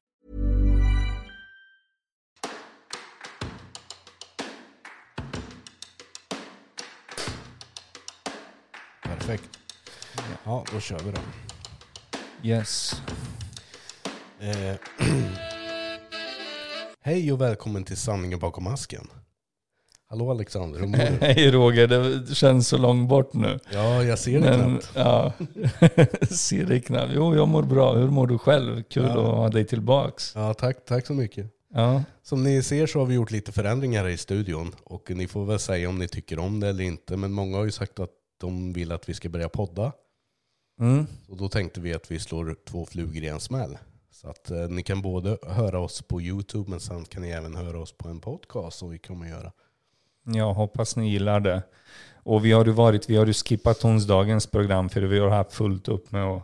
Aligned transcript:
Perfekt. 9.01 9.49
Ja, 10.45 10.63
då 10.73 10.79
kör 10.79 10.99
vi 10.99 11.11
då. 11.11 11.21
Yes. 12.43 13.01
Eh, 14.39 14.75
Hej 17.01 17.31
och 17.33 17.41
välkommen 17.41 17.83
till 17.83 17.97
Sanningen 17.97 18.39
bakom 18.39 18.63
masken. 18.63 19.07
Hallå 20.07 20.31
Alexander, 20.31 20.79
hur 20.79 20.87
mår 20.87 20.97
du? 20.97 21.03
Hej 21.21 21.51
Roger, 21.51 21.87
det 21.87 22.35
känns 22.35 22.67
så 22.67 22.77
långt 22.77 23.09
bort 23.09 23.33
nu. 23.33 23.59
Ja, 23.73 24.03
jag 24.03 24.19
ser 24.19 24.39
det 24.41 24.57
Men, 24.57 24.77
knappt. 24.79 24.91
ja, 24.95 25.33
ser 26.29 26.65
dig 26.65 26.81
knappt. 26.81 27.11
Jo, 27.15 27.35
jag 27.35 27.47
mår 27.47 27.63
bra. 27.63 27.93
Hur 27.95 28.07
mår 28.09 28.27
du 28.27 28.37
själv? 28.37 28.83
Kul 28.83 29.03
Ja. 29.03 29.09
att 29.11 29.35
ha 29.37 29.49
dig 29.49 29.65
tillbaks. 29.65 30.31
Ja, 30.35 30.53
tack, 30.53 30.85
tack 30.85 31.05
så 31.07 31.13
mycket. 31.13 31.47
Ja, 31.73 32.03
Som 32.23 32.43
ni 32.43 32.63
ser 32.63 32.87
så 32.87 32.99
har 32.99 33.05
vi 33.05 33.15
gjort 33.15 33.31
lite 33.31 33.51
förändringar 33.51 34.03
här 34.03 34.09
i 34.09 34.17
studion. 34.17 34.75
Och 34.83 35.09
ni 35.11 35.27
får 35.27 35.45
väl 35.45 35.59
säga 35.59 35.89
om 35.89 35.99
ni 35.99 36.07
tycker 36.07 36.39
om 36.39 36.59
det 36.59 36.67
eller 36.67 36.83
inte. 36.83 37.17
Men 37.17 37.31
många 37.31 37.57
har 37.57 37.65
ju 37.65 37.71
sagt 37.71 37.99
att 37.99 38.09
de 38.41 38.73
vill 38.73 38.91
att 38.91 39.09
vi 39.09 39.13
ska 39.13 39.29
börja 39.29 39.49
podda. 39.49 39.91
mm. 40.79 41.07
Och 41.27 41.37
då 41.37 41.49
tänkte 41.49 41.79
vi 41.81 41.93
att 41.93 42.11
vi 42.11 42.19
slår 42.19 42.55
två 42.67 42.85
flugor 42.85 43.23
i 43.23 43.27
en 43.27 43.39
smäll. 43.39 43.77
Så 44.11 44.29
att 44.29 44.51
eh, 44.51 44.69
ni 44.69 44.83
kan 44.83 45.01
både 45.01 45.37
höra 45.47 45.79
oss 45.79 46.01
på 46.01 46.21
YouTube 46.21 46.69
men 46.69 46.79
sen 46.79 47.05
kan 47.05 47.21
ni 47.21 47.29
även 47.29 47.55
höra 47.55 47.79
oss 47.79 47.91
på 47.97 48.07
en 48.07 48.19
podcast 48.19 48.79
som 48.79 48.89
vi 48.89 48.97
kommer 48.97 49.27
göra. 49.27 49.51
jag 50.23 50.53
hoppas 50.53 50.95
ni 50.95 51.09
gillar 51.09 51.39
det. 51.39 51.63
Och 52.23 52.45
vi 52.45 52.51
har 52.51 52.65
ju 52.65 52.71
varit, 52.71 53.09
vi 53.09 53.15
har 53.15 53.25
ju 53.25 53.33
skippat 53.33 53.85
onsdagens 53.85 54.47
program 54.47 54.89
för 54.89 55.01
vi 55.01 55.19
har 55.19 55.29
haft 55.29 55.53
fullt 55.53 55.87
upp 55.87 56.11
med 56.11 56.23
att 56.23 56.43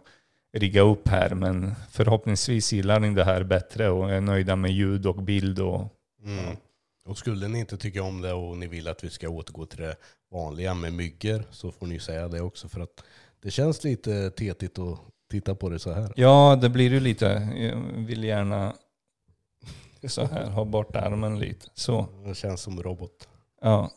rigga 0.54 0.82
upp 0.82 1.08
här. 1.08 1.36
Men 1.36 1.76
förhoppningsvis 1.92 2.74
gillar 2.74 3.00
ni 3.00 3.14
det 3.14 3.24
här 3.24 3.44
bättre 3.44 3.90
och 3.90 4.12
är 4.12 4.22
nöjda 4.22 4.56
med 4.56 4.72
ljud 4.72 5.06
och 5.06 5.24
bild. 5.24 5.60
Och, 5.60 5.92
Mm. 6.24 6.58
Och 7.06 7.18
skulle 7.18 7.48
ni 7.48 7.60
inte 7.60 7.78
tycka 7.78 8.04
om 8.04 8.22
det 8.22 8.34
och 8.34 8.58
ni 8.58 8.68
vill 8.68 8.88
att 8.88 9.04
vi 9.04 9.10
ska 9.10 9.30
återgå 9.30 9.66
till 9.66 9.82
det 9.82 9.96
vanliga 10.32 10.74
med 10.74 10.94
myggor 10.94 11.44
så 11.52 11.72
får 11.72 11.88
ni 11.88 12.00
säga 12.00 12.28
det 12.28 12.42
också. 12.42 12.70
För 12.70 12.82
att 12.82 13.04
det 13.40 13.52
känns 13.52 13.84
lite 13.84 14.32
tetigt 14.32 14.80
att 14.80 15.00
titta 15.32 15.56
på 15.56 15.70
det 15.70 15.80
så 15.80 15.92
här. 15.94 16.14
ja, 16.16 16.58
det 16.62 16.70
blir 16.70 16.92
ju 16.92 17.00
lite. 17.00 17.26
Jag 17.56 18.06
vill 18.06 18.24
gärna 18.24 18.76
så 20.08 20.26
här, 20.26 20.50
ha 20.50 20.66
bort 20.66 20.96
armen 20.96 21.40
lite. 21.40 21.66
Så, 21.74 22.08
Det 22.26 22.36
känns 22.36 22.62
som 22.62 22.84
robot. 22.84 23.28
ja. 23.62 23.92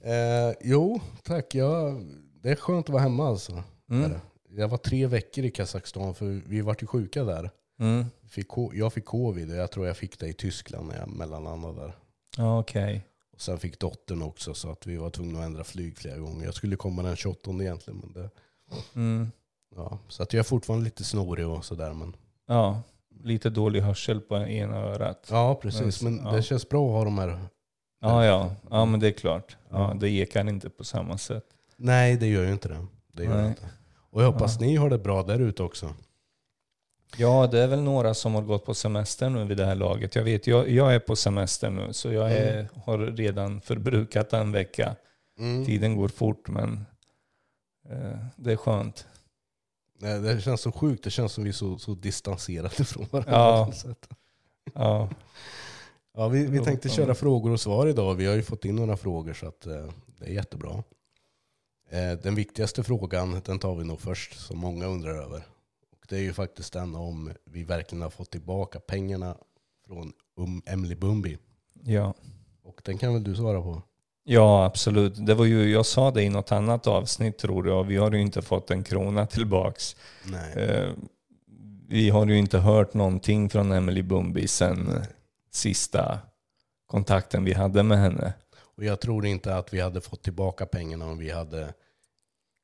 Eh, 0.00 0.54
jo, 0.60 1.00
tack. 1.22 1.54
Ja, 1.54 2.00
det 2.42 2.50
är 2.50 2.56
skönt 2.56 2.86
att 2.86 2.92
vara 2.92 3.02
hemma 3.02 3.28
alltså. 3.28 3.62
Mm. 3.90 4.12
Jag 4.50 4.68
var 4.68 4.78
tre 4.78 5.06
veckor 5.06 5.44
i 5.44 5.50
Kazakstan 5.50 6.14
för 6.14 6.26
vi 6.46 6.60
vart 6.60 6.82
ju 6.82 6.86
sjuka 6.86 7.24
där. 7.24 7.50
Mm. 7.80 8.04
Fick, 8.28 8.46
jag 8.72 8.92
fick 8.92 9.04
covid 9.04 9.50
och 9.50 9.56
jag 9.56 9.70
tror 9.70 9.86
jag 9.86 9.96
fick 9.96 10.18
det 10.18 10.28
i 10.28 10.32
Tyskland 10.32 10.88
när 10.88 10.98
jag 10.98 11.08
mellanlandade 11.08 11.80
där. 11.80 11.96
Ja, 12.36 12.58
okej. 12.60 13.06
Och 13.34 13.40
sen 13.40 13.58
fick 13.58 13.78
dottern 13.80 14.22
också 14.22 14.54
så 14.54 14.70
att 14.70 14.86
vi 14.86 14.96
var 14.96 15.10
tvungna 15.10 15.38
att 15.38 15.44
ändra 15.46 15.64
flyg 15.64 15.98
flera 15.98 16.18
gånger. 16.18 16.44
Jag 16.44 16.54
skulle 16.54 16.76
komma 16.76 17.02
den 17.02 17.16
28 17.16 17.50
egentligen. 17.50 18.00
Men 18.00 18.12
det, 18.12 18.30
Mm. 18.94 19.30
Ja. 19.76 19.98
Så 20.08 20.22
att 20.22 20.32
jag 20.32 20.38
är 20.38 20.44
fortfarande 20.44 20.84
lite 20.84 21.04
snorig 21.04 21.46
och 21.48 21.64
sådär. 21.64 21.92
Men, 21.94 22.16
Ja, 22.48 22.82
lite 23.24 23.50
dålig 23.50 23.80
hörsel 23.80 24.20
på 24.20 24.36
ena 24.36 24.76
örat. 24.76 25.28
ja 25.30 25.54
precis. 25.62 26.02
Men- 26.02 26.14
Men 26.16 26.24
ja. 26.26 26.32
det 26.32 26.42
känns 26.42 26.68
bra 26.68 26.86
att 26.86 26.92
ha 26.92 27.04
de 27.04 27.18
här. 27.18 27.38
Ja, 28.00 28.24
ja. 28.24 28.50
Ja, 28.70 28.84
men 28.84 29.00
det 29.00 29.06
är 29.08 29.12
klart. 29.12 29.56
Ja, 29.70 29.96
det 30.00 30.10
ekar 30.10 30.48
inte 30.48 30.70
på 30.70 30.84
samma 30.84 31.18
sätt. 31.18 31.44
Nej 31.76 32.16
det 32.16 32.26
gör 32.26 32.44
ju 32.44 32.52
inte 32.52 32.68
det. 32.68 32.86
Det 33.12 33.24
gör 33.24 33.42
det 33.42 33.48
inte. 33.48 33.68
Och 34.10 34.22
jag 34.22 34.32
hoppas 34.32 34.60
ni 34.60 34.76
har 34.76 34.90
det 34.90 34.98
bra 34.98 35.22
där 35.22 35.38
ute 35.38 35.62
också. 35.62 35.94
Ja, 37.16 37.46
det 37.46 37.60
är 37.60 37.66
väl 37.66 37.82
några 37.82 38.14
som 38.14 38.34
har 38.34 38.42
gått 38.42 38.64
på 38.64 38.74
semester 38.74 39.30
nu 39.30 39.44
vid 39.44 39.56
det 39.56 39.64
här 39.66 39.74
laget. 39.74 40.14
Jag 40.14 40.24
vet, 40.24 40.46
jag, 40.46 40.68
jag 40.70 40.94
är 40.94 40.98
på 40.98 41.16
semester 41.16 41.70
nu, 41.70 41.92
så 41.92 42.12
jag 42.12 42.32
är, 42.32 42.68
har 42.84 42.98
redan 42.98 43.60
förbrukat 43.60 44.32
en 44.32 44.52
vecka. 44.52 44.96
Mm. 45.38 45.66
Tiden 45.66 45.96
går 45.96 46.08
fort, 46.08 46.48
men 46.48 46.86
eh, 47.90 48.18
det 48.36 48.52
är 48.52 48.56
skönt. 48.56 49.06
Nej, 49.98 50.20
Det 50.20 50.40
känns 50.40 50.60
så 50.60 50.72
sjukt. 50.72 51.04
Det 51.04 51.10
känns 51.10 51.32
som 51.32 51.44
vi 51.44 51.50
är 51.50 51.54
så, 51.54 51.78
så 51.78 51.94
distanserade 51.94 52.84
från 52.84 53.06
varandra. 53.10 53.32
Ja. 53.32 53.72
Ja, 54.74 55.10
Ja, 56.18 56.28
vi, 56.28 56.46
vi 56.46 56.60
tänkte 56.64 56.88
köra 56.88 57.14
frågor 57.14 57.50
och 57.50 57.60
svar 57.60 57.86
idag. 57.86 58.14
Vi 58.14 58.26
har 58.26 58.34
ju 58.34 58.42
fått 58.42 58.64
in 58.64 58.76
några 58.76 58.96
frågor 58.96 59.32
så 59.34 59.46
att, 59.48 59.66
eh, 59.66 59.86
det 60.18 60.24
är 60.24 60.30
jättebra. 60.30 60.84
Eh, 61.90 62.12
den 62.22 62.34
viktigaste 62.34 62.82
frågan 62.82 63.40
den 63.44 63.58
tar 63.58 63.74
vi 63.74 63.84
nog 63.84 64.00
först 64.00 64.40
som 64.40 64.58
många 64.58 64.86
undrar 64.86 65.14
över. 65.22 65.46
Och 65.92 66.06
det 66.08 66.16
är 66.16 66.20
ju 66.20 66.32
faktiskt 66.32 66.72
den 66.72 66.94
om 66.94 67.32
vi 67.44 67.64
verkligen 67.64 68.02
har 68.02 68.10
fått 68.10 68.30
tillbaka 68.30 68.80
pengarna 68.80 69.36
från 69.86 70.12
um, 70.36 70.62
Emily 70.66 70.94
Bumbi. 70.94 71.38
ja. 71.84 72.14
Och 72.62 72.80
den 72.84 72.98
kan 72.98 73.12
väl 73.14 73.24
du 73.24 73.34
svara 73.34 73.62
på? 73.62 73.82
Ja, 74.26 74.64
absolut. 74.64 75.26
Det 75.26 75.34
var 75.34 75.44
ju, 75.44 75.72
jag 75.72 75.86
sa 75.86 76.10
det 76.10 76.22
i 76.22 76.28
något 76.28 76.52
annat 76.52 76.86
avsnitt 76.86 77.38
tror 77.38 77.68
jag. 77.68 77.84
Vi 77.84 77.96
har 77.96 78.10
ju 78.10 78.20
inte 78.20 78.42
fått 78.42 78.70
en 78.70 78.84
krona 78.84 79.26
tillbaks. 79.26 79.96
Nej. 80.24 80.52
Eh, 80.52 80.90
vi 81.88 82.10
har 82.10 82.26
ju 82.26 82.38
inte 82.38 82.58
hört 82.58 82.94
någonting 82.94 83.50
från 83.50 83.72
Emily 83.72 84.02
Bumbi 84.02 84.48
sen 84.48 85.02
sista 85.50 86.18
kontakten 86.86 87.44
vi 87.44 87.52
hade 87.52 87.82
med 87.82 87.98
henne. 87.98 88.32
Och 88.76 88.84
jag 88.84 89.00
tror 89.00 89.26
inte 89.26 89.56
att 89.56 89.74
vi 89.74 89.80
hade 89.80 90.00
fått 90.00 90.22
tillbaka 90.22 90.66
pengarna 90.66 91.06
om 91.06 91.18
vi 91.18 91.30
hade 91.30 91.74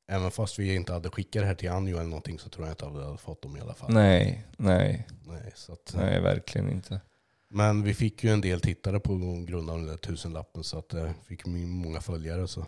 Även 0.07 0.31
fast 0.31 0.59
vi 0.59 0.75
inte 0.75 0.93
hade 0.93 1.09
skickat 1.09 1.41
det 1.41 1.47
här 1.47 1.55
till 1.55 1.69
Anjo 1.69 1.97
eller 1.97 2.09
någonting 2.09 2.39
så 2.39 2.49
tror 2.49 2.67
jag 2.67 2.71
inte 2.71 2.85
att 2.85 2.95
vi 2.95 3.03
hade 3.03 3.17
fått 3.17 3.41
dem 3.41 3.57
i 3.57 3.61
alla 3.61 3.73
fall. 3.73 3.93
Nej, 3.93 4.45
nej, 4.57 5.07
Nej, 5.27 5.51
så 5.55 5.73
att, 5.73 5.93
nej, 5.97 6.21
verkligen 6.21 6.69
inte. 6.69 7.01
Men 7.55 7.83
vi 7.83 7.93
fick 7.93 8.23
ju 8.23 8.29
en 8.29 8.41
del 8.41 8.61
tittare 8.61 8.99
på 8.99 9.15
grund 9.47 9.69
av 9.69 9.77
den 9.77 9.87
där 9.87 9.97
tusenlappen 9.97 10.63
så 10.63 10.77
att 10.77 10.89
det 10.89 11.13
fick 11.27 11.47
ju 11.47 11.65
många 11.67 12.01
följare. 12.01 12.47
Så 12.47 12.65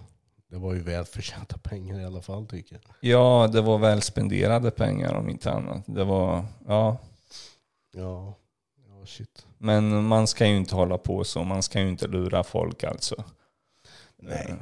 det 0.47 0.57
var 0.57 0.73
ju 0.73 0.79
väl 0.79 1.06
förtjänta 1.06 1.57
pengar 1.57 2.00
i 2.00 2.06
alla 2.06 2.22
fall 2.22 2.47
tycker 2.47 2.75
jag. 2.75 2.95
Ja, 3.00 3.47
det 3.53 3.62
var 3.62 3.78
väl 3.78 4.01
spenderade 4.01 4.72
pengar 4.72 5.13
om 5.13 5.29
inte 5.29 5.51
annat. 5.51 5.84
Det 5.88 6.03
var, 6.03 6.45
ja. 6.68 6.97
Ja, 7.91 8.35
ja 8.88 9.06
shit. 9.06 9.45
Men 9.57 10.04
man 10.06 10.27
ska 10.27 10.48
ju 10.48 10.57
inte 10.57 10.75
hålla 10.75 10.98
på 10.98 11.24
så. 11.24 11.44
Man 11.44 11.63
ska 11.63 11.80
ju 11.81 11.89
inte 11.89 12.07
lura 12.07 12.44
folk 12.44 12.83
alltså. 12.83 13.24
Nej. 14.18 14.45
Eh, 14.50 14.56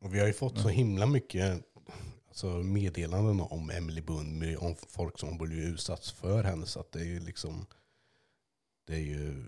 Och 0.00 0.14
vi 0.14 0.20
har 0.20 0.26
ju 0.26 0.32
fått 0.32 0.58
så 0.58 0.68
himla 0.68 1.06
mycket 1.06 1.62
alltså, 2.28 2.46
meddelanden 2.46 3.40
om 3.40 3.70
Emily 3.70 4.00
Bund, 4.00 4.56
om 4.58 4.74
folk 4.88 5.18
som 5.18 5.38
blivit 5.38 5.74
utsatts 5.74 6.10
för 6.12 6.42
henne. 6.42 6.66
Så 6.66 6.80
att 6.80 6.92
det 6.92 7.00
är 7.00 7.04
ju 7.04 7.20
liksom, 7.20 7.66
det 8.88 8.94
är 8.94 9.00
ju, 9.00 9.44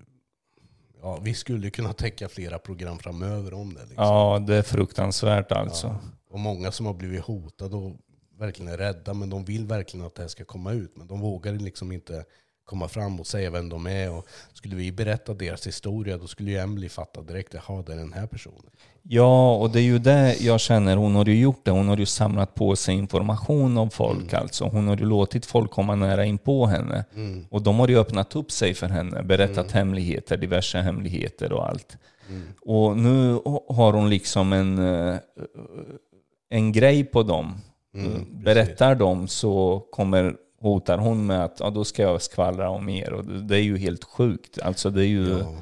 ja 1.03 1.21
vi 1.23 1.35
skulle 1.35 1.71
kunna 1.71 1.93
täcka 1.93 2.29
flera 2.29 2.59
program 2.59 2.99
framöver 2.99 3.55
om 3.55 3.75
det. 3.75 3.81
Liksom. 3.81 4.05
Ja, 4.05 4.39
det 4.47 4.57
är 4.57 4.63
fruktansvärt 4.63 5.53
alltså. 5.53 5.87
Ja. 5.87 6.01
Och 6.31 6.41
många 6.41 6.73
som 6.73 6.87
har 6.87 6.95
blivit 6.95 7.21
hotade 7.21 7.77
och 7.77 7.97
verkligen 8.39 8.73
är 8.73 8.79
rädda, 8.79 9.15
men 9.15 9.31
de 9.31 9.45
vill 9.45 9.67
verkligen 9.67 10.07
att 10.07 10.15
det 10.15 10.23
här 10.23 10.29
ska 10.29 10.45
komma 10.45 10.73
ut. 10.73 10.97
Men 10.97 11.07
de 11.07 11.21
vågar 11.21 11.53
liksom 11.53 11.93
inte 11.93 12.25
komma 12.65 12.89
fram 12.89 13.21
och 13.21 13.27
säga 13.27 13.51
vem 13.51 13.69
de 13.69 13.87
är. 13.87 14.11
Och 14.11 14.27
skulle 14.53 14.77
vi 14.77 14.93
berätta 14.93 15.35
deras 15.35 15.67
historia 15.67 16.19
då 16.19 16.27
skulle 16.27 16.51
ju 16.51 16.57
Emily 16.59 16.89
fatta 16.89 17.23
direkt, 17.23 17.55
jaha 17.55 17.83
det 17.87 17.93
är 17.93 17.97
den 17.97 18.13
här 18.13 18.27
personen. 18.27 18.71
Ja, 19.03 19.57
och 19.57 19.71
det 19.71 19.81
är 19.81 19.83
ju 19.83 19.99
det 19.99 20.37
jag 20.41 20.61
känner. 20.61 20.97
Hon 20.97 21.15
har 21.15 21.25
ju 21.25 21.41
gjort 21.41 21.65
det. 21.65 21.71
Hon 21.71 21.89
har 21.89 21.97
ju 21.97 22.07
samlat 22.07 22.55
på 22.55 22.77
sig 22.77 22.95
information 22.95 23.79
om 23.79 23.91
folk 23.91 24.33
alltså. 24.33 24.65
Hon 24.65 24.89
har 24.89 24.97
ju 24.97 25.05
låtit 25.05 25.47
folk 25.47 25.71
komma 25.71 25.95
nära 25.95 26.25
in 26.25 26.39
på 26.39 26.67
henne. 26.67 27.05
Och 27.51 27.63
de 27.63 27.79
har 27.79 27.89
ju 27.89 27.99
öppnat 27.99 28.37
upp 28.37 28.51
sig 28.51 28.75
för 28.75 28.89
henne, 28.89 29.23
berättat 29.23 29.71
hemligheter, 29.73 30.37
diverse 30.37 30.79
hemligheter 30.79 31.53
och 31.53 31.69
allt. 31.69 31.97
Och 32.61 32.97
nu 32.97 33.33
har 33.69 33.93
hon 33.93 34.11
liksom 34.11 34.53
en, 34.53 34.79
eh, 34.79 35.17
en 36.51 36.73
grej 36.73 37.05
på 37.05 37.23
dem. 37.23 37.55
Berättar 38.31 38.95
de 38.95 39.29
så 39.29 39.87
kommer, 39.91 40.37
hotar 40.61 40.99
hon 40.99 41.27
med 41.27 41.45
att 41.45 41.61
ja, 41.61 41.71
då 41.71 41.85
ska 41.85 42.03
jag 42.03 42.23
skvallra 42.23 42.71
om 42.71 42.89
er. 42.89 43.13
Och 43.13 43.25
det 43.25 43.57
är 43.57 43.63
ju 43.63 43.79
helt 43.79 44.05
sjukt. 44.05 44.59
Alltså 44.63 44.91
det 44.91 45.05
är 45.05 45.09
ju... 45.09 45.29
Ja. 45.29 45.55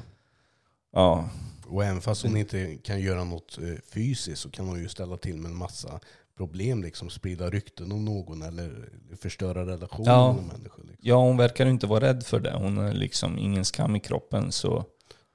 Ja. 0.93 1.29
Och 1.67 1.83
även 1.83 2.01
fast 2.01 2.23
hon 2.23 2.37
inte 2.37 2.75
kan 2.75 3.01
göra 3.01 3.23
något 3.23 3.57
eh, 3.57 3.81
fysiskt 3.93 4.41
så 4.41 4.49
kan 4.49 4.67
hon 4.67 4.79
ju 4.79 4.87
ställa 4.89 5.17
till 5.17 5.37
med 5.37 5.51
en 5.51 5.57
massa 5.57 5.99
problem. 6.37 6.83
Liksom, 6.83 7.09
sprida 7.09 7.49
rykten 7.49 7.91
om 7.91 8.05
någon 8.05 8.41
eller 8.41 8.89
förstöra 9.21 9.65
relationer 9.65 10.11
Ja. 10.11 10.33
med 10.33 10.43
människor. 10.43 10.83
Liksom. 10.83 11.09
ja, 11.09 11.15
hon 11.15 11.37
verkar 11.37 11.65
inte 11.65 11.87
vara 11.87 12.01
rädd 12.05 12.23
för 12.23 12.39
det. 12.39 12.53
Hon 12.53 12.77
är 12.77 12.93
liksom 12.93 13.37
ingen 13.37 13.65
skam 13.65 13.95
i 13.95 13.99
kroppen. 13.99 14.51
Så 14.51 14.85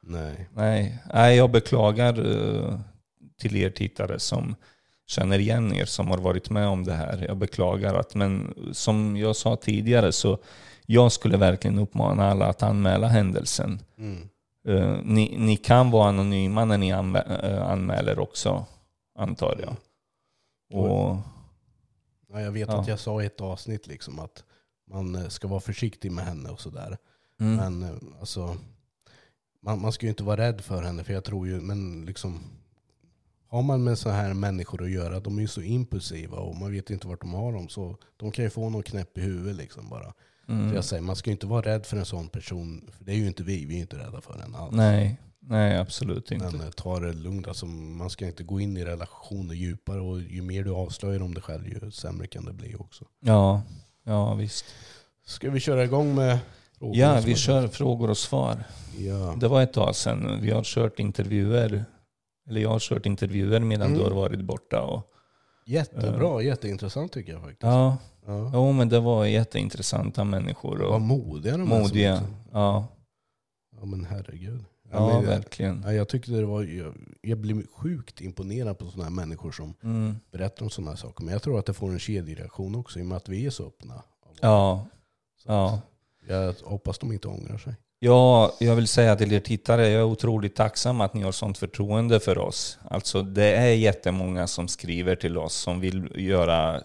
Nej. 0.03 0.49
nej, 0.55 0.99
nej 1.15 1.37
jag 1.37 1.51
beklagar 1.51 2.31
eh, 2.33 2.79
till 3.39 3.57
er 3.57 3.71
tittare 3.71 4.19
som 4.19 4.55
känner 5.07 5.39
igen 5.39 5.73
er 5.73 5.85
som 5.85 6.09
har 6.09 6.19
varit 6.19 6.51
med 6.51 6.69
om 6.69 6.85
det 6.85 6.93
här. 6.95 7.25
Jag 7.29 7.37
beklagar 7.37 7.95
att, 7.95 8.15
men 8.15 8.55
som 8.73 9.17
jag 9.17 9.37
sa 9.37 9.57
tidigare 9.57 10.13
så 10.13 10.39
jag 10.87 11.13
skulle 11.13 11.37
verkligen 11.37 11.79
uppmana 11.79 12.31
alla 12.31 12.47
att 12.47 12.63
anmäla 12.63 13.07
händelsen. 13.09 13.81
Mm. 13.99 14.29
Eh, 14.69 14.99
ni, 15.05 15.35
ni 15.39 15.57
kan 15.57 15.91
vara 15.91 16.09
anonyma 16.09 16.65
när 16.65 16.79
ni 16.79 16.89
eh, 16.89 17.71
anmäler 17.71 18.19
också, 18.19 18.67
antar 19.19 19.57
jag. 19.63 19.77
Och, 20.81 21.17
Ja, 22.33 22.41
jag 22.41 22.53
vet 22.53 22.69
Ja. 22.69 22.81
att 22.81 22.89
jag 22.89 22.99
sa 22.99 23.23
i 23.23 23.27
ett 23.27 23.41
avsnitt 23.41 23.87
liksom 23.87 24.19
att 24.19 24.45
man 24.91 25.15
eh, 25.15 25.29
ska 25.29 25.49
vara 25.49 25.61
försiktig 25.61 26.13
med 26.13 26.25
henne 26.25 26.49
och 26.51 26.61
sådär. 26.61 26.99
mm, 27.41 27.57
Men 27.57 28.01
alltså, 28.21 28.57
man, 29.63 29.81
man 29.81 29.93
ska 29.93 30.07
ju 30.07 30.11
inte 30.11 30.25
vara 30.25 30.37
rädd 30.37 30.61
för 30.61 30.83
henne. 30.83 31.05
För 31.05 31.13
jag 31.13 31.25
tror 31.25 31.47
ju, 31.49 31.61
men 31.61 32.05
liksom, 32.07 32.41
har 33.55 33.63
man 33.63 33.85
med 33.85 33.99
så 33.99 34.11
här 34.11 34.35
människor 34.35 34.83
att 34.83 34.91
göra, 34.91 35.21
de 35.21 35.37
är 35.39 35.43
ju 35.43 35.49
så 35.49 35.63
impulsiva 35.63 36.37
och 36.37 36.57
man 36.57 36.73
vet 36.73 36.91
inte 36.91 37.09
vart 37.09 37.21
de 37.21 37.35
har 37.35 37.53
dem. 37.53 37.69
Så 37.69 37.97
de 38.17 38.31
kan 38.31 38.45
ju 38.45 38.51
få 38.51 38.69
någon 38.71 38.83
knäpp 38.83 39.19
i 39.19 39.21
huvudet 39.21 39.57
liksom 39.57 39.89
bara. 39.89 40.13
mm, 40.49 40.69
Så 40.71 40.75
jag 40.75 40.85
säger, 40.85 41.03
man 41.03 41.17
ska 41.17 41.31
ju 41.31 41.33
inte 41.33 41.47
vara 41.47 41.63
rädd 41.63 41.87
för 41.87 41.97
en 41.97 42.05
sån 42.05 42.29
person. 42.29 42.91
För 42.97 43.05
det 43.05 43.13
är 43.13 43.17
ju 43.17 43.27
inte 43.27 43.43
vi, 43.43 43.65
vi 43.65 43.73
är 43.73 43.77
ju 43.77 43.81
inte 43.83 43.99
rädda 43.99 44.21
för 44.21 44.39
henne 44.39 44.59
alls. 44.59 44.77
nej, 44.77 45.17
nej, 45.41 45.77
absolut 45.79 46.31
inte. 46.31 46.51
Men 46.51 46.61
eh, 46.61 46.71
ta 46.71 47.01
det 47.01 47.13
lugnt. 47.13 47.49
Alltså, 47.49 47.67
man 47.67 48.11
ska 48.11 48.27
inte 48.27 48.43
gå 48.43 48.61
in 48.61 48.77
i 48.77 48.85
relationer 48.85 49.55
djupare. 49.55 50.01
Och 50.01 50.21
ju 50.21 50.43
mer 50.43 50.65
du 50.65 50.71
avslöjar 50.71 51.23
om 51.23 51.35
dig 51.35 51.43
själv, 51.43 51.69
ju 51.69 51.91
sämre 51.91 52.27
kan 52.27 52.45
det 52.45 52.53
bli 52.53 52.75
också. 52.75 53.05
Ja, 53.21 53.63
ja 54.05 54.35
visst. 54.35 54.65
Ska 55.27 55.51
vi 55.51 55.61
köra 55.61 55.85
igång 55.85 56.15
med 56.15 56.39
frågorna 56.79 56.99
Ja, 57.01 57.21
vi 57.25 57.35
kör 57.35 57.69
frågor 57.69 58.11
och 58.11 58.19
svar. 58.19 58.65
Ja. 58.99 59.37
Det 59.41 59.49
var 59.49 59.63
ett 59.63 59.73
tag 59.73 59.97
sedan. 59.97 60.39
Vi 60.43 60.51
har 60.51 60.63
kört 60.65 60.99
intervjuer. 60.99 61.85
Eller 62.49 62.61
jag 62.61 62.69
har 62.71 62.79
kört 62.79 63.07
intervjuer 63.07 63.61
medan 63.61 63.87
Mm. 63.87 63.99
du 63.99 64.05
har 64.05 64.11
varit 64.15 64.41
borta. 64.41 64.83
Och, 64.83 65.11
Jättebra, 65.67 66.43
jätteintressant 66.43 67.13
tycker 67.13 67.33
jag 67.33 67.41
faktiskt. 67.41 67.63
ja, 67.63 67.97
Ja. 68.27 68.51
jo, 68.55 68.73
men 68.73 68.89
det 68.89 69.01
var 69.01 69.25
jätteintressanta 69.27 70.25
människor. 70.25 70.79
Vad 70.79 70.95
Och 70.95 71.01
modiga 71.01 71.53
de 71.57 71.63
är. 71.63 71.67
som 71.67 71.79
modiga. 71.83 72.15
också- 72.15 72.27
Ja, 72.53 72.87
Ja 73.81 73.85
men 73.87 74.05
herregud. 74.05 74.65
ja, 74.93 75.07
men, 75.07 75.27
verkligen. 75.27 75.83
ja, 75.87 75.93
jag 75.93 76.09
tyckte 76.09 76.31
det 76.33 76.45
var, 76.47 76.63
jag, 76.63 76.95
jag 77.23 77.39
blir 77.39 77.63
sjukt 77.75 78.21
imponerad 78.21 78.79
på 78.79 78.85
sådana 78.87 79.05
här 79.05 79.11
människor 79.11 79.53
som 79.53 79.75
Mm. 79.83 80.17
berättar 80.33 80.63
om 80.65 80.71
sådana 80.71 80.91
här 80.91 80.97
saker. 80.97 81.25
Men 81.25 81.33
jag 81.33 81.43
tror 81.43 81.59
att 81.59 81.67
det 81.67 81.75
får 81.75 81.91
en 81.91 81.99
kedjereaktion 81.99 82.75
också 82.75 82.99
i 82.99 83.03
och 83.03 83.07
med 83.07 83.17
att 83.17 83.29
vi 83.29 83.47
är 83.47 83.51
så 83.51 83.67
öppna. 83.67 84.03
Ja, 84.41 84.87
Så 85.37 85.53
ja. 85.53 85.81
Jag 86.29 86.55
hoppas 86.65 86.99
de 86.99 87.13
inte 87.13 87.29
ångrar 87.29 87.59
sig. 87.59 87.75
Ja, 88.05 88.55
jag 88.61 88.77
vill 88.77 88.89
säga 88.89 89.17
till 89.17 89.33
er 89.33 89.41
tittare, 89.41 89.89
jag 89.89 90.01
är 90.01 90.05
otroligt 90.05 90.57
tacksam 90.57 91.01
att 91.01 91.15
ni 91.15 91.23
har 91.23 91.33
sånt 91.33 91.59
förtroende 91.59 92.21
för 92.21 92.39
oss. 92.39 92.79
Alltså 92.91 93.23
det 93.23 93.45
är 93.57 93.75
jättemånga 93.75 94.47
som 94.47 94.69
skriver 94.69 95.17
till 95.17 95.39
oss 95.39 95.55
som 95.55 95.81
vill 95.81 96.13
göra 96.15 96.77
eh, 96.77 96.83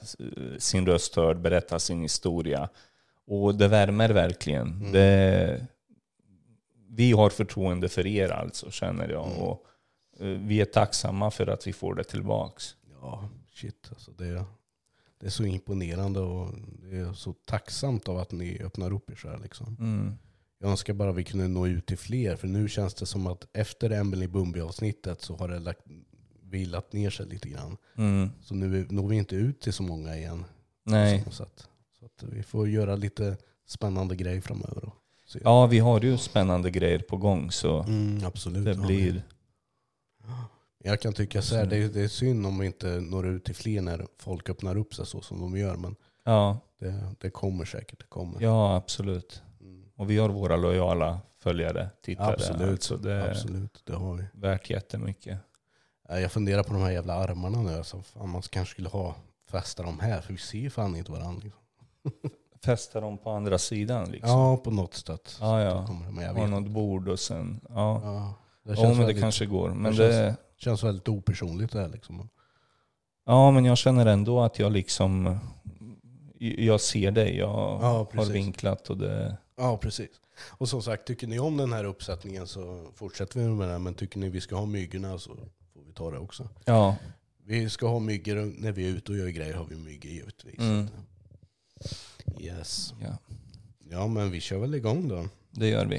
sin 0.58 0.86
röst 0.86 1.16
hörd, 1.16 1.42
berätta 1.42 1.80
sin 1.80 2.02
historia. 2.02 2.70
Och 3.28 3.56
det 3.56 3.68
värmer 3.68 4.10
verkligen. 4.10 4.92
Det, 4.92 5.66
vi 6.90 7.12
har 7.12 7.30
förtroende 7.30 7.90
för 7.90 8.08
er 8.08 8.30
alltså, 8.30 8.72
känner 8.72 9.10
jag. 9.10 9.28
Och 9.40 9.66
eh, 10.20 10.28
vi 10.28 10.62
är 10.62 10.66
tacksamma 10.66 11.32
för 11.32 11.48
att 11.48 11.68
vi 11.68 11.74
får 11.74 11.96
det 11.96 12.04
tillbaks. 12.04 12.76
Ja, 13.02 13.30
shit 13.54 13.88
alltså. 13.90 14.12
Det, 14.12 14.28
är- 14.28 14.46
det 15.20 15.26
är 15.26 15.30
så 15.32 15.44
imponerande 15.46 16.20
och 16.20 16.48
det 16.92 16.98
är 16.98 17.14
så 17.14 17.34
tacksamt 17.46 18.08
av 18.10 18.18
att 18.18 18.32
ni 18.32 18.62
öppnar 18.64 18.94
upp 18.94 19.12
er 19.12 19.16
så 19.16 19.30
här 19.30 19.38
liksom. 19.44 19.78
Mm. 19.80 20.18
Jag 20.60 20.72
önskar 20.72 20.94
bara 20.94 21.12
vi 21.12 21.24
kunde 21.24 21.48
nå 21.48 21.68
ut 21.68 21.86
till 21.86 21.98
fler. 21.98 22.36
För 22.36 22.48
nu 22.48 22.70
känns 22.70 22.94
det 22.94 23.06
som 23.06 23.28
att 23.28 23.48
efter 23.54 23.90
Emily 23.90 24.28
Bumby 24.28 24.60
avsnittet 24.62 25.22
så 25.22 25.36
har 25.36 25.48
det 25.48 25.60
lagt, 25.60 25.82
vilat 26.44 26.94
ner 26.94 27.10
sig 27.10 27.26
lite 27.26 27.50
grann. 27.50 27.78
Mm. 27.98 28.30
Så 28.42 28.56
nu 28.56 28.88
når 28.90 29.08
vi 29.08 29.16
inte 29.16 29.36
ut 29.36 29.62
till 29.62 29.74
så 29.74 29.84
många 29.84 30.18
igen. 30.18 30.46
Nej. 30.84 31.24
Så, 31.26 31.32
så 31.32 31.44
att 32.06 32.24
vi 32.24 32.44
får 32.44 32.70
göra 32.70 32.96
lite 32.96 33.38
spännande 33.68 34.16
grejer 34.16 34.42
framöver. 34.42 34.92
Se. 35.26 35.40
Ja, 35.44 35.68
vi 35.68 35.80
har 35.80 36.02
ju 36.02 36.18
spännande 36.18 36.72
grejer 36.72 37.00
på 37.00 37.18
gång 37.18 37.52
så 37.52 37.84
Mm, 37.84 38.26
absolut. 38.26 38.66
det 38.66 38.76
blir... 38.76 39.24
Jag 40.84 41.02
kan 41.02 41.14
tycka 41.14 41.42
så 41.42 41.56
här, 41.56 41.66
det, 41.66 41.78
är, 41.78 41.90
det 41.90 42.02
är 42.02 42.08
synd 42.08 42.46
om 42.46 42.60
vi 42.60 42.66
inte 42.66 43.00
når 43.00 43.28
ut 43.28 43.46
till 43.46 43.56
fler 43.56 43.82
när 43.82 44.08
folk 44.18 44.50
öppnar 44.50 44.78
upp 44.78 44.96
sig 44.96 45.06
så 45.06 45.22
som 45.22 45.40
de 45.42 45.58
gör. 45.58 45.76
Men 45.76 45.96
Ja, 46.24 46.60
det, 46.80 47.16
det 47.20 47.30
kommer 47.30 47.66
säkert. 47.66 48.00
Det 48.00 48.06
kommer. 48.10 48.42
ja 48.42 48.76
absolut. 48.76 49.42
Och 50.00 50.10
vi 50.10 50.18
har 50.18 50.30
våra 50.30 50.56
lojala 50.56 51.20
följare, 51.40 51.90
tittare. 52.02 52.34
Absolut. 52.34 52.70
Alltså 52.70 52.98
det 52.98 53.30
Absolut, 53.32 53.82
det 53.86 53.94
har 53.96 54.14
vi. 54.16 54.24
värt 54.34 54.70
jättemycket. 54.70 55.38
Ja, 56.10 56.20
Jag 56.20 56.32
funderar 56.32 56.64
på 56.64 56.74
de 56.74 56.82
här 56.82 56.92
jävla 56.92 57.14
armarna 57.14 57.62
nu. 57.62 57.78
Alltså, 57.78 58.02
fan, 58.02 58.30
man 58.30 58.42
kanske 58.42 58.72
skulle 58.74 58.90
ha 58.90 59.16
fästa 59.52 59.84
dem 59.84 60.00
här, 60.00 60.22
för 60.22 60.34
vi 60.34 60.40
ser 60.40 60.58
ju 60.58 60.70
fan 60.70 60.96
inte 60.96 61.12
varandra. 61.12 61.42
Liksom. 61.44 62.30
Fästa 62.66 63.02
dem 63.02 63.18
på 63.18 63.30
andra 63.32 63.58
sidan 63.58 64.10
liksom. 64.12 64.30
Ja, 64.30 64.58
på 64.58 64.72
något 64.72 64.94
sätt. 64.94 65.38
Ja, 65.42 65.62
ja. 65.62 65.88
Det, 66.06 66.12
Men 66.12 66.36
Ha 66.36 66.48
något 66.48 66.72
bord 66.72 67.08
och 67.08 67.20
sen... 67.20 67.60
Ja, 67.70 68.02
Ja, 68.04 68.34
det 68.64 68.70
ja 68.72 68.76
känns, 68.76 68.88
men 68.90 68.98
det 69.00 69.06
väldigt, 69.06 69.22
kanske 69.22 69.46
går. 69.46 69.70
Men 69.70 69.96
det 69.96 70.08
det, 70.08 70.36
känns 70.58 70.84
väldigt 70.84 71.08
opersonligt 71.10 71.74
det 71.74 71.80
här. 71.80 71.90
Liksom. 71.90 72.30
ja, 73.26 73.52
men 73.52 73.66
jag 73.66 73.78
känner 73.78 74.06
ändå 74.06 74.42
att 74.42 74.60
jag 74.60 74.72
liksom... 74.72 75.40
Jag 76.40 76.82
ser 76.82 77.12
dig. 77.12 77.38
Jag 77.38 77.50
Ja, 77.82 78.08
har 78.16 78.26
vinklat 78.26 78.90
och 78.90 78.98
det... 78.98 79.38
Ja, 79.60 79.78
precis. 79.78 80.10
Och 80.42 80.70
som 80.70 80.82
sagt, 80.82 81.08
tycker 81.08 81.28
ni 81.28 81.40
om 81.40 81.58
den 81.58 81.74
här 81.74 81.84
uppsättningen 81.84 82.48
så 82.48 82.92
fortsätter 82.96 83.40
vi 83.40 83.48
med 83.48 83.70
den. 83.70 83.84
Men 83.84 83.94
tycker 83.94 84.20
ni 84.20 84.30
vi 84.30 84.42
ska 84.42 84.56
ha 84.56 84.66
myggorna 84.66 85.20
så 85.20 85.36
får 85.74 85.82
vi 85.88 85.94
ta 85.94 86.12
det 86.12 86.18
också. 86.18 86.50
Ja, 86.66 86.96
Vi 87.44 87.70
ska 87.70 87.88
ha 87.88 88.00
myggor 88.00 88.54
när 88.62 88.72
vi 88.72 88.86
är 88.86 88.90
ute 88.90 89.12
och 89.12 89.18
gör 89.18 89.28
grejer 89.28 89.54
har 89.54 89.66
vi 89.66 89.76
myggor 89.76 90.12
givetvis. 90.12 90.60
Mm. 90.60 90.88
Yes. 92.40 92.94
ja, 93.02 93.18
Ja, 93.90 94.08
men 94.08 94.32
vi 94.32 94.42
kör 94.42 94.58
väl 94.58 94.76
igång 94.76 95.08
då. 95.08 95.28
det 95.52 95.68
gör 95.68 95.86
vi. 95.86 95.98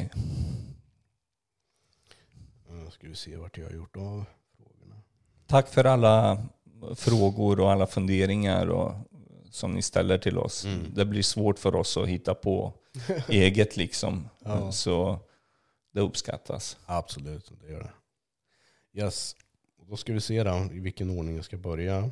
Uh, 2.71 2.91
ska 2.91 3.09
vi 3.09 3.15
se 3.15 3.37
vart 3.37 3.59
jag 3.59 3.67
har 3.67 3.73
gjort 3.73 3.97
av 3.97 4.25
frågorna. 4.57 5.01
Tack 5.47 5.69
för 5.69 5.85
alla 5.85 6.47
frågor 6.95 7.61
och 7.61 7.71
alla 7.73 7.87
funderingar 7.87 8.67
och, 8.67 8.95
som 9.51 9.73
ni 9.73 9.83
ställer 9.83 10.19
till 10.19 10.39
oss. 10.39 10.65
Mm. 10.65 10.95
Det 10.95 11.05
blir 11.05 11.23
svårt 11.23 11.59
för 11.59 11.75
oss 11.75 11.97
att 11.97 12.09
hitta 12.09 12.35
på 12.35 12.73
eget 13.29 13.77
liksom. 13.77 14.29
Ja. 14.39 14.73
Så 14.73 15.19
det 15.93 16.01
uppskattas. 16.01 16.79
Absolut, 16.87 17.53
det 17.61 17.73
gör 17.73 17.81
det. 17.81 17.93
Yes. 19.01 19.37
Då 19.89 19.97
ska 19.97 20.13
vi 20.13 20.21
se 20.21 20.43
då 20.43 20.69
i 20.73 20.81
vilken 20.81 21.11
ordning 21.11 21.37
jag 21.37 21.45
ska 21.45 21.57
börja. 21.57 22.11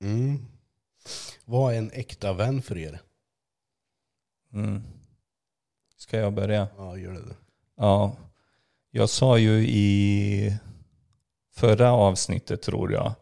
Mm. 0.00 0.46
Vad 1.44 1.74
är 1.74 1.78
en 1.78 1.90
äkta 1.90 2.32
vän 2.32 2.62
för 2.62 2.78
er? 2.78 3.00
Mm. 4.52 4.82
Ska 5.96 6.18
jag 6.18 6.32
börja? 6.32 6.68
Ja, 6.76 6.96
gör 6.96 7.12
det. 7.12 7.36
Ja. 7.76 8.16
Jag 8.90 9.10
sa 9.10 9.38
ju 9.38 9.68
i 9.68 10.58
förra 11.54 11.92
avsnittet 11.92 12.62
tror 12.62 12.92
jag 12.92 13.14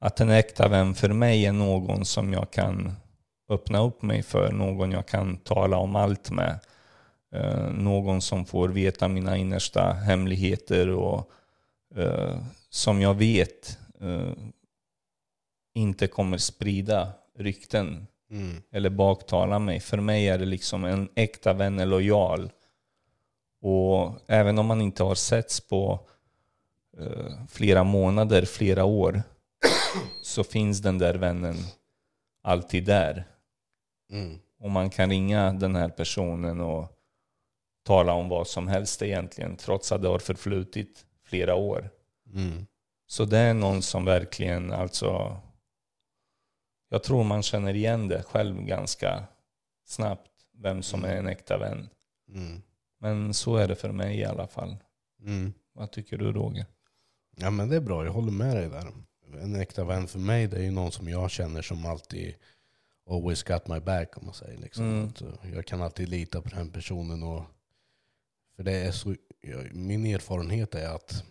att 0.00 0.20
en 0.20 0.30
äkta 0.30 0.68
vän 0.68 0.94
för 0.94 1.08
mig 1.08 1.46
är 1.46 1.52
någon 1.52 2.04
som 2.04 2.32
jag 2.32 2.50
kan 2.50 2.92
öppna 3.48 3.82
upp 3.82 4.02
mig 4.02 4.22
för, 4.22 4.52
någon 4.52 4.92
jag 4.92 5.06
kan 5.06 5.36
tala 5.36 5.76
om 5.76 5.96
allt 5.96 6.30
med. 6.30 6.60
Eh, 7.34 7.70
någon 7.70 8.22
som 8.22 8.44
får 8.44 8.68
veta 8.68 9.08
mina 9.08 9.36
innersta 9.36 9.92
hemligheter 9.92 10.90
och 10.90 11.30
eh, 11.96 12.38
som 12.70 13.00
jag 13.00 13.14
vet 13.14 13.78
eh, 14.00 14.32
inte 15.74 16.06
kommer 16.06 16.38
sprida 16.38 17.12
rykten 17.38 18.06
Mm. 18.30 18.62
eller 18.72 18.90
baktala 18.90 19.58
mig. 19.58 19.80
För 19.80 19.96
mig 19.96 20.28
är 20.28 20.38
det 20.38 20.44
liksom 20.44 20.84
en 20.84 21.08
äkta 21.14 21.52
vän 21.52 21.78
är 21.78 21.86
lojal. 21.86 22.50
Och 23.62 24.18
även 24.26 24.58
om 24.58 24.66
man 24.66 24.80
inte 24.80 25.02
har 25.02 25.14
setts 25.14 25.60
på 25.60 26.00
eh, 26.98 27.46
flera 27.48 27.84
månader, 27.84 28.44
flera 28.44 28.84
år, 28.84 29.22
så 30.30 30.44
finns 30.44 30.80
den 30.80 30.98
där 30.98 31.14
vännen 31.14 31.56
alltid 32.42 32.84
där. 32.84 33.24
Mm. 34.10 34.38
Och 34.58 34.70
man 34.70 34.90
kan 34.90 35.10
ringa 35.10 35.52
den 35.52 35.76
här 35.76 35.88
personen 35.88 36.60
och 36.60 36.96
tala 37.84 38.12
om 38.12 38.28
vad 38.28 38.46
som 38.46 38.68
helst 38.68 39.02
egentligen, 39.02 39.56
trots 39.56 39.92
att 39.92 40.02
det 40.02 40.08
har 40.08 40.18
förflutit 40.18 41.06
flera 41.24 41.54
år. 41.54 41.90
Mm. 42.34 42.66
Så 43.06 43.24
det 43.24 43.38
är 43.38 43.54
någon 43.54 43.82
som 43.82 44.04
verkligen, 44.04 44.72
alltså... 44.72 45.40
Jag 46.88 47.02
tror 47.02 47.24
man 47.24 47.42
känner 47.42 47.74
igen 47.74 48.08
det 48.08 48.22
själv 48.22 48.62
ganska 48.62 49.24
snabbt, 49.86 50.30
vem 50.58 50.82
som 50.82 51.04
är 51.04 51.16
en 51.16 51.28
äkta 51.28 51.58
vän. 51.58 51.88
Mm. 52.28 52.62
Men 53.00 53.34
så 53.34 53.56
är 53.56 53.68
det 53.68 53.76
för 53.76 53.92
mig 53.92 54.18
i 54.18 54.24
alla 54.24 54.46
fall. 54.46 54.76
Mm. 55.22 55.52
Vad 55.72 55.90
tycker 55.90 56.18
du 56.18 56.32
Roger? 56.32 56.66
Ja 57.36 57.50
men 57.50 57.68
det 57.68 57.76
är 57.76 57.80
bra, 57.80 58.04
jag 58.04 58.12
håller 58.12 58.32
med 58.32 58.56
dig 58.56 58.68
där. 58.68 58.92
En 59.42 59.56
äkta 59.56 59.84
vän 59.84 60.06
för 60.06 60.18
mig 60.18 60.46
det 60.46 60.56
är 60.56 60.62
ju 60.62 60.70
någon 60.70 60.92
som 60.92 61.08
jag 61.08 61.30
känner 61.30 61.62
som 61.62 61.86
alltid 61.86 62.34
always 63.10 63.42
got 63.42 63.68
my 63.68 63.80
back 63.80 64.16
om 64.18 64.24
man 64.24 64.34
säger. 64.34 64.58
Liksom. 64.58 64.84
Mm. 64.84 65.08
Att, 65.08 65.22
eh, 65.22 65.54
jag 65.54 65.66
kan 65.66 65.82
alltid 65.82 66.08
lita 66.08 66.42
på 66.42 66.48
den 66.48 66.70
personen. 66.70 67.22
Och, 67.22 67.42
för 68.56 68.62
det 68.62 68.72
är 68.72 68.92
så, 68.92 69.14
jag, 69.40 69.74
min 69.74 70.06
erfarenhet 70.06 70.74
är 70.74 70.88
att 70.88 71.24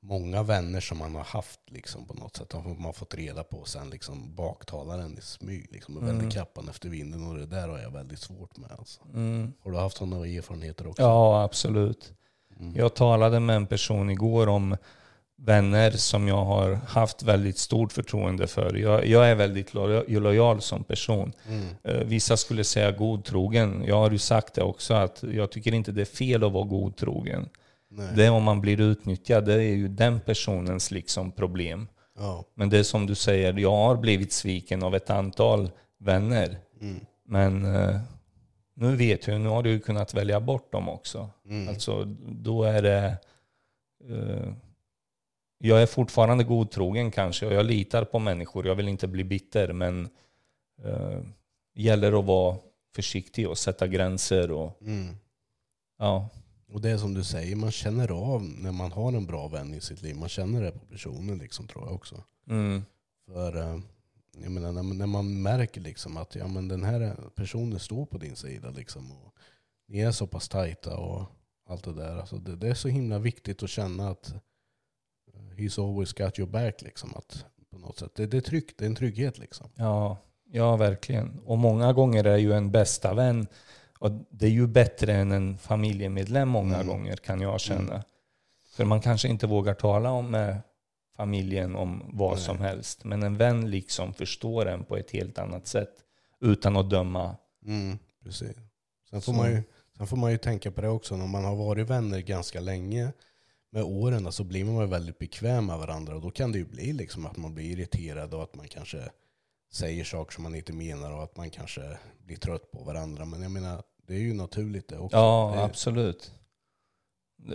många 0.00 0.42
vänner 0.42 0.80
som 0.80 0.98
man 0.98 1.14
har 1.14 1.24
haft 1.24 1.60
liksom, 1.66 2.06
på 2.06 2.14
något 2.14 2.36
sätt 2.36 2.52
har 2.52 2.62
man 2.74 2.94
fått 2.94 3.14
reda 3.14 3.44
på 3.44 3.64
sen 3.64 3.90
liksom 3.90 4.34
baktalar 4.34 4.98
en 4.98 5.18
i 5.18 5.20
smyg. 5.20 5.68
Liksom, 5.72 5.96
och 5.96 6.02
Mm. 6.02 6.30
kappan 6.30 6.68
efter 6.68 6.88
vinden 6.88 7.26
och 7.26 7.34
det 7.38 7.46
där 7.46 7.68
har 7.68 7.78
jag 7.78 7.90
väldigt 7.90 8.18
svårt 8.20 8.56
med. 8.56 8.72
Alltså. 8.78 9.00
Mm. 9.14 9.52
Har 9.60 9.70
du 9.70 9.78
haft 9.78 9.96
sådana 9.96 10.26
erfarenheter 10.26 10.86
också? 10.86 11.02
Ja, 11.02 11.42
absolut. 11.42 12.12
Mm. 12.60 12.76
Jag 12.76 12.94
talade 12.94 13.40
med 13.40 13.56
en 13.56 13.66
person 13.66 14.10
igår 14.10 14.46
om 14.46 14.76
vänner 15.44 15.90
som 15.90 16.28
jag 16.28 16.44
har 16.44 16.74
haft 16.74 17.22
väldigt 17.22 17.58
stort 17.58 17.92
förtroende 17.92 18.46
för. 18.46 18.74
Jag, 18.74 19.06
jag 19.06 19.30
är 19.30 19.34
väldigt 19.34 19.74
lo- 19.74 20.04
lojal 20.08 20.60
som 20.60 20.84
person. 20.84 21.32
Mm. 21.48 21.66
Eh, 21.84 22.04
Vissa 22.06 22.36
skulle 22.36 22.64
säga 22.64 22.92
godtrogen. 22.92 23.84
Jag 23.86 23.96
har 23.96 24.10
ju 24.10 24.18
sagt 24.18 24.54
det 24.54 24.62
också 24.62 24.94
att 24.94 25.22
jag 25.32 25.50
tycker 25.50 25.74
inte 25.74 25.92
det 25.92 26.00
är 26.00 26.04
fel 26.04 26.44
att 26.44 26.52
vara 26.52 26.64
godtrogen. 26.64 27.48
Nej. 27.90 28.08
Det 28.16 28.26
är 28.26 28.30
om 28.30 28.42
man 28.42 28.60
blir 28.60 28.80
utnyttjad, 28.80 29.44
det 29.44 29.54
är 29.54 29.74
ju 29.74 29.88
den 29.88 30.20
personens 30.20 30.90
liksom 30.90 31.32
problem. 31.32 31.88
Ja. 32.18 32.44
Men 32.54 32.70
det 32.70 32.78
är 32.78 32.82
som 32.82 33.06
du 33.06 33.14
säger, 33.14 33.52
jag 33.58 33.76
har 33.76 33.96
blivit 33.96 34.32
sviken 34.32 34.82
av 34.82 34.94
ett 34.94 35.10
antal 35.10 35.70
vänner. 35.98 36.58
Mm. 36.80 37.00
Men 37.26 37.74
eh, 37.74 37.96
nu 38.74 38.96
vet 38.96 39.26
jag, 39.26 39.40
nu 39.40 39.48
har 39.48 39.62
du 39.62 39.70
ju 39.70 39.80
kunnat 39.80 40.14
välja 40.14 40.40
bort 40.40 40.72
dem 40.72 40.88
också. 40.88 41.30
Mm. 41.46 41.68
Alltså 41.68 42.04
då 42.28 42.62
är 42.62 42.82
det... 42.82 43.16
Eh, 44.08 44.52
jag 45.62 45.82
är 45.82 45.86
fortfarande 45.86 46.44
godtrogen 46.44 47.10
kanske 47.10 47.46
och 47.46 47.52
jag 47.52 47.66
litar 47.66 48.04
på 48.04 48.18
människor. 48.18 48.66
Jag 48.66 48.74
vill 48.74 48.88
inte 48.88 49.08
bli 49.08 49.24
bitter 49.24 49.72
men 49.72 50.08
eh, 50.84 51.20
gäller 51.74 52.18
att 52.18 52.24
vara 52.24 52.56
försiktig 52.94 53.48
och 53.48 53.58
sätta 53.58 53.86
gränser. 53.86 54.50
Och, 54.50 54.82
Mm. 54.82 55.16
ja, 55.98 56.28
Och 56.72 56.80
det 56.80 56.90
är 56.90 56.98
som 56.98 57.14
du 57.14 57.24
säger, 57.24 57.56
man 57.56 57.70
känner 57.70 58.10
av 58.12 58.42
när 58.42 58.72
man 58.72 58.92
har 58.92 59.12
en 59.12 59.26
bra 59.26 59.48
vän 59.48 59.74
i 59.74 59.80
sitt 59.80 60.02
liv. 60.02 60.16
Man 60.16 60.28
känner 60.28 60.62
det 60.62 60.72
på 60.72 60.86
personen 60.86 61.38
liksom, 61.38 61.66
tror 61.66 61.84
jag 61.84 61.94
också. 61.94 62.24
mm, 62.50 62.82
För 63.26 63.56
eh, 63.56 63.78
jag 64.42 64.52
menar, 64.52 64.72
när, 64.72 65.06
man- 65.06 65.42
märker 65.42 65.80
liksom 65.80 66.16
att 66.16 66.34
ja, 66.34 66.48
men 66.48 66.68
den 66.68 66.84
här 66.84 67.16
personen 67.34 67.78
står 67.78 68.06
på 68.06 68.18
din 68.18 68.36
sida 68.36 68.70
liksom, 68.70 69.12
och 69.12 69.34
ni 69.88 70.00
är 70.00 70.10
så 70.12 70.26
pass 70.26 70.48
tajta 70.48 70.96
och 70.96 71.22
allt 71.68 71.84
det 71.84 71.92
där. 71.94 72.16
Alltså 72.16 72.36
det, 72.36 72.56
det 72.56 72.68
är 72.68 72.74
så 72.74 72.88
himla 72.88 73.18
viktigt 73.18 73.62
att 73.62 73.70
känna 73.70 74.08
att 74.10 74.34
he's 75.56 75.88
always 75.88 76.12
got 76.12 76.38
your 76.38 76.50
back. 76.50 76.82
Liksom, 76.82 77.12
att, 77.16 77.44
på 77.70 77.78
något 77.78 77.98
sätt. 77.98 78.14
Det, 78.14 78.26
det, 78.26 78.36
är 78.36 78.40
tryggt, 78.40 78.78
det 78.78 78.84
är 78.84 78.88
en 78.88 78.94
trygghet. 78.94 79.38
Liksom. 79.38 79.70
ja, 79.74 80.18
ja, 80.52 80.76
verkligen. 80.76 81.40
Och 81.44 81.58
många 81.58 81.92
gånger 81.92 82.24
är 82.24 82.36
ju 82.36 82.52
en 82.52 82.70
bästa 82.70 83.14
vän 83.14 83.46
och 83.98 84.10
det 84.30 84.46
är 84.46 84.50
ju 84.50 84.66
bättre 84.66 85.12
än 85.14 85.32
en 85.32 85.58
familjemedlem 85.58 86.48
många 86.48 86.74
Mm. 86.74 86.86
gånger 86.86 87.16
kan 87.16 87.40
jag 87.40 87.60
känna. 87.60 88.04
För 88.70 88.84
man 88.84 89.00
kanske 89.00 89.28
inte 89.28 89.46
vågar 89.46 89.74
tala 89.74 90.10
om 90.10 90.30
med 90.30 90.58
familjen 91.16 91.76
om 91.76 92.02
vad 92.12 92.32
Nej. 92.34 92.40
som 92.44 92.58
helst. 92.58 93.04
Men 93.04 93.22
en 93.22 93.36
vän 93.36 93.70
liksom 93.70 94.14
förstår 94.14 94.66
en 94.68 94.84
på 94.84 94.96
ett 94.96 95.10
helt 95.10 95.38
annat 95.38 95.66
sätt. 95.66 95.94
Utan 96.40 96.76
att 96.76 96.90
döma. 96.90 97.36
Mm, 97.66 97.98
precis. 98.24 98.56
Sen 99.10 99.20
får, 99.20 99.32
Så. 99.32 99.38
man 99.38 99.50
ju, 99.50 99.62
sen 99.96 100.06
får 100.06 100.16
man 100.16 100.30
ju 100.30 100.38
tänka 100.38 100.70
på 100.70 100.80
det 100.80 100.88
också, 100.88 101.16
när 101.16 101.26
man 101.26 101.44
har 101.44 101.56
varit 101.56 101.86
vänner 101.90 102.20
ganska 102.20 102.60
länge 102.60 103.12
med 103.72 103.82
åren 103.82 104.32
så 104.32 104.44
blir 104.44 104.64
man 104.64 104.90
väldigt 104.90 105.18
bekväm 105.18 105.66
med 105.66 105.78
varandra 105.78 106.14
och 106.14 106.20
då 106.20 106.30
kan 106.30 106.52
det 106.52 106.58
ju 106.58 106.64
bli 106.64 106.92
liksom 106.92 107.26
att 107.26 107.36
man 107.36 107.54
blir 107.54 107.64
irriterad 107.64 108.34
och 108.34 108.42
att 108.42 108.54
man 108.54 108.68
kanske 108.68 109.10
säger 109.72 110.04
saker 110.04 110.32
som 110.34 110.42
man 110.42 110.54
inte 110.54 110.72
menar 110.72 111.12
och 111.12 111.22
att 111.22 111.36
man 111.36 111.50
kanske 111.50 111.98
blir 112.24 112.36
trött 112.36 112.70
på 112.72 112.82
varandra. 112.84 113.24
Men 113.24 113.42
jag 113.42 113.50
menar, 113.50 113.82
det 114.06 114.14
är 114.14 114.18
ju 114.18 114.34
naturligt 114.34 114.88
det 114.88 114.98
också. 114.98 115.16
Ja, 115.16 115.52
det 115.56 115.64
absolut. 115.64 116.32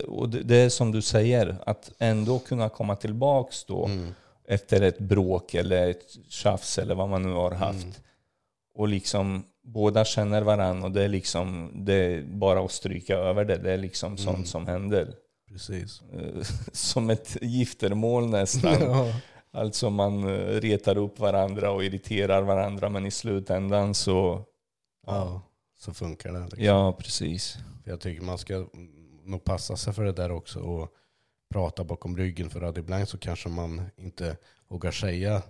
Och 0.06 0.28
det, 0.28 0.42
det 0.42 0.56
är 0.56 0.68
som 0.68 0.92
du 0.92 1.02
säger, 1.02 1.56
att 1.66 1.92
ändå 1.98 2.38
kunna 2.38 2.68
komma 2.68 2.96
tillbaks 2.96 3.64
då 3.64 3.86
mm, 3.86 4.14
efter 4.44 4.82
ett 4.82 4.98
bråk 4.98 5.54
eller 5.54 5.90
ett 5.90 6.16
tjafs 6.28 6.78
eller 6.78 6.94
vad 6.94 7.08
man 7.08 7.22
nu 7.22 7.32
har 7.32 7.50
haft. 7.50 7.82
Mm. 7.84 7.94
Och 8.74 8.88
liksom 8.88 9.42
båda 9.62 10.04
känner 10.04 10.42
varandra 10.42 10.86
och 10.86 10.92
det 10.92 11.04
är 11.04 11.08
liksom 11.08 11.70
det 11.74 11.94
är 11.94 12.22
bara 12.22 12.60
att 12.64 12.72
stryka 12.72 13.16
över 13.16 13.44
det. 13.44 13.56
Det 13.58 13.72
är 13.72 13.76
liksom 13.78 14.16
sånt 14.16 14.36
Mm. 14.36 14.46
som 14.46 14.66
händer. 14.66 15.14
Precis. 15.48 16.02
Eh, 16.12 16.42
Som 16.72 17.10
ett 17.10 17.36
giftermål 17.42 18.30
nästan. 18.30 18.80
ja. 18.80 19.12
Alltså 19.50 19.90
man 19.90 20.24
eh, 20.28 20.60
retar 20.60 20.98
upp 20.98 21.18
varandra 21.18 21.70
och 21.70 21.84
irriterar 21.84 22.42
varandra 22.42 22.88
men 22.88 23.06
i 23.06 23.10
slutändan 23.10 23.94
så... 23.94 24.44
ja, 25.06 25.42
så 25.78 25.94
funkar 25.94 26.32
det. 26.32 26.44
Liksom. 26.44 26.64
Ja, 26.64 26.92
precis. 26.92 27.56
För 27.84 27.90
jag 27.90 28.00
tycker 28.00 28.22
man 28.22 28.38
ska 28.38 28.66
nog 29.24 29.44
passa 29.44 29.76
sig 29.76 29.92
för 29.92 30.04
det 30.04 30.12
där 30.12 30.30
också 30.30 30.60
och 30.60 30.92
prata 31.50 31.84
bakom 31.84 32.16
ryggen. 32.16 32.50
För 32.50 32.62
att 32.62 32.78
ibland 32.78 33.08
så 33.08 33.18
kanske 33.18 33.48
man 33.48 33.82
inte 33.96 34.36
vågar 34.68 34.90
säga 34.90 35.42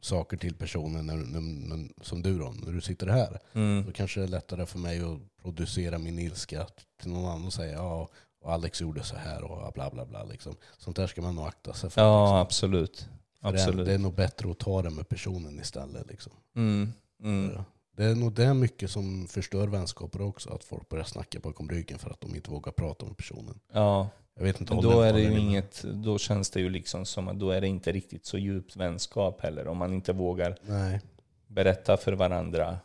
saker 0.00 0.36
till 0.36 0.54
personen 0.54 1.06
när, 1.06 1.16
när, 1.16 2.04
som 2.04 2.22
du 2.22 2.38
då, 2.38 2.54
när 2.64 2.72
du 2.72 2.80
sitter 2.80 3.06
här. 3.06 3.40
Mm. 3.52 3.84
Då 3.86 3.92
kanske 3.92 4.20
det 4.20 4.26
är 4.26 4.28
lättare 4.28 4.66
för 4.66 4.78
mig 4.78 5.00
att 5.00 5.42
producera 5.42 5.98
min 5.98 6.18
ilska 6.18 6.66
till 7.00 7.10
någon 7.10 7.24
annan 7.24 7.46
och 7.46 7.52
säga 7.52 7.72
ja, 7.72 8.08
och 8.40 8.52
Alex 8.52 8.80
gjorde 8.80 9.02
så 9.02 9.16
här 9.16 9.42
och 9.44 9.72
bla 9.72 9.90
bla 9.90 10.06
bla. 10.06 10.24
Liksom. 10.24 10.56
Sånt 10.78 10.96
där 10.96 11.06
ska 11.06 11.22
man 11.22 11.34
nog 11.34 11.46
akta 11.46 11.72
sig 11.72 11.90
för. 11.90 12.02
Ja, 12.02 12.24
liksom. 12.24 12.36
absolut. 12.36 13.08
För 13.40 13.52
det, 13.52 13.58
är, 13.58 13.62
absolut. 13.62 13.86
det 13.86 13.94
är 13.94 13.98
nog 13.98 14.14
bättre 14.14 14.50
att 14.50 14.58
ta 14.58 14.82
det 14.82 14.90
med 14.90 15.08
personen 15.08 15.60
istället. 15.60 16.06
Liksom. 16.06 16.32
Mm. 16.56 16.92
Mm. 17.22 17.62
Det 17.96 18.04
är 18.04 18.14
nog 18.14 18.32
det 18.32 18.54
mycket 18.54 18.90
som 18.90 19.26
förstör 19.28 19.66
vänskaper 19.66 20.22
också. 20.22 20.50
Att 20.50 20.64
folk 20.64 20.88
börjar 20.88 21.04
snacka 21.04 21.40
bakom 21.40 21.68
ryggen 21.68 21.98
för 21.98 22.10
att 22.10 22.20
de 22.20 22.34
inte 22.34 22.50
vågar 22.50 22.72
prata 22.72 23.06
med 23.06 23.16
personen. 23.16 23.60
Ja, 23.72 24.08
Jag 24.34 24.42
vet 24.42 24.60
inte 24.60 24.74
då 24.74 25.00
är 25.00 25.12
det 25.12 25.20
ju 25.20 25.38
inget, 25.38 25.82
då 25.82 26.18
känns 26.18 26.50
det 26.50 26.60
ju 26.60 26.70
liksom 26.70 27.04
som 27.04 27.28
att 27.28 27.38
då 27.38 27.50
är 27.50 27.60
det 27.60 27.66
inte 27.66 27.92
riktigt 27.92 28.26
så 28.26 28.38
djupt 28.38 28.76
vänskap 28.76 29.40
heller. 29.40 29.66
Om 29.68 29.76
man 29.78 29.92
inte 29.92 30.12
vågar 30.12 30.58
Nej. 30.62 31.00
berätta 31.46 31.96
för 31.96 32.12
varandra. 32.12 32.78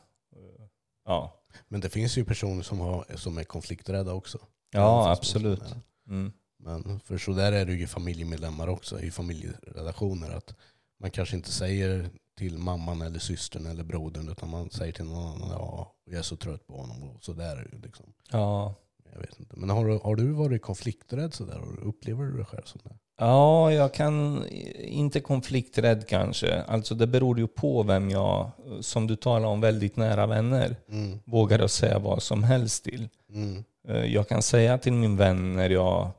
Ja, 1.06 1.42
Men 1.68 1.82
det 1.82 1.90
finns 1.90 2.18
ju 2.18 2.26
personer 2.26 2.64
som, 2.64 2.80
har, 2.80 3.06
som 3.16 3.38
är 3.38 3.44
konflikträdda 3.44 4.14
också. 4.14 4.40
Ja 4.74 5.12
absolut. 5.12 5.76
Mm. 6.10 6.32
Men 6.60 7.00
för 7.00 7.18
så 7.18 7.32
där 7.34 7.52
är 7.52 7.66
det 7.66 7.74
ju 7.74 7.88
familjemedlemmar 7.88 8.68
också, 8.68 9.00
i 9.02 9.12
familjerelationer. 9.12 10.32
Att 10.32 10.56
man 11.00 11.12
kanske 11.12 11.36
inte 11.36 11.52
säger 11.52 12.10
till 12.38 12.58
mamman 12.58 13.02
eller 13.02 13.20
systern 13.20 13.66
eller 13.66 13.84
brodern 13.84 14.30
utan 14.30 14.50
man 14.50 14.70
säger 14.70 14.94
till 14.94 15.06
någon 15.06 15.26
annan 15.36 15.50
ja, 15.52 15.94
jag 16.06 16.18
är 16.20 16.22
så 16.22 16.36
trött 16.36 16.68
på 16.68 16.78
honom 16.78 17.04
och 17.04 17.24
så 17.24 17.34
där 17.34 17.56
är 17.58 17.70
det 17.72 17.78
liksom. 17.88 18.06
Ja. 18.32 18.76
Jag 19.14 19.20
vet 19.20 19.40
inte. 19.40 19.56
Men 19.56 19.70
har 19.70 19.86
du, 19.88 20.00
har 20.04 20.16
du 20.16 20.32
varit 20.32 20.62
konflikträdd 20.62 21.34
sådär? 21.34 21.62
Upplever 21.84 22.24
du 22.24 22.38
dig 22.38 22.46
själv 22.46 22.64
sådär? 22.66 22.98
ja, 23.18 23.72
jag 23.72 23.94
kan 23.94 24.48
inte 24.78 25.20
konflikträdd 25.20 26.08
kanske. 26.08 26.62
Alltså 26.62 26.96
det 26.96 27.08
beror 27.08 27.40
ju 27.40 27.48
på 27.48 27.84
vem 27.84 28.10
jag, 28.10 28.52
som 28.82 29.08
du 29.08 29.16
talar 29.16 29.48
om, 29.48 29.62
väldigt 29.62 29.96
nära 29.96 30.26
vänner, 30.28 30.76
Mm. 30.90 31.20
vågar 31.26 31.60
jag 31.60 31.70
säga 31.70 32.00
vad 32.00 32.24
som 32.24 32.44
helst 32.44 32.84
till. 32.84 33.10
Mm. 33.34 33.64
Eh, 33.90 34.06
Jag 34.06 34.28
kan 34.28 34.42
säga 34.42 34.78
till 34.78 34.94
min 34.94 35.18
vän 35.18 35.56
när 35.56 35.70
jag 35.70 36.12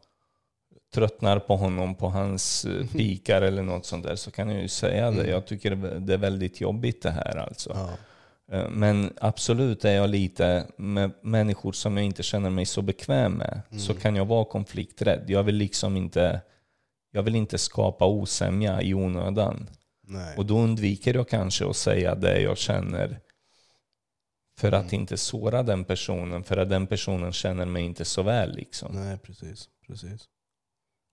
tröttnar 0.95 1.39
på 1.39 1.57
honom 1.57 1.95
på 1.95 2.09
hans 2.09 2.65
eh, 2.65 2.87
pikar 2.87 3.43
eller 3.43 3.63
något 3.63 3.87
sånt 3.87 4.05
där 4.05 4.17
så 4.17 4.31
kan 4.31 4.51
jag 4.51 4.63
ju 4.63 4.69
säga 4.69 5.11
det. 5.11 5.21
Mm. 5.21 5.31
Jag 5.31 5.47
tycker 5.47 5.71
det 6.01 6.13
är 6.15 6.19
väldigt 6.19 6.61
jobbigt 6.61 7.03
det 7.03 7.11
här 7.11 7.37
alltså. 7.37 7.71
Ja. 7.75 7.91
Eh, 8.57 8.69
Men 8.71 9.13
absolut 9.21 9.85
är 9.85 9.95
jag 9.95 10.11
lite 10.11 10.67
med 10.77 11.11
människor 11.23 11.73
som 11.73 11.97
jag 11.97 12.07
inte 12.07 12.23
känner 12.23 12.51
mig 12.51 12.67
så 12.67 12.83
bekväm 12.83 13.33
med 13.33 13.61
så 13.79 13.93
Mm. 13.93 14.03
kan 14.03 14.17
jag 14.17 14.25
vara 14.25 14.45
konflikträdd. 14.45 15.25
Jag 15.27 15.43
vill 15.43 15.55
liksom 15.57 15.97
inte, 15.97 16.41
jag 17.13 17.23
vill 17.23 17.37
inte 17.37 17.59
skapa 17.59 18.07
osämja 18.07 18.83
i 18.83 18.95
onödan. 18.95 19.69
Nej. 20.07 20.37
Och 20.37 20.47
då 20.47 20.59
undviker 20.59 21.15
jag 21.15 21.29
kanske 21.29 21.67
att 21.71 21.77
säga 21.77 22.15
det 22.15 22.41
jag 22.41 22.59
känner 22.59 23.19
för 24.59 24.73
att 24.73 24.93
Mm. 24.93 25.01
inte 25.01 25.17
såra 25.17 25.63
den 25.63 25.85
personen, 25.85 26.45
för 26.45 26.57
att 26.57 26.69
den 26.71 26.87
personen 26.87 27.33
känner 27.33 27.67
mig 27.67 27.83
inte 27.83 28.05
så 28.05 28.23
väl. 28.23 28.55
Liksom. 28.57 28.95
Nej, 28.95 29.19
precis. 29.19 29.69
precis. 29.87 30.29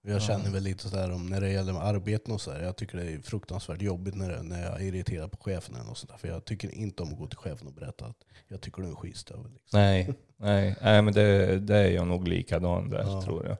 Jag 0.07 0.21
känner 0.21 0.49
väl 0.51 0.63
lite 0.63 0.89
sådär 0.89 1.11
om 1.11 1.25
när 1.25 1.41
det 1.41 1.51
gäller 1.51 1.73
arbeten 1.73 2.33
och 2.33 2.41
så 2.41 2.51
här. 2.51 2.61
Jag 2.63 2.75
tycker 2.75 2.97
det 2.97 3.11
är 3.11 3.19
fruktansvärt 3.19 3.81
jobbigt 3.81 4.15
när, 4.15 4.29
det- 4.29 4.43
när 4.43 4.63
jag 4.63 4.81
är 4.81 4.85
irriterad 4.85 5.31
på 5.31 5.37
chefen 5.37 5.75
eller 5.75 5.85
något 5.85 5.97
sånt 5.97 6.09
där. 6.11 6.17
För 6.17 6.27
jag 6.27 6.45
tycker 6.45 6.75
inte 6.75 7.03
om 7.03 7.09
att 7.13 7.17
gå 7.19 7.27
till 7.27 7.37
chefen 7.37 7.67
och 7.67 7.73
berätta 7.73 8.05
att 8.05 8.17
jag 8.47 8.61
tycker 8.61 8.81
du 8.81 8.87
är 8.87 8.91
en 8.91 8.95
skitstövel. 8.95 9.51
Liksom. 9.53 9.79
Nej, 9.79 10.13
nej, 10.37 10.75
nej, 10.81 11.01
men 11.01 11.13
det, 11.13 11.59
det 11.59 11.75
är 11.77 11.91
jag 11.91 12.07
nog 12.07 12.27
likadan 12.27 12.89
där 12.89 13.03
Ja. 13.03 13.21
tror 13.21 13.45
jag. 13.47 13.57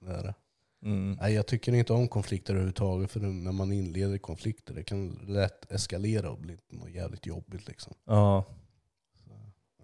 Det 0.00 0.18
är 0.18 0.22
det. 0.22 0.34
Mm. 0.84 1.18
Nej, 1.20 1.34
jag 1.34 1.46
tycker 1.46 1.74
inte 1.74 1.92
om 1.92 2.08
konflikter 2.08 2.52
överhuvudtaget. 2.52 3.10
För 3.10 3.20
när 3.20 3.52
man 3.52 3.72
inleder 3.72 4.18
konflikter 4.18 4.74
det 4.74 4.82
kan 4.82 5.08
lätt 5.26 5.72
eskalera 5.72 6.30
och 6.30 6.38
bli 6.38 6.56
något 6.72 6.90
jävligt 6.90 7.26
jobbigt. 7.26 7.68
Liksom. 7.68 7.94
Ja, 8.06 8.44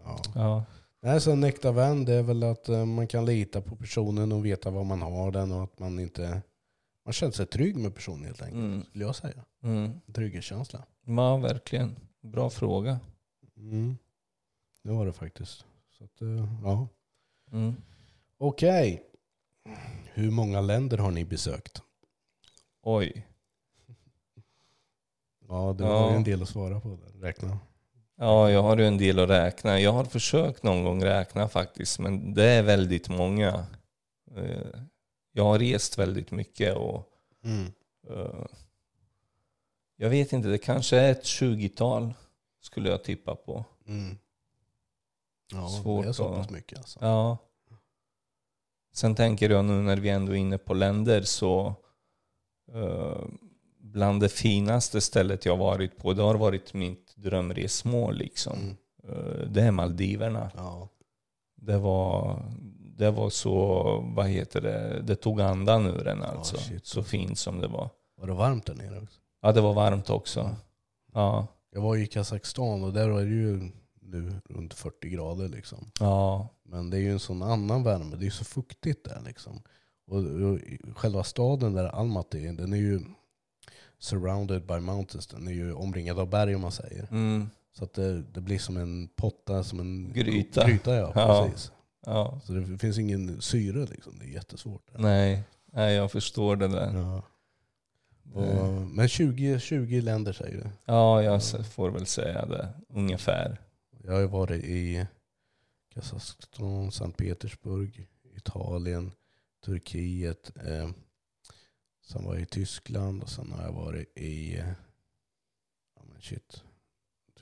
Ja. 0.05 0.23
ja, 0.35 0.65
Nej, 1.03 1.21
så 1.21 1.33
en 1.33 1.45
äkta 1.45 1.73
vän 1.73 2.05
det 2.05 2.13
är 2.15 2.23
väl 2.23 2.43
att 2.43 2.69
eh, 2.69 2.85
man 2.87 3.07
kan 3.07 3.27
lita 3.27 3.61
på 3.63 3.77
personen 3.77 4.33
och 4.33 4.45
veta 4.47 4.71
vad 4.71 4.87
man 4.87 5.03
har 5.03 5.31
den 5.31 5.53
och 5.53 5.63
att 5.63 5.79
man 5.79 5.99
inte... 5.99 6.43
Man 7.05 7.13
känner 7.13 7.33
sig 7.33 7.47
trygg 7.47 7.77
med 7.77 7.95
personen 7.95 8.25
helt 8.25 8.43
enkelt. 8.43 8.63
Mm. 8.65 8.85
Skulle 8.85 9.05
jag 9.05 9.17
säga. 9.17 9.45
mm. 9.63 10.01
Trygghetskänsla. 10.15 10.85
ja 11.07 11.37
verkligen. 11.37 11.97
Bra 12.21 12.51
fråga. 12.51 13.01
Mm. 13.57 13.97
Det 14.83 14.91
var 14.93 15.07
det 15.07 15.13
faktiskt. 15.13 15.65
Så 15.91 16.05
att, 16.05 16.23
eh, 16.23 16.49
ja. 16.65 16.89
Mm. 17.53 17.75
Okej. 18.39 19.03
Hur 20.15 20.31
många 20.31 20.61
länder 20.61 20.99
har 20.99 21.11
ni 21.11 21.25
besökt? 21.25 21.83
Oj. 22.83 23.27
Ja, 25.49 25.73
det 25.79 25.85
var 25.85 25.91
Ja. 25.91 26.11
en 26.11 26.25
del 26.25 26.43
att 26.43 26.49
svara 26.49 26.81
på. 26.81 26.89
Där. 26.89 27.21
Räkna. 27.21 27.59
Ja, 28.17 28.51
jag 28.51 28.63
har 28.63 28.77
ju 28.77 28.87
en 28.87 28.99
del 28.99 29.19
att 29.19 29.29
räkna. 29.29 29.81
Jag 29.81 29.93
har 29.93 30.05
försökt 30.05 30.63
någon 30.63 30.85
gång 30.85 31.05
räkna 31.05 31.49
faktiskt, 31.49 31.99
men 31.99 32.35
det 32.35 32.45
är 32.45 32.63
väldigt 32.63 33.09
många. 33.09 33.67
Eh, 34.37 34.81
Jag 35.35 35.45
har 35.45 35.59
rest 35.59 35.99
väldigt 35.99 36.31
mycket 36.31 36.77
och 36.77 37.09
Mm. 37.45 37.67
eh, 38.11 38.45
jag 39.97 40.11
vet 40.11 40.33
inte, 40.33 40.49
det 40.49 40.59
kanske 40.59 40.97
är 40.99 41.13
ett 41.13 41.25
20-tal 41.25 42.15
skulle 42.61 42.89
jag 42.91 43.05
tippa 43.05 43.35
på. 43.37 43.65
Mm. 43.87 44.19
Ja, 45.53 45.69
Svårt 45.69 46.05
det 46.05 46.09
är 46.09 46.13
så 46.13 46.29
pass 46.35 46.51
mycket 46.51 46.79
alltså. 46.79 46.99
Ja. 47.03 47.39
Sen 48.93 49.15
tänker 49.15 49.51
jag 49.51 49.65
nu 49.65 49.73
när 49.83 49.97
vi 49.97 50.09
ändå 50.09 50.33
är 50.33 50.37
inne 50.37 50.59
på 50.59 50.75
länder 50.75 51.23
så 51.23 51.75
eh, 52.73 53.25
bland 53.83 54.21
det 54.21 54.29
finaste 54.29 55.01
stället 55.01 55.47
jag 55.47 55.57
varit 55.57 55.99
på, 55.99 56.13
det 56.13 56.23
har 56.23 56.35
varit 56.35 56.75
mitt 56.75 57.17
drömresmål 57.17 58.17
liksom. 58.17 58.59
Mm. 58.59 58.77
Eh, 59.09 59.49
det 59.49 59.63
är 59.63 59.71
Maldiverna. 59.71 60.51
Ja. 60.57 60.89
Det 61.57 61.79
var, 61.79 62.43
det 62.97 63.11
var 63.11 63.31
så, 63.31 63.83
vad 64.17 64.27
heter 64.27 64.61
det, 64.61 65.03
det 65.03 65.17
tog 65.17 65.41
andan 65.41 65.87
ur 65.87 66.07
en 66.07 66.23
alltså. 66.23 66.57
shit. 66.57 66.87
så 66.87 67.03
fint 67.03 67.39
som 67.39 67.61
det 67.61 67.69
var. 67.69 67.91
Var 68.17 68.27
det 68.27 68.35
varmt 68.35 68.67
där 68.67 68.75
nere 68.75 69.01
också? 69.01 69.21
Ja, 69.43 69.53
det 69.53 69.61
var 69.61 69.75
varmt 69.75 70.11
också. 70.11 70.51
Ja, 71.13 71.47
Jag 71.73 71.81
var 71.81 71.97
i 71.97 72.07
Kazakstan 72.07 72.85
och 72.85 72.93
där 72.93 73.09
var 73.09 73.21
det 73.21 73.27
ju 73.27 73.71
nu 74.01 74.33
runt 74.49 74.75
40 74.75 75.09
grader 75.09 75.49
liksom. 75.49 75.91
ja, 76.01 76.49
Men 76.65 76.91
det 76.91 76.97
är 76.97 77.01
ju 77.01 77.13
en 77.13 77.21
sån 77.21 77.43
annan 77.43 77.83
värme. 77.85 78.17
Det 78.17 78.23
är 78.23 78.25
ju 78.25 78.31
så 78.31 78.45
fuktigt 78.45 79.05
där 79.05 79.23
liksom. 79.27 79.63
Och, 80.07 80.19
och 80.19 80.59
själva 80.97 81.25
staden 81.25 81.73
där 81.75 81.85
Almaty 81.85 82.53
den 82.53 82.73
är 82.73 82.77
ju 82.77 83.01
surrounded 84.03 84.67
by 84.67 84.81
mountains. 84.81 85.27
Den 85.27 85.49
är 85.49 85.53
ju 85.53 85.73
omringad 85.73 86.19
av 86.19 86.31
berg 86.31 86.55
om 86.55 86.61
man 86.61 86.73
säger. 86.73 87.09
mm, 87.11 87.51
Så 87.73 87.85
att 87.85 87.95
det, 87.95 88.23
det 88.23 88.41
blir 88.41 88.59
som 88.59 88.77
en 88.77 89.09
potta, 89.09 89.65
som 89.65 89.81
en 89.81 90.13
Gryta. 90.13 90.67
gryta 90.69 90.95
ja, 90.95 91.13
Ja. 91.15 91.49
precis. 91.51 91.73
ja. 92.07 92.41
Så 92.45 92.53
det 92.53 92.79
finns 92.79 92.99
ingen 92.99 93.41
syre 93.43 93.87
liksom. 93.87 94.19
Det 94.19 94.25
är 94.25 94.29
jättesvårt. 94.29 94.89
Nej, 94.99 95.43
nej, 95.73 95.95
jag 95.95 96.13
förstår 96.13 96.57
det 96.57 96.69
där. 96.69 96.93
Ja. 96.95 97.23
Och, 98.35 98.73
men 98.87 99.09
20, 99.09 99.61
20 99.61 100.01
länder 100.01 100.33
säger 100.33 100.57
du. 100.57 100.71
Ja, 100.85 101.23
jag 101.23 101.43
får 101.67 101.91
väl 101.91 102.07
säga 102.07 102.47
det. 102.47 102.69
Ungefär. 102.89 103.61
Jag 104.05 104.13
har 104.13 104.21
ju 104.21 104.27
varit 104.27 104.65
i 104.65 105.07
Kazakstan, 105.95 106.91
Sankt 106.93 107.19
Petersburg, 107.19 108.07
Italien, 108.37 109.13
Turkiet. 109.65 110.51
Eh, 110.57 110.91
sen 112.03 112.25
var 112.25 112.35
jag 112.35 112.43
i 112.43 112.47
Tyskland 112.47 113.23
och 113.23 113.29
sen 113.31 113.53
har 113.53 113.63
jag 113.63 113.73
varit 113.73 114.19
i 114.19 114.59
eh, 114.59 114.73
ja, 115.97 116.03
men 116.13 116.21
shit, 116.21 116.63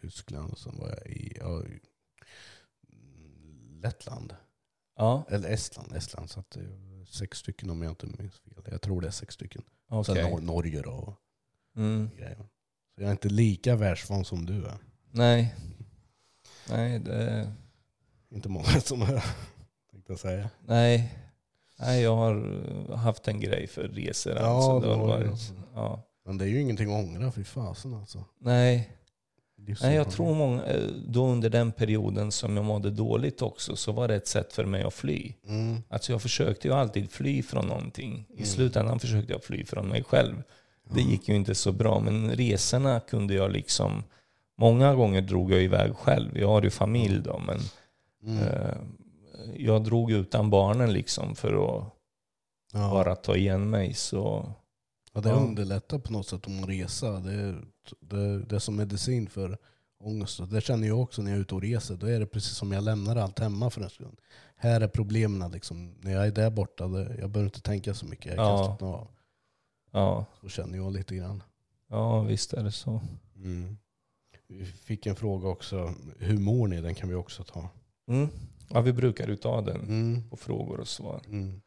Tyskland 0.01 0.53
och 0.53 0.59
sen 0.59 0.77
var 0.79 0.89
jag 0.89 1.07
i 1.07 1.37
ja, 1.41 1.63
Lettland. 3.83 4.37
Ja, 4.97 5.25
Eller 5.29 5.49
Estland. 5.51 5.93
Estland 5.97 6.31
så 6.31 6.41
att 6.41 6.51
det 6.51 6.61
är 6.61 7.05
sex 7.05 7.39
stycken 7.39 7.71
om 7.71 7.83
jag 7.83 7.93
inte 7.93 8.07
minns 8.07 8.39
fel. 8.39 8.65
Jag 8.71 8.83
tror 8.83 9.01
det 9.01 9.07
är 9.07 9.11
sex 9.11 9.35
stycken. 9.35 9.63
okej. 9.89 10.15
Sen 10.15 10.25
Nor- 10.33 10.41
Norge 10.41 10.83
då 10.83 10.91
och 10.93 11.17
Mm. 11.77 12.11
grejer. 12.17 12.49
Så 12.95 13.01
jag 13.03 13.07
är 13.07 13.13
inte 13.13 13.29
lika 13.29 13.77
världsvan 13.77 14.25
som 14.25 14.47
du 14.47 14.67
är. 14.67 14.79
Nej. 15.11 15.55
Nej, 16.69 16.99
det... 16.99 17.53
Inte 18.29 18.49
många 18.49 18.65
som 18.81 19.03
är, 19.03 19.25
tänkte 19.91 20.13
jag 20.13 20.21
säga. 20.21 20.51
Nej. 20.67 21.19
Nej, 21.81 22.03
jag 22.03 22.17
har 22.17 22.63
eh, 22.91 22.97
haft 22.97 23.29
en 23.29 23.41
grej 23.41 23.67
för 23.67 23.83
resor. 23.83 24.33
Ja, 24.37 24.41
alltså. 24.41 24.81
det 24.81 24.87
det 24.87 24.95
har 24.95 25.09
har 25.09 25.19
du. 25.21 25.27
varit, 25.29 25.53
ja. 25.75 26.03
Men 26.27 26.39
det 26.39 26.45
är 26.45 26.49
ju 26.49 26.61
ingenting 26.61 26.93
att 26.95 27.05
ångra, 27.05 27.33
fy 27.33 27.45
fasen 27.45 27.95
alltså. 27.95 28.25
Nej, 28.41 28.91
Det 29.57 29.83
Nej, 29.83 29.97
jag 29.97 30.11
tror 30.11 30.35
många, 30.35 30.65
eh, 30.65 30.83
då 31.09 31.27
under 31.27 31.51
den 31.51 31.73
perioden 31.73 32.33
som 32.33 32.57
jag 32.57 32.65
mådde 32.65 32.91
dåligt 32.91 33.43
också 33.43 33.77
så 33.77 33.93
var 33.93 34.09
det 34.09 34.15
ett 34.15 34.27
sätt 34.29 34.53
för 34.53 34.65
mig 34.65 34.83
att 34.83 34.95
fly. 34.95 35.33
Mm. 35.49 35.77
Alltså 35.89 36.13
jag 36.13 36.23
försökte 36.23 36.69
ju 36.69 36.75
alltid 36.75 37.11
fly 37.11 37.43
från 37.43 37.67
någonting. 37.67 38.27
I 38.29 38.33
Mm. 38.35 38.47
slutändan 38.47 38.99
försökte 38.99 39.33
jag 39.33 39.45
fly 39.45 39.65
från 39.65 39.89
mig 39.89 40.05
själv. 40.05 40.43
Det 40.95 41.01
gick 41.01 41.29
ju 41.29 41.35
inte 41.37 41.55
så 41.55 41.73
bra, 41.73 42.01
men 42.01 42.31
resorna 42.31 43.01
kunde 43.01 43.35
jag 43.35 43.53
liksom... 43.53 44.03
Många 44.59 44.95
gånger 44.95 45.21
drog 45.21 45.53
jag 45.53 45.63
iväg 45.63 45.95
själv. 45.97 46.39
Jag 46.39 46.49
har 46.49 46.63
ju 46.63 46.71
familj 46.71 47.21
då, 47.25 47.39
men 47.47 47.59
Mm. 48.25 48.39
eh, 48.39 48.75
jag 49.57 49.85
drog 49.85 50.11
utan 50.11 50.51
barnen 50.51 50.93
liksom 50.93 51.35
för 51.37 51.49
att 51.53 51.85
ja. 52.73 52.91
bara 52.91 53.15
ta 53.17 53.37
igen 53.37 53.71
mig. 53.71 53.95
Så 53.95 54.53
ja, 55.13 55.21
det 55.21 55.29
ja. 55.29 55.35
underlättar 55.35 55.99
på 55.99 56.13
något 56.13 56.27
sätt 56.27 56.47
om 56.47 56.61
man 56.61 56.69
reser. 56.69 57.21
Det 57.21 57.33
är, 57.33 57.65
det, 58.01 58.43
det 58.45 58.55
är 58.55 58.59
som 58.59 58.77
medicin 58.77 59.29
för 59.29 59.59
ångest. 60.01 60.41
Det 60.51 60.61
känner 60.61 60.89
jag 60.89 61.01
också 61.01 61.23
när 61.23 61.31
jag 61.31 61.37
är 61.39 61.41
ute 61.43 61.55
och 61.55 61.63
reser. 61.63 61.97
Då 61.97 62.07
är 62.07 62.21
det 62.21 62.27
precis 62.27 62.57
som 62.57 62.73
jag 62.73 62.85
lämnar 62.85 63.17
allt 63.17 63.39
hemma 63.39 63.71
för 63.71 63.81
en 63.81 63.91
stund. 63.91 64.21
Här 64.57 64.81
är 64.81 64.89
problemen. 64.89 65.51
Liksom. 65.51 65.95
När 66.01 66.13
jag 66.13 66.27
är 66.27 66.31
där 66.33 66.51
borta, 66.51 66.89
det, 66.89 67.01
jag 67.21 67.31
behöver 67.31 67.45
inte 67.49 67.61
tänka 67.61 67.95
så 67.95 68.07
mycket. 68.07 68.27
Jag 68.27 68.37
kan 68.37 68.47
Ja. 68.47 68.65
slappna 68.65 68.87
av. 68.89 69.09
ja, 69.93 70.27
Så 70.41 70.49
känner 70.49 70.79
jag 70.79 70.93
lite 70.93 71.17
grann. 71.17 71.43
ja 71.89 72.21
visst 72.23 72.53
är 72.53 72.65
det 72.65 72.73
så. 72.73 73.01
Mm. 73.37 73.77
Vi 74.49 74.65
fick 74.65 75.07
en 75.07 75.17
fråga 75.17 75.49
också. 75.49 75.95
Hur 76.19 76.39
mår 76.39 76.69
ni? 76.69 76.81
Den 76.81 76.95
kan 76.95 77.09
vi 77.09 77.15
också 77.15 77.45
ta. 77.45 77.69
Mm. 78.09 78.29
Ja, 78.73 78.81
vi 78.81 78.93
brukar 78.93 79.29
ju 79.29 79.37
ta 79.37 79.61
den 79.61 79.77
Mm. 79.81 80.31
på 80.31 80.37
frågor 80.37 80.81
och 80.81 80.89
svar. 80.89 81.21
Mm. 81.27 81.61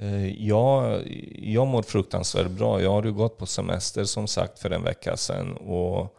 Eh, 0.00 0.26
Jag, 0.46 1.02
jag 1.38 1.66
mår 1.66 1.82
fruktansvärt 1.82 2.50
bra. 2.50 2.82
Jag 2.82 2.90
har 2.90 3.04
ju 3.04 3.12
gått 3.12 3.38
på 3.38 3.46
semester 3.46 4.04
som 4.04 4.26
sagt 4.26 4.58
för 4.58 4.70
en 4.70 4.82
vecka 4.82 5.16
sedan 5.16 5.56
och 5.56 6.16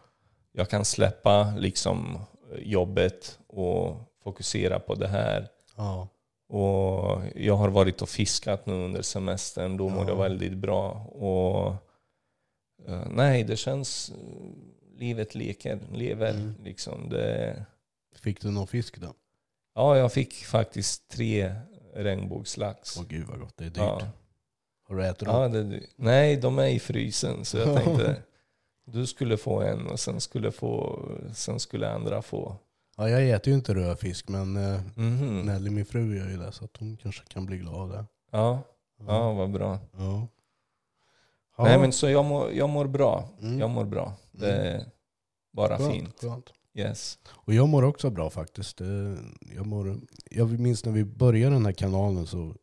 jag 0.52 0.70
kan 0.70 0.84
släppa 0.84 1.54
liksom 1.58 2.18
jobbet 2.58 3.38
och 3.46 3.96
fokusera 4.24 4.78
på 4.80 4.94
det 4.94 5.08
här. 5.08 5.48
Ja. 5.76 6.08
Och 6.48 7.22
jag 7.34 7.56
har 7.56 7.68
varit 7.68 8.02
och 8.02 8.08
fiskat 8.08 8.66
nu 8.66 8.72
under 8.72 9.02
semestern. 9.02 9.76
Då 9.76 9.88
mår 9.88 10.02
Ja. 10.04 10.08
jag 10.08 10.16
väldigt 10.16 10.56
bra. 10.56 10.90
Och 11.04 11.66
eh, 12.88 13.02
nej, 13.10 13.44
det 13.44 13.56
känns... 13.56 14.12
Livet 14.98 15.34
leker, 15.34 15.78
lever 15.92 16.30
Mm. 16.30 16.54
liksom. 16.64 17.08
Det, 17.08 17.64
Fick 18.16 18.40
du 18.40 18.50
någon 18.50 18.66
fisk 18.66 18.98
då? 18.98 19.14
Ja, 19.76 19.96
jag 19.98 20.12
fick 20.12 20.34
faktiskt 20.44 21.08
tre 21.08 21.54
regnbågslax. 21.94 22.96
Åh 22.98 23.04
gud 23.08 23.26
vad 23.26 23.40
gott. 23.40 23.56
Det 23.56 23.64
är 23.64 23.68
dyrt. 23.70 23.76
Ja. 23.76 24.00
Har 24.88 24.96
du 24.96 25.06
ätit 25.06 25.28
dem? 25.28 25.42
Ja, 25.42 25.48
det, 25.48 25.80
nej, 25.96 26.36
de 26.36 26.58
är 26.58 26.66
i 26.66 26.78
frysen. 26.78 27.44
Så 27.44 27.58
jag 27.58 27.76
tänkte 27.84 28.22
du 28.84 29.06
skulle 29.06 29.36
få 29.36 29.60
en 29.62 29.86
och 29.86 30.00
sen 30.00 30.20
skulle, 30.20 30.52
få, 30.52 31.02
sen 31.34 31.60
skulle 31.60 31.90
andra 31.90 32.22
få. 32.22 32.56
Ja, 32.96 33.08
jag 33.10 33.30
äter 33.30 33.48
ju 33.50 33.54
inte 33.54 33.74
röd 33.74 33.98
fisk 33.98 34.28
men 34.28 34.56
eh, 34.56 34.80
Mhm. 34.94 35.40
Nelly, 35.40 35.70
min 35.70 35.84
fru, 35.86 36.16
gör 36.18 36.28
ju 36.28 36.36
det 36.36 36.52
så 36.52 36.64
att 36.64 36.76
hon 36.76 36.96
kanske 36.96 37.24
kan 37.28 37.46
bli 37.46 37.58
glad 37.58 37.74
av 37.74 37.88
det. 37.88 38.04
Ja, 38.30 38.62
ja, 39.06 39.32
vad 39.32 39.50
bra. 39.50 39.78
Ja. 39.96 40.26
Nej, 41.58 41.78
men 41.78 41.92
så 41.92 42.08
jag 42.08 42.24
mår, 42.24 42.52
jag 42.52 42.68
mår 42.68 42.86
bra. 42.86 43.28
Mm. 43.40 43.58
Jag 43.58 43.70
mår 43.70 43.84
bra. 43.84 44.12
Det 44.32 44.52
är 44.52 44.84
bara 45.52 45.78
skönt, 45.78 45.92
fint. 45.92 46.20
Skönt. 46.20 46.52
Yes. 46.76 47.18
Och 47.28 47.54
jag 47.54 47.68
mår 47.68 47.82
också 47.82 48.10
bra 48.10 48.30
faktiskt. 48.30 48.80
Eh, 48.80 49.14
Jag, 49.56 49.66
mår, 49.66 50.00
jag 50.30 50.60
minns 50.60 50.84
när 50.84 50.92
vi 50.92 51.04
började 51.04 51.54
den 51.54 51.66
här 51.66 51.72
kanalen 51.72 52.26
så 52.26 52.54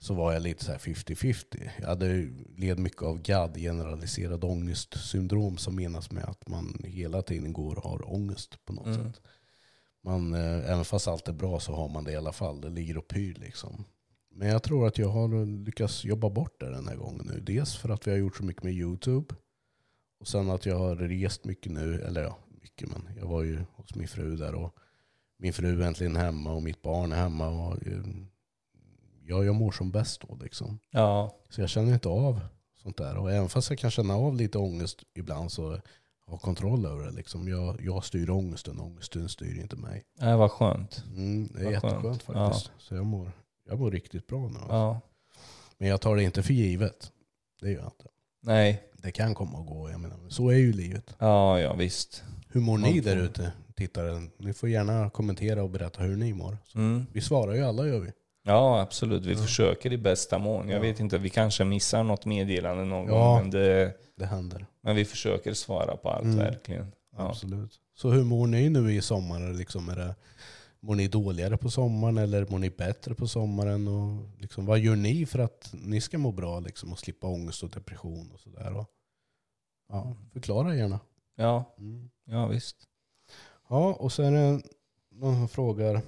så 0.00 0.14
var 0.14 0.32
jag 0.32 0.42
lite 0.42 0.64
så 0.64 0.72
här 0.72 0.78
50-50. 0.78 1.70
Jag 1.80 1.86
hade 1.86 2.28
led 2.56 2.78
mycket 2.78 3.02
av 3.02 3.22
GAD, 3.22 3.56
generaliserad 3.56 4.44
ångestsyndrom, 4.44 5.56
som 5.56 5.76
menas 5.76 6.10
med 6.10 6.24
att 6.24 6.48
man 6.48 6.82
hela 6.84 7.22
tiden 7.22 7.52
går 7.52 7.76
och 7.78 7.90
har 7.90 8.12
ångest 8.12 8.64
på 8.64 8.72
något 8.72 8.86
Mm. 8.86 8.98
sätt. 9.12 9.20
Man, 10.04 10.34
eh, 10.34 10.70
även 10.70 10.84
fast 10.84 11.08
allt 11.08 11.28
är 11.28 11.32
bra 11.32 11.60
så 11.60 11.72
har 11.74 11.88
man 11.88 12.04
det 12.04 12.12
i 12.12 12.16
alla 12.16 12.32
fall. 12.32 12.60
Det 12.60 12.68
ligger 12.70 12.98
och 12.98 13.08
pyr 13.08 13.34
liksom. 13.34 13.84
Men 14.34 14.48
jag 14.48 14.62
tror 14.62 14.86
att 14.86 14.98
jag 14.98 15.08
har 15.08 15.46
lyckats 15.64 16.04
jobba 16.04 16.30
bort 16.30 16.60
det 16.60 16.70
den 16.70 16.88
här 16.88 16.96
gången 16.96 17.26
nu. 17.34 17.40
Dels 17.40 17.76
för 17.76 17.88
att 17.88 18.06
vi 18.06 18.10
har 18.10 18.18
gjort 18.18 18.36
så 18.36 18.44
mycket 18.44 18.62
med 18.62 18.72
YouTube. 18.72 19.34
Och 20.20 20.28
sen 20.28 20.50
att 20.50 20.66
jag 20.66 20.78
har 20.78 20.96
rest 20.96 21.44
mycket 21.44 21.72
nu. 21.72 22.00
Eller 22.02 22.22
ja, 22.22 22.38
mycket 22.86 23.04
men 23.04 23.16
jag 23.16 23.26
var 23.26 23.42
ju 23.42 23.64
hos 23.76 23.94
min 23.94 24.08
fru 24.08 24.36
där 24.36 24.54
och 24.54 24.74
min 25.38 25.52
fru 25.52 25.82
är 25.82 25.86
äntligen 25.86 26.16
hemma 26.16 26.52
och 26.52 26.62
mitt 26.62 26.82
barn 26.82 27.12
är 27.12 27.16
hemma. 27.16 27.48
Och, 27.48 27.86
eh, 27.86 28.02
ja, 29.26 29.44
jag 29.44 29.54
mår 29.54 29.72
som 29.72 29.90
bäst 29.90 30.20
då 30.28 30.38
liksom. 30.42 30.78
Ja, 30.90 31.36
Så 31.50 31.60
jag 31.60 31.68
känner 31.70 31.92
inte 31.94 32.08
av 32.08 32.40
sånt 32.82 32.96
där. 32.96 33.16
Och 33.16 33.32
även 33.32 33.48
fast 33.48 33.70
jag 33.70 33.78
kan 33.78 33.90
känna 33.90 34.14
av 34.14 34.36
lite 34.36 34.58
ångest 34.58 35.02
ibland 35.14 35.52
så 35.52 35.70
har 35.70 35.80
jag 36.34 36.40
kontroll 36.40 36.86
över 36.86 37.04
det. 37.04 37.10
Liksom. 37.12 37.48
Jag, 37.48 37.80
jag 37.82 38.04
styr 38.04 38.30
ångesten, 38.30 38.80
ångesten 38.80 39.28
styr 39.28 39.60
inte 39.60 39.76
mig. 39.76 40.04
det 40.18 40.36
var 40.36 40.48
skönt. 40.48 41.04
Mm, 41.16 41.48
det 41.54 41.60
är 41.60 41.64
Vad 41.64 41.80
skönt. 41.82 41.84
jätteskönt 42.04 42.22
faktiskt. 42.22 42.70
Så 42.78 42.94
jag 42.94 43.06
mår, 43.06 43.32
jag 43.68 43.78
mår 43.78 43.90
riktigt 43.90 44.26
bra 44.26 44.38
nu. 44.48 44.58
Alltså. 44.58 44.72
Ja. 44.74 45.00
Men 45.78 45.88
jag 45.88 46.00
tar 46.00 46.16
det 46.16 46.22
inte 46.22 46.42
för 46.42 46.52
givet. 46.54 47.12
Det 47.60 47.70
gör 47.70 47.78
jag 47.78 47.86
inte. 47.86 48.08
Nej, 48.40 48.82
Det 49.02 49.12
kan 49.12 49.34
komma 49.34 49.58
och 49.58 49.66
gå. 49.66 49.90
Jag 49.90 50.00
menar, 50.00 50.16
så 50.28 50.48
är 50.48 50.56
ju 50.56 50.72
livet. 50.72 51.14
ja, 51.18 51.60
ja 51.60 51.74
visst. 51.74 52.24
Hur 52.50 52.60
mår 52.60 52.78
ni 52.78 53.00
där 53.00 53.16
ute, 53.16 53.52
tittare? 53.76 54.22
Ni 54.38 54.52
får 54.52 54.68
gärna 54.68 55.10
kommentera 55.10 55.62
och 55.62 55.70
berätta 55.70 56.02
hur 56.02 56.16
ni 56.16 56.32
mår. 56.34 56.58
Mm. 56.74 57.06
Vi 57.12 57.20
svarar 57.20 57.54
ju 57.54 57.62
alla 57.64 57.86
gör 57.86 58.00
vi. 58.00 58.12
Ja, 58.42 58.80
absolut. 58.80 59.24
Vi 59.24 59.32
Ja. 59.32 59.38
försöker 59.38 59.92
i 59.92 59.98
bästa 59.98 60.38
mån. 60.38 60.68
Jag 60.68 60.76
Ja. 60.78 60.82
vet 60.82 61.00
inte, 61.00 61.18
vi 61.18 61.30
kanske 61.30 61.64
missar 61.64 62.02
något 62.04 62.24
meddelande 62.26 62.84
någon 62.84 63.06
Ja. 63.06 63.12
gång, 63.32 63.40
men, 63.40 63.50
det, 63.50 63.94
Det 64.16 64.26
händer. 64.26 64.66
men 64.80 64.96
vi 64.96 65.04
försöker 65.04 65.52
svara 65.54 65.96
på 65.96 66.10
allt 66.10 66.24
Mm. 66.24 66.36
verkligen. 66.36 66.92
Absolut. 67.16 67.80
Så 67.94 68.10
hur 68.10 68.24
mår 68.24 68.46
ni 68.46 68.68
nu 68.68 68.92
i 68.94 69.00
sommar? 69.02 69.52
Liksom, 69.52 69.88
är 69.88 69.96
det, 69.96 70.14
mår 70.80 70.94
ni 70.94 71.08
dåligare 71.08 71.56
på 71.56 71.70
sommaren 71.70 72.18
eller 72.18 72.46
mår 72.50 72.58
ni 72.58 72.70
bättre 72.70 73.14
på 73.14 73.26
sommaren? 73.28 73.88
Och 73.88 74.40
liksom, 74.40 74.66
vad 74.66 74.78
gör 74.78 74.96
ni 74.96 75.26
för 75.26 75.38
att 75.38 75.70
ni 75.72 76.00
ska 76.00 76.18
må 76.18 76.32
bra 76.32 76.60
liksom, 76.60 76.92
och 76.92 76.98
slippa 76.98 77.26
ångest 77.26 77.62
och 77.62 77.70
depression? 77.70 78.30
och 78.34 78.40
sådär? 78.40 78.84
Ja, 79.88 80.16
förklara 80.32 80.74
gärna. 80.76 81.00
Ja, 81.36 81.74
Mm. 81.78 82.10
Ja, 82.28 82.46
visst. 82.46 82.76
Ja, 83.68 83.92
och 83.94 84.12
sen 84.12 84.36
är 84.36 84.52
det 84.52 84.62
någon 85.10 85.34
som 85.34 85.48
frågar, 85.48 86.00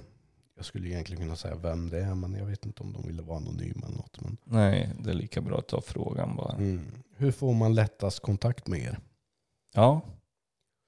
jag 0.55 0.65
skulle 0.65 0.89
egentligen 0.89 1.21
kunna 1.23 1.35
säga 1.35 1.55
vem 1.55 1.89
det 1.89 1.99
är, 2.01 2.15
men 2.15 2.33
jag 2.35 2.45
vet 2.45 2.65
inte 2.65 2.83
om 2.83 2.93
de 2.93 3.07
ville 3.07 3.21
vara 3.21 3.37
anonyma 3.37 3.85
eller 3.87 3.97
något. 3.97 4.21
Men, 4.21 4.37
Nej, 4.43 4.89
det 4.99 5.09
är 5.09 5.13
lika 5.13 5.41
bra 5.41 5.57
att 5.57 5.67
ta 5.67 5.81
frågan 5.81 6.35
bara. 6.35 6.53
mm. 6.55 6.91
Hur 7.15 7.31
får 7.31 7.53
man 7.53 7.75
lättast 7.75 8.19
kontakt 8.19 8.67
med 8.67 8.79
er? 8.79 8.99
Ja, 9.73 10.01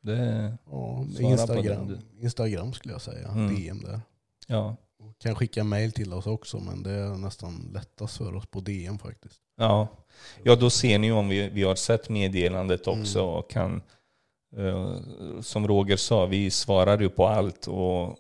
det, 0.02 0.58
Ja, 0.72 1.06
Instagram, 1.20 1.98
Instagram 2.20 2.74
skulle 2.74 2.94
jag 2.94 3.02
säga. 3.02 3.28
Mm. 3.28 3.56
DM 3.56 3.82
där. 3.82 4.02
ja, 4.48 4.76
Och 5.00 5.18
Kan 5.20 5.36
skicka 5.36 5.64
mail 5.64 5.92
till 5.92 6.14
oss 6.14 6.28
också, 6.28 6.60
men 6.60 6.84
det 6.84 6.92
är 6.92 7.18
nästan 7.18 7.70
lättast 7.74 8.18
för 8.18 8.36
oss 8.36 8.46
på 8.46 8.60
DM 8.60 8.98
faktiskt. 9.00 9.40
ja. 9.58 9.88
ja, 10.44 10.56
då 10.56 10.70
ser 10.70 11.00
ni 11.00 11.12
om 11.12 11.28
vi, 11.30 11.50
vi 11.50 11.64
har 11.64 11.76
sett 11.76 12.10
meddelandet 12.10 12.88
också 12.88 13.20
Mm. 13.20 13.34
och 13.34 13.50
kan, 13.50 13.82
som 15.42 15.68
Roger 15.68 15.98
sa, 15.98 16.26
vi 16.26 16.52
svarar 16.52 17.00
ju 17.00 17.10
på 17.10 17.28
allt 17.28 17.68
och 17.68 18.18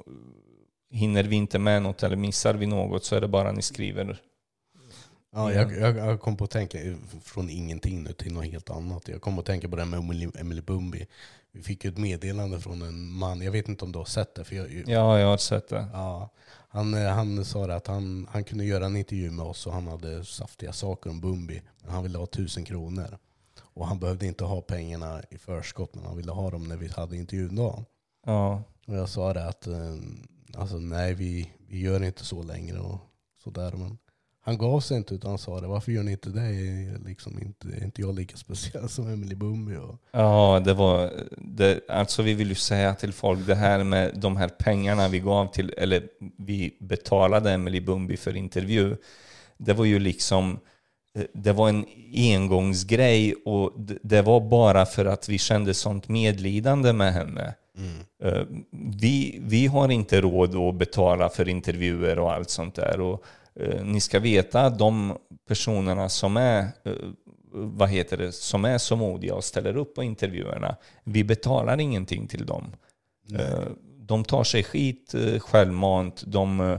hinner 0.91 1.23
vi 1.23 1.35
inte 1.35 1.59
med 1.59 1.81
något 1.81 2.03
eller 2.03 2.15
missar 2.15 2.53
vi 2.53 2.65
något 2.65 3.03
så 3.05 3.15
är 3.15 3.21
det 3.21 3.27
bara 3.27 3.51
ni 3.51 3.61
skriver. 3.61 4.21
Ja, 5.35 5.53
Ja. 5.53 5.53
jag, 5.53 5.77
jag, 5.77 5.97
jag 5.97 6.21
kom 6.21 6.37
på 6.37 6.43
att 6.43 6.51
tänka 6.51 6.77
från 7.23 7.49
ingenting 7.49 8.03
nu 8.03 8.13
till 8.13 8.33
något 8.33 8.45
helt 8.45 8.69
annat. 8.69 9.07
Jag 9.07 9.21
kom 9.21 9.39
att 9.39 9.45
tänka 9.45 9.69
på 9.69 9.75
det 9.75 9.81
här 9.83 9.89
med 10.01 10.31
Emily, 10.39 10.61
Bumbi. 10.61 11.07
Vi 11.51 11.61
fick 11.63 11.83
ju 11.83 11.89
ett 11.89 11.97
meddelande 11.97 12.59
från 12.59 12.81
en 12.81 13.11
man, 13.11 13.41
jag 13.41 13.51
vet 13.51 13.67
inte 13.67 13.85
om 13.85 13.91
du 13.91 13.97
har 13.97 14.05
sett 14.05 14.35
det. 14.35 14.43
För 14.43 14.55
jag, 14.55 14.83
Ja, 14.87 15.19
jag 15.19 15.27
har 15.27 15.37
sett 15.37 15.67
det. 15.67 15.85
Ja, 15.93 16.29
han, 16.69 16.93
eh, 16.93 17.09
han 17.09 17.45
sa 17.45 17.71
att 17.71 17.87
han, 17.87 18.27
han 18.31 18.43
kunde 18.43 18.65
göra 18.65 18.85
en 18.85 18.95
intervju 18.95 19.31
med 19.31 19.45
oss 19.45 19.67
och 19.67 19.73
han 19.73 19.87
hade 19.87 20.25
saftiga 20.25 20.73
saker 20.73 21.09
om 21.09 21.21
Bumbi. 21.21 21.61
Men 21.81 21.91
han 21.91 22.03
ville 22.03 22.17
ha 22.17 22.25
tusen 22.25 22.65
kronor. 22.65 23.17
Och 23.73 23.87
han 23.87 23.99
behövde 23.99 24.25
inte 24.25 24.43
ha 24.43 24.61
pengarna 24.61 25.21
i 25.29 25.37
förskott 25.37 25.95
men 25.95 26.05
han 26.05 26.17
ville 26.17 26.31
ha 26.31 26.49
dem 26.49 26.63
när 26.63 26.77
vi 26.77 26.87
hade 26.87 27.17
intervjudagen. 27.17 27.85
Ja, 28.25 28.63
Och 28.87 28.95
jag 28.95 29.09
sa 29.09 29.33
det 29.33 29.45
att 29.47 29.67
eh, 29.67 29.95
alltså, 30.57 30.77
nej 30.77 31.13
vi, 31.13 31.49
vi 31.67 31.79
gör 31.81 32.03
inte 32.03 32.25
så 32.25 32.43
längre 32.43 32.79
och 32.79 32.99
sådär. 33.43 33.71
Men 33.71 33.97
han 34.45 34.57
gav 34.57 34.79
sig 34.79 34.97
inte 34.97 35.15
utan 35.15 35.37
sa 35.37 35.61
det, 35.61 35.67
varför 35.67 35.91
gör 35.91 36.03
ni 36.03 36.11
inte 36.11 36.29
det? 36.29 36.41
Är 36.41 36.99
Liksom 37.05 37.39
inte, 37.39 37.67
är 37.67 37.83
inte 37.83 38.01
jag 38.01 38.15
lika 38.15 38.37
speciell 38.37 38.89
som 38.89 39.07
Emily 39.07 39.35
Bumbi? 39.35 39.75
Och, 39.75 39.95
Ja, 40.11 40.61
det 40.65 40.73
var... 40.73 41.11
Det, 41.37 41.89
alltså 41.89 42.21
vi 42.21 42.33
vill 42.33 42.49
ju 42.49 42.55
säga 42.55 42.95
till 42.95 43.13
folk 43.13 43.47
det 43.47 43.55
här 43.55 43.83
med 43.83 44.19
de 44.19 44.37
här 44.37 44.47
pengarna 44.47 45.07
vi 45.07 45.19
gav 45.19 45.47
till, 45.47 45.73
eller 45.77 46.07
vi 46.37 46.77
betalade 46.79 47.51
Emily 47.51 47.81
Bumbi 47.81 48.17
för 48.17 48.35
intervju. 48.35 48.97
Det 49.57 49.73
var 49.73 49.85
ju 49.85 49.99
liksom, 49.99 50.59
det 51.33 51.51
var 51.51 51.69
en 51.69 51.85
engångsgrej 52.15 53.33
och 53.45 53.73
det- 54.01 54.21
var 54.21 54.41
bara 54.41 54.85
för 54.85 55.05
att 55.05 55.29
vi 55.29 55.37
kände 55.37 55.73
sånt 55.73 56.07
medlidande 56.09 56.93
med 56.93 57.13
henne. 57.13 57.53
Eh, 58.23 58.43
Vi, 59.01 59.39
vi 59.41 59.67
har 59.67 59.91
inte 59.91 60.21
råd 60.21 60.55
att 60.55 60.75
betala 60.75 61.29
för 61.29 61.49
intervjuer 61.49 62.19
och 62.19 62.33
allt 62.33 62.49
sånt 62.49 62.75
där. 62.75 62.99
Och, 63.01 63.23
eh, 63.59 63.83
ni 63.85 63.99
ska 64.01 64.19
veta 64.19 64.61
att 64.61 64.79
de 64.79 65.17
personerna 65.47 66.09
som 66.09 66.37
är, 66.37 66.59
eh, 66.61 66.91
vad 67.53 67.89
heter 67.89 68.17
det, 68.17 68.31
som 68.31 68.65
är 68.65 68.77
så 68.77 68.95
modiga 68.95 69.35
och 69.35 69.43
ställer 69.43 69.77
upp 69.77 69.95
på 69.95 70.03
intervjuerna, 70.03 70.75
vi 71.03 71.23
betalar 71.23 71.79
ingenting 71.79 72.27
till 72.27 72.45
dem. 72.45 72.63
Eh, 73.39 73.67
De 74.05 74.23
tar 74.23 74.43
sig 74.43 74.63
skit 74.63 75.13
eh, 75.13 75.39
självmant. 75.39 76.23
De 76.27 76.59
eh, 76.59 76.67
eh, 76.71 76.77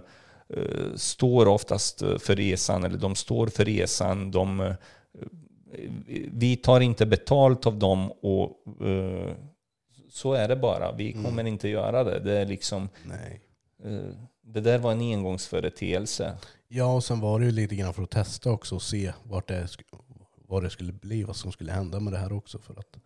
står 0.97 1.47
oftast 1.49 2.03
eh, 2.03 2.19
för 2.19 2.37
resan, 2.37 2.85
eller 2.85 2.99
de 2.99 3.15
står 3.15 3.47
för 3.47 3.65
resan. 3.65 4.31
De, 4.31 4.61
eh, 4.61 4.75
vi 6.33 6.57
tar 6.57 6.81
inte 6.81 7.07
betalt 7.07 7.67
av 7.67 7.79
dem 7.79 8.13
och 8.13 8.51
eh, 8.87 9.35
så 10.11 10.33
är 10.33 10.49
det 10.49 10.57
bara. 10.57 10.93
Vi 10.93 11.13
kommer 11.13 11.45
inte 11.45 11.69
göra 11.69 12.05
det. 12.05 12.21
Det 12.21 12.39
är 12.39 12.47
liksom, 12.47 12.89
nej. 13.05 13.41
eh, 13.85 14.15
det 14.43 14.61
där 14.61 14.79
var 14.79 14.93
en 14.93 15.01
engångsföreteelse. 15.01 16.37
Ja, 16.69 16.95
och 16.95 17.05
sen 17.05 17.21
var 17.21 17.41
det 17.41 17.47
ju 17.47 17.53
lite 17.53 17.75
grann 17.77 17.95
för 17.95 18.03
att 18.03 18.11
testa 18.11 18.51
också 18.51 18.75
och 18.75 18.83
se 18.83 19.13
vart 19.23 19.49
det, 19.49 19.69
vad 20.49 20.63
det 20.63 20.71
skulle 20.71 20.93
bli, 20.93 21.23
vad 21.23 21.37
som 21.37 21.53
skulle 21.53 21.73
hända 21.73 22.01
med 22.01 22.13
det 22.13 22.19
här 22.19 22.33
också. 22.33 22.59
För 22.59 22.79
att 22.79 22.97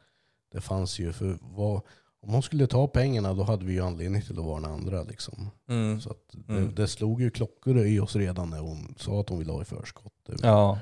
det 0.52 0.60
fanns 0.60 0.98
ju, 0.98 1.12
för 1.12 1.38
vad, 1.40 1.80
om 2.20 2.32
hon 2.32 2.42
skulle 2.42 2.66
ta 2.66 2.88
pengarna 2.88 3.34
då 3.34 3.42
hade 3.42 3.64
vi 3.64 3.72
ju 3.72 3.80
anledning 3.80 4.22
till 4.22 4.38
att 4.38 4.44
varna 4.44 4.68
andra. 4.68 5.02
Liksom. 5.02 5.50
Mm. 5.68 6.00
Så 6.00 6.14
det, 6.32 6.52
Mm. 6.52 6.74
det 6.74 6.88
slog 6.88 7.20
ju 7.22 7.30
klockor 7.30 7.78
i 7.86 8.00
oss 8.00 8.16
redan 8.16 8.50
när 8.50 8.60
hon 8.60 8.94
sa 8.98 9.20
att 9.20 9.28
hon 9.28 9.38
ville 9.38 9.52
ha 9.52 9.62
i 9.62 9.64
förskott. 9.64 10.12
Det 10.26 10.36
Ja. 10.42 10.78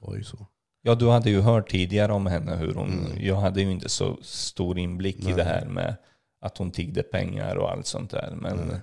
var 0.00 0.16
ju 0.16 0.24
så. 0.24 0.46
ja, 0.82 0.94
du 0.94 1.08
hade 1.10 1.30
ju 1.30 1.40
hört 1.40 1.70
tidigare 1.70 2.12
om 2.12 2.26
henne 2.26 2.56
hur 2.56 2.74
hon... 2.74 2.92
Mm. 2.92 3.24
Jag 3.24 3.36
hade 3.36 3.62
ju 3.62 3.70
inte 3.72 3.88
så 3.88 4.18
stor 4.22 4.78
inblick 4.78 5.20
i 5.20 5.24
Nej. 5.24 5.34
det 5.34 5.44
här 5.44 5.66
med 5.66 5.96
att 6.40 6.58
hon 6.58 6.70
tiggde 6.70 7.02
pengar 7.02 7.56
och 7.56 7.70
allt 7.70 7.86
sånt 7.86 8.10
där. 8.10 8.36
Men 8.40 8.56
Nej. 8.56 8.80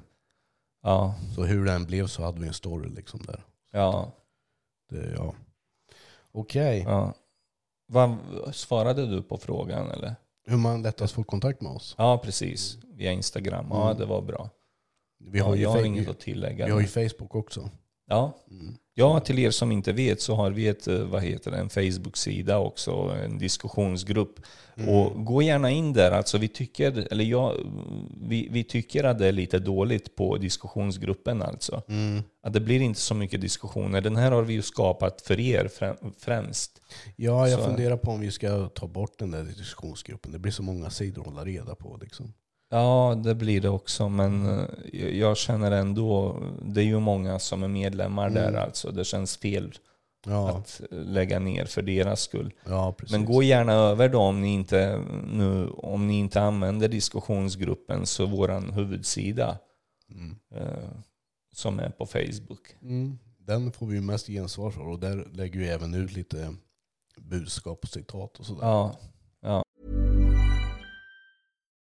ja, 0.83 1.15
Så 1.35 1.43
hur 1.43 1.65
den 1.65 1.85
blev 1.85 2.07
så 2.07 2.23
hade 2.23 2.39
vi 2.39 2.47
en 2.47 2.53
story 2.53 2.89
liksom 2.89 3.19
där. 3.27 3.43
ja, 3.71 4.11
Det, 4.89 5.11
ja. 5.17 5.33
Okej, 6.31 6.83
ja. 6.87 7.13
Vad, 7.87 8.17
svarade 8.51 9.07
du 9.07 9.21
på 9.23 9.37
frågan 9.37 9.91
eller? 9.91 10.15
Hur 10.45 10.57
man 10.57 10.81
lättast 10.81 11.13
får 11.13 11.23
kontakt 11.23 11.61
med 11.61 11.71
oss? 11.71 11.95
Ja, 11.97 12.17
precis. 12.17 12.77
Via 12.95 13.11
Instagram. 13.11 13.65
Ja, 13.69 13.85
Mm. 13.85 13.97
det 13.99 14.05
var 14.05 14.21
bra. 14.21 14.49
Vi 15.19 15.39
har, 15.39 15.49
ja, 15.49 15.55
ju, 15.55 15.61
jag 15.61 15.69
har 15.69 15.83
inget 15.83 16.07
att 16.09 16.19
tillägga. 16.19 16.65
vi 16.65 16.71
har 16.71 16.81
ju 16.81 16.87
Facebook 16.87 17.35
också. 17.35 17.69
Ja. 18.11 18.37
Mm. 18.51 18.75
ja, 18.93 19.19
till 19.19 19.39
er 19.39 19.51
som 19.51 19.71
inte 19.71 19.91
vet 19.93 20.21
så 20.21 20.35
har 20.35 20.51
vi 20.51 20.67
ett, 20.67 20.87
eh, 20.87 20.99
vad 20.99 21.23
heter 21.23 21.51
det, 21.51 21.57
en 21.57 21.69
Facebook-sida 21.69 22.57
också, 22.59 22.91
en 23.23 23.37
diskussionsgrupp. 23.37 24.39
Mm. 24.75 24.89
Och 24.89 25.25
gå 25.25 25.41
gärna 25.41 25.69
in 25.69 25.93
där. 25.93 26.11
Alltså 26.11 26.37
vi, 26.37 26.47
tycker, 26.47 27.07
eller 27.11 27.23
jag, 27.23 27.55
vi, 28.21 28.47
vi 28.51 28.63
tycker 28.63 29.03
att 29.03 29.19
det 29.19 29.27
är 29.27 29.31
lite 29.31 29.59
dåligt 29.59 30.15
på 30.15 30.37
diskussionsgruppen 30.37 31.41
alltså. 31.41 31.81
Mm. 31.87 32.23
Att 32.43 32.53
det 32.53 32.59
blir 32.59 32.81
inte 32.81 32.99
så 32.99 33.15
mycket 33.15 33.41
diskussioner. 33.41 34.01
Den 34.01 34.15
här 34.15 34.31
har 34.31 34.41
vi 34.43 34.53
ju 34.53 34.61
skapat 34.61 35.21
för 35.21 35.39
er 35.39 35.65
frä- 35.79 36.13
främst. 36.19 36.81
Ja, 37.15 37.47
jag 37.47 37.59
Så- 37.59 37.65
funderar 37.65 37.97
på 37.97 38.11
om 38.11 38.19
vi 38.19 38.31
ska 38.31 38.67
ta 38.69 38.87
bort 38.87 39.19
den 39.19 39.31
där 39.31 39.43
diskussionsgruppen. 39.43 40.31
Det 40.31 40.39
blir 40.39 40.51
så 40.51 40.63
många 40.63 40.89
sidor 40.89 41.21
att 41.21 41.27
hålla 41.27 41.45
reda 41.45 41.75
på. 41.75 41.99
Liksom. 42.01 42.33
Ja, 42.73 43.15
det 43.23 43.35
blir 43.35 43.61
det 43.61 43.69
också. 43.69 44.09
Men 44.09 44.59
eh, 44.59 44.65
jag- 45.19 45.37
känner 45.37 45.71
ändå, 45.71 46.37
det 46.65 46.81
är 46.81 46.85
ju 46.85 46.99
många 46.99 47.39
som 47.39 47.63
är 47.63 47.67
medlemmar 47.67 48.27
Mm. 48.27 48.33
där 48.53 48.59
alltså. 48.59 48.91
Det 48.91 49.05
känns 49.05 49.37
fel 49.37 49.73
Ja, 50.25 50.49
att 50.57 50.81
lägga 50.91 51.39
ner 51.39 51.65
för 51.65 51.81
deras 51.81 52.21
skull. 52.21 52.53
ja. 52.65 52.95
Men 53.11 53.25
gå 53.25 53.43
gärna 53.43 53.73
över 53.73 54.09
då 54.09 54.19
om 54.19 54.41
ni 54.41 54.53
inte, 54.53 55.03
nu, 55.33 55.67
om 55.69 56.07
ni 56.07 56.19
inte 56.19 56.41
använder 56.41 56.87
diskussionsgruppen 56.87 58.05
så 58.05 58.25
våran 58.25 58.73
huvudsida 58.73 59.57
Mm. 60.11 60.35
eh, 60.55 60.89
som 61.53 61.79
är 61.79 61.89
på 61.89 62.05
Facebook. 62.05 62.75
Mm. 62.81 63.17
den 63.39 63.71
får 63.71 63.85
vi 63.87 63.95
ju 63.95 64.01
mest 64.01 64.27
gensvar 64.27 64.71
för 64.71 64.81
och 64.87 64.99
där 64.99 65.27
lägger 65.33 65.59
vi 65.59 65.67
även 65.67 65.93
ut 65.93 66.11
lite 66.13 66.53
budskap 67.17 67.79
och 67.83 67.89
citat 67.89 68.37
och 68.39 68.45
sådär. 68.45 68.61
Ja. 68.67 68.95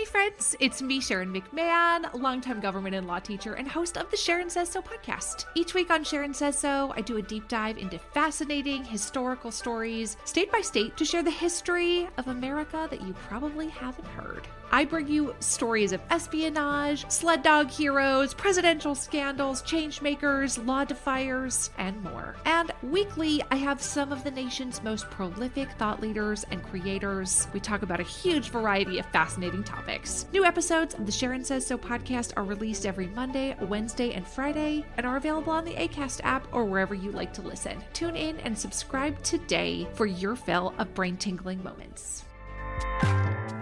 Hey 0.00 0.06
friends, 0.06 0.56
it's 0.60 0.80
me, 0.80 0.98
Sharon 0.98 1.30
McMahon, 1.30 2.10
longtime 2.14 2.60
government 2.60 2.94
and 2.94 3.06
law 3.06 3.18
teacher 3.18 3.52
and 3.52 3.68
host 3.68 3.98
of 3.98 4.10
the 4.10 4.16
Sharon 4.16 4.48
Says 4.48 4.70
So 4.70 4.80
podcast. 4.80 5.44
Each 5.54 5.74
week 5.74 5.90
on 5.90 6.04
Sharon 6.04 6.32
Says 6.32 6.58
So, 6.58 6.90
I 6.96 7.02
do 7.02 7.18
a 7.18 7.22
deep 7.22 7.48
dive 7.48 7.76
into 7.76 7.98
fascinating 7.98 8.82
historical 8.82 9.50
stories, 9.50 10.16
state 10.24 10.50
by 10.50 10.62
state, 10.62 10.96
to 10.96 11.04
share 11.04 11.22
the 11.22 11.30
history 11.30 12.08
of 12.16 12.28
America 12.28 12.88
that 12.90 13.02
you 13.02 13.12
probably 13.12 13.68
haven't 13.68 14.06
heard. 14.06 14.48
I 14.72 14.84
bring 14.84 15.08
you 15.08 15.34
stories 15.40 15.92
of 15.92 16.00
espionage, 16.10 17.08
sled 17.10 17.42
dog 17.42 17.70
heroes, 17.70 18.34
presidential 18.34 18.94
scandals, 18.94 19.62
changemakers, 19.62 20.64
law 20.64 20.84
defiers, 20.84 21.70
and 21.78 22.00
more. 22.04 22.36
And 22.44 22.70
weekly, 22.82 23.42
I 23.50 23.56
have 23.56 23.82
some 23.82 24.12
of 24.12 24.22
the 24.22 24.30
nation's 24.30 24.82
most 24.82 25.10
prolific 25.10 25.70
thought 25.72 26.00
leaders 26.00 26.46
and 26.50 26.62
creators. 26.62 27.48
We 27.52 27.58
talk 27.58 27.82
about 27.82 28.00
a 28.00 28.04
huge 28.04 28.50
variety 28.50 28.98
of 29.00 29.06
fascinating 29.06 29.64
topics. 29.64 30.26
New 30.32 30.44
episodes 30.44 30.94
of 30.94 31.04
the 31.04 31.12
Sharon 31.12 31.44
Says 31.44 31.66
So 31.66 31.76
podcast 31.76 32.32
are 32.36 32.44
released 32.44 32.86
every 32.86 33.08
Monday, 33.08 33.56
Wednesday, 33.62 34.12
and 34.12 34.26
Friday, 34.26 34.84
and 34.96 35.04
are 35.04 35.16
available 35.16 35.52
on 35.52 35.64
the 35.64 35.74
ACAST 35.74 36.20
app 36.22 36.46
or 36.52 36.64
wherever 36.64 36.94
you 36.94 37.10
like 37.10 37.32
to 37.32 37.42
listen. 37.42 37.82
Tune 37.92 38.14
in 38.14 38.38
and 38.40 38.56
subscribe 38.56 39.20
today 39.22 39.88
for 39.94 40.06
your 40.06 40.36
fill 40.36 40.74
of 40.78 40.94
brain 40.94 41.16
tingling 41.16 41.62
moments. 41.64 42.24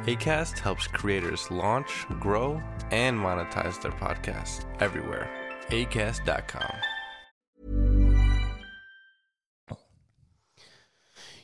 ACAST 0.06 0.58
helps 0.58 0.86
creators 0.86 1.50
launch, 1.50 2.06
grow, 2.20 2.60
and 2.90 3.18
monetize 3.18 3.82
their 3.82 3.92
podcasts 3.92 4.64
everywhere. 4.80 5.28
ACAST.com. 5.68 6.72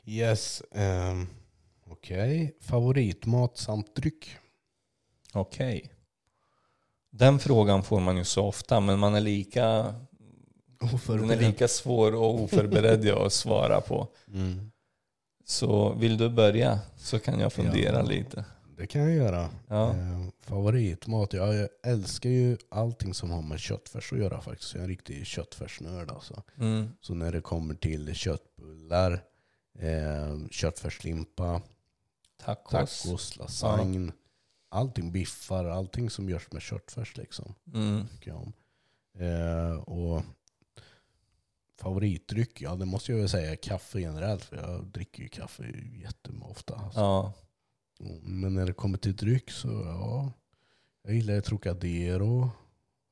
Yes, 0.05 0.63
um, 0.71 1.27
okej. 1.87 2.57
Favoritmat 2.61 3.59
samt 3.59 3.97
dryck? 3.97 4.37
Okej. 5.33 5.91
Den 7.11 7.39
frågan 7.39 7.83
får 7.83 8.01
man 8.01 8.17
ju 8.17 8.25
så 8.25 8.47
ofta, 8.47 8.81
men 8.81 8.99
man 8.99 9.15
är 9.15 9.21
lika, 9.21 9.95
den 11.07 11.31
är 11.31 11.41
lika 11.41 11.69
svår 11.69 12.15
och 12.15 12.35
oförberedd 12.41 13.05
jag 13.05 13.27
att 13.27 13.33
svara 13.33 13.81
på. 13.81 14.09
Mm. 14.29 14.71
Så 15.45 15.93
vill 15.95 16.17
du 16.17 16.29
börja 16.29 16.81
så 16.97 17.19
kan 17.19 17.41
jag 17.41 17.53
fundera 17.53 17.97
Ja. 17.97 18.03
lite. 18.03 18.45
Det 18.77 18.87
kan 18.87 19.01
jag 19.01 19.13
göra. 19.13 19.51
Ja. 19.69 19.91
Eh, 19.91 20.27
favoritmat? 20.41 21.33
Ja, 21.33 21.55
jag 21.55 21.69
älskar 21.83 22.31
ju 22.31 22.57
allting 22.69 23.15
som 23.15 23.31
har 23.31 23.43
med 23.43 23.61
köttfärs 23.61 24.13
att 24.13 24.19
göra 24.19 24.41
faktiskt. 24.41 24.75
Jag 24.75 24.81
är 24.81 24.85
en 24.85 24.89
riktig 24.89 25.27
köttfärsnörd 25.27 26.11
alltså. 26.11 26.43
Mm. 26.59 26.89
Så 27.01 27.15
när 27.15 27.33
det 27.33 27.41
kommer 27.41 27.75
till 27.75 28.15
köttbullar, 28.15 29.13
eh, 29.79 30.39
köttfärslimpa, 30.51 31.61
Tacos. 32.45 33.03
tacos, 33.03 33.37
lasagne, 33.37 34.13
allting 34.69 35.13
biffar, 35.13 35.65
allting 35.65 36.11
som 36.11 36.29
görs 36.29 36.53
med 36.53 36.63
köttfärs 36.63 37.17
liksom. 37.17 37.55
Mm. 37.75 38.07
Tycker 38.09 38.31
jag 38.31 38.41
om. 38.41 38.53
Eh, 39.23 39.77
och 39.77 40.23
favoritdryck, 41.81 42.61
ja 42.63 42.75
det 42.75 42.85
måste 42.85 43.13
jag 43.13 43.19
väl 43.19 43.29
säga 43.29 43.57
kaffe 43.57 44.01
generellt. 44.01 44.45
För 44.45 44.57
jag 44.57 44.87
dricker 44.87 45.23
ju 45.23 45.29
kaffe 45.29 45.63
jätteofta. 46.03 46.75
Alltså. 46.75 47.01
Ja. 47.01 47.33
Men 48.23 48.55
när 48.55 48.67
det 48.67 48.73
kommer 48.73 48.99
till 48.99 49.17
dryck 49.17 49.51
så 49.51 49.69
ja. 49.69 50.33
Jag 51.03 51.15
gillar 51.15 51.41
Trocadero, 51.41 52.43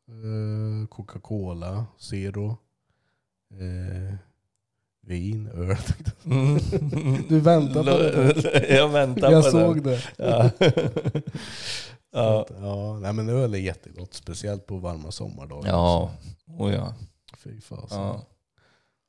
eh, 0.09 0.87
Coca-Cola, 0.89 1.87
Zero, 1.99 2.57
eh, 3.53 4.15
vin, 5.03 5.49
öl. 5.49 5.77
Mm. 6.25 6.59
Du 7.29 7.41
väntar 7.41 7.85
på 7.85 7.91
det. 8.49 8.67
Jag 8.77 8.89
väntar 8.89 9.31
Jag 9.33 9.45
på 9.45 9.51
såg 9.51 9.83
den. 9.83 9.85
det. 9.85 10.03
Ja. 10.17 10.51
Ja. 12.15 12.47
ja, 12.61 12.99
nej, 12.99 13.13
men 13.13 13.29
öl 13.29 13.55
är 13.55 13.59
jättegott. 13.59 14.15
Speciellt 14.15 14.67
på 14.67 14.77
varma 14.79 15.11
sommardagar. 15.11 15.69
Ja. 15.71 16.11
Oh, 16.59 16.73
ja. 16.75 16.95
Fy 17.37 17.61
fasen. 17.61 17.99
ja. 18.01 18.27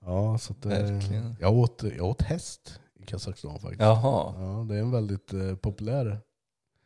Ja, 0.05 0.37
så 0.37 0.53
att, 0.53 0.65
eh, 0.65 0.69
Verkligen. 0.71 1.35
jag, 1.39 1.53
åt, 1.53 1.83
jag 1.97 2.05
åt 2.05 2.21
häst 2.21 2.79
i 2.99 3.05
Kazakstan 3.05 3.59
faktiskt. 3.59 3.81
Jaha. 3.81 4.33
Ja, 4.37 4.65
det 4.69 4.75
är 4.75 4.79
en 4.79 4.91
väldigt 4.91 5.33
eh, 5.33 5.55
populär 5.55 6.19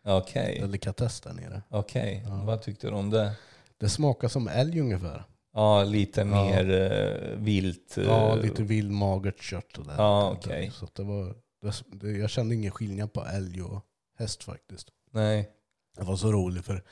Okej. 0.06 0.60
delikatess 0.62 1.22
där 1.22 1.34
nere. 1.34 1.62
Okej. 1.70 2.24
Ja. 2.26 2.44
Vad 2.46 2.62
tyckte 2.62 2.88
du 2.88 2.94
om 2.94 3.10
det? 3.10 3.32
Det 3.78 3.90
smakar 3.90 4.28
som 4.28 4.48
älg 4.48 4.80
ungefär. 4.82 5.24
Ja, 5.54 5.84
lite 5.84 6.24
mer 6.26 6.70
eh, 6.72 7.38
vilt. 7.38 7.98
eh, 7.98 8.04
Ja, 8.04 8.36
lite 8.36 8.64
vild 8.64 8.92
magert 8.92 9.42
kött 9.42 9.78
och 9.78 9.86
det. 9.86 9.94
Ja, 9.98 10.32
okej. 10.32 10.72
Så 10.74 10.86
att 10.86 10.96
det 10.96 11.04
var, 11.04 11.36
det, 11.62 11.74
det, 11.92 12.12
jag 12.12 12.30
kände 12.30 12.56
ingen 12.56 12.72
skillnad 12.72 13.14
på 13.14 13.26
älg 13.26 13.62
och 13.62 13.82
häst 14.18 14.44
faktiskt. 14.44 14.88
Nej. 15.12 15.50
Det 15.98 16.04
var 16.04 16.16
så 16.16 16.32
roligt 16.32 16.66
för 16.66 16.84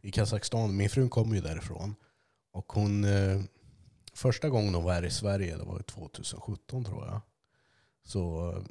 i 0.00 0.10
Kazakstan, 0.10 0.76
min 0.76 0.90
fru 0.90 1.08
kom 1.08 1.34
ju 1.34 1.40
därifrån. 1.40 1.94
Och 2.52 2.72
hon, 2.72 3.04
eh, 3.04 3.40
första 4.14 4.48
gången 4.48 4.74
hon 4.74 4.84
var 4.84 4.92
här 4.92 5.04
i 5.04 5.10
Sverige, 5.10 5.56
det 5.56 5.64
var 5.64 5.82
2017 5.82 6.84
tror 6.84 7.06
jag. 7.06 7.20
Så 8.06 8.50
eh, 8.50 8.62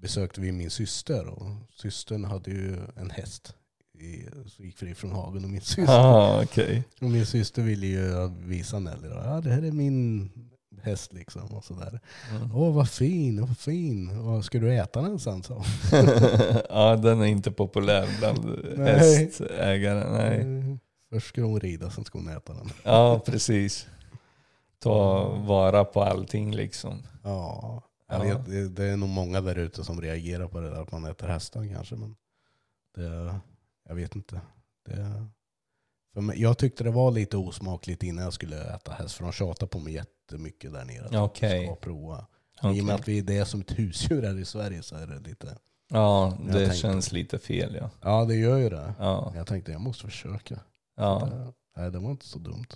besökte 0.00 0.40
vi 0.40 0.52
min 0.52 0.70
syster 0.70 1.26
och 1.26 1.46
systern 1.76 2.24
hade 2.24 2.50
ju 2.50 2.76
en 2.96 3.10
häst. 3.10 3.54
I, 4.00 4.26
så 4.46 4.62
gick 4.62 4.76
fri 4.76 4.94
från 4.94 5.10
hagen 5.12 5.44
och 5.44 5.50
min 5.50 5.60
syster, 5.60 5.82
Ja, 5.92 6.42
okej. 6.42 6.84
och 7.00 7.10
min 7.10 7.26
syster 7.26 7.62
ville 7.62 7.86
ju 7.86 8.28
visa 8.28 8.78
Nelly. 8.78 9.08
då, 9.08 9.14
Ja, 9.24 9.40
det 9.40 9.50
här 9.50 9.62
är 9.62 9.72
min 9.72 10.30
häst 10.82 11.12
liksom. 11.12 11.42
Och 11.42 11.64
sådär. 11.64 12.00
Mm. 12.30 12.54
Åh 12.56 12.74
vad 12.74 12.88
fin, 12.90 13.40
vad 13.40 13.58
fin. 13.58 14.18
Och, 14.18 14.44
ska 14.44 14.58
du 14.58 14.74
äta 14.74 15.02
den 15.02 15.18
sen? 15.18 15.42
Så. 15.42 15.64
ja, 16.70 16.96
den 16.96 17.20
är 17.20 17.24
inte 17.26 17.50
populär 17.50 18.08
bland 18.18 18.58
hästägare. 18.88 20.10
Nej. 20.12 20.40
Eh, 20.58 20.76
Först 21.10 21.28
ska 21.28 21.42
hon 21.42 21.60
rida, 21.60 21.90
sen 21.90 22.04
ska 22.04 22.18
hon 22.18 22.28
äta 22.28 22.52
den. 22.54 22.70
Ja, 22.82 23.22
precis. 23.26 23.86
Ta 24.84 25.28
vara 25.28 25.84
på 25.84 26.02
allting 26.02 26.54
liksom. 26.54 27.02
Ja, 27.22 27.82
Ja. 28.08 28.38
det, 28.46 28.68
det 28.68 28.84
är 28.84 28.96
nog 28.96 29.08
många 29.08 29.40
där 29.40 29.58
ute 29.58 29.84
som 29.84 30.00
reagerar 30.00 30.48
på 30.48 30.60
det 30.60 30.70
där 30.70 30.82
att 30.82 30.92
man 30.92 31.04
äter 31.04 31.28
hästar 31.28 31.68
kanske. 31.74 31.96
Men 31.96 32.16
det, 32.94 33.34
jag 33.88 33.94
vet 33.94 34.16
inte. 34.16 34.40
Det, 34.86 35.26
för 36.14 36.20
mig, 36.20 36.42
jag 36.42 36.58
tyckte 36.58 36.84
det 36.84 36.90
var 36.90 37.10
lite 37.10 37.36
osmakligt 37.36 38.02
innan 38.02 38.24
jag 38.24 38.32
skulle 38.32 38.74
äta 38.74 38.92
häst. 38.92 39.14
För 39.14 39.22
de 39.24 39.32
tjatade 39.32 39.66
på 39.70 39.78
mig 39.78 39.92
jättemycket 39.92 40.72
där 40.72 40.84
nere. 40.84 41.18
Okej. 41.20 41.66
Ska 41.66 41.74
prova. 41.76 42.26
Okej. 42.62 42.78
I 42.78 42.80
och 42.80 42.84
med 42.84 42.94
att 42.94 43.08
vi 43.08 43.20
det 43.20 43.36
är 43.38 43.44
som 43.44 43.60
ett 43.60 43.78
husdjur 43.78 44.22
här 44.22 44.38
i 44.38 44.44
Sverige 44.44 44.82
så 44.82 44.96
är 44.96 45.06
det 45.06 45.18
lite... 45.28 45.58
Ja, 45.88 46.38
det 46.46 46.52
tänkte- 46.52 46.76
känns 46.76 47.12
lite 47.12 47.38
fel 47.38 47.74
ja. 47.80 47.90
Ja 48.00 48.24
det 48.24 48.34
gör 48.34 48.58
ju 48.58 48.68
det. 48.70 48.94
Ja, 48.98 49.32
Jag 49.36 49.46
tänkte 49.46 49.72
jag 49.72 49.80
måste 49.80 50.04
försöka. 50.04 50.60
ja. 50.96 51.28
Det, 51.30 51.52
nej 51.80 51.90
det 51.90 51.98
var 51.98 52.10
inte 52.10 52.26
så 52.26 52.38
dumt. 52.38 52.66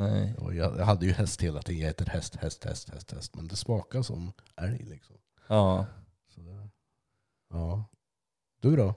Nej. 0.00 0.34
Och 0.38 0.54
jag, 0.54 0.70
hade 0.70 1.06
ju 1.06 1.12
häst 1.12 1.42
hela 1.42 1.62
tiden. 1.62 1.82
Jag 1.82 1.90
äter 1.90 2.06
häst, 2.06 2.36
häst, 2.36 2.64
häst, 2.64 2.90
häst, 2.90 3.10
häst. 3.12 3.34
Men 3.36 3.48
det 3.48 3.56
smakar 3.56 4.02
som 4.02 4.32
älg 4.56 4.84
liksom. 4.84 5.16
Ja, 5.48 5.86
Så 6.34 6.40
det, 6.40 6.68
Ja. 7.52 7.84
Du 8.62 8.76
då? 8.76 8.94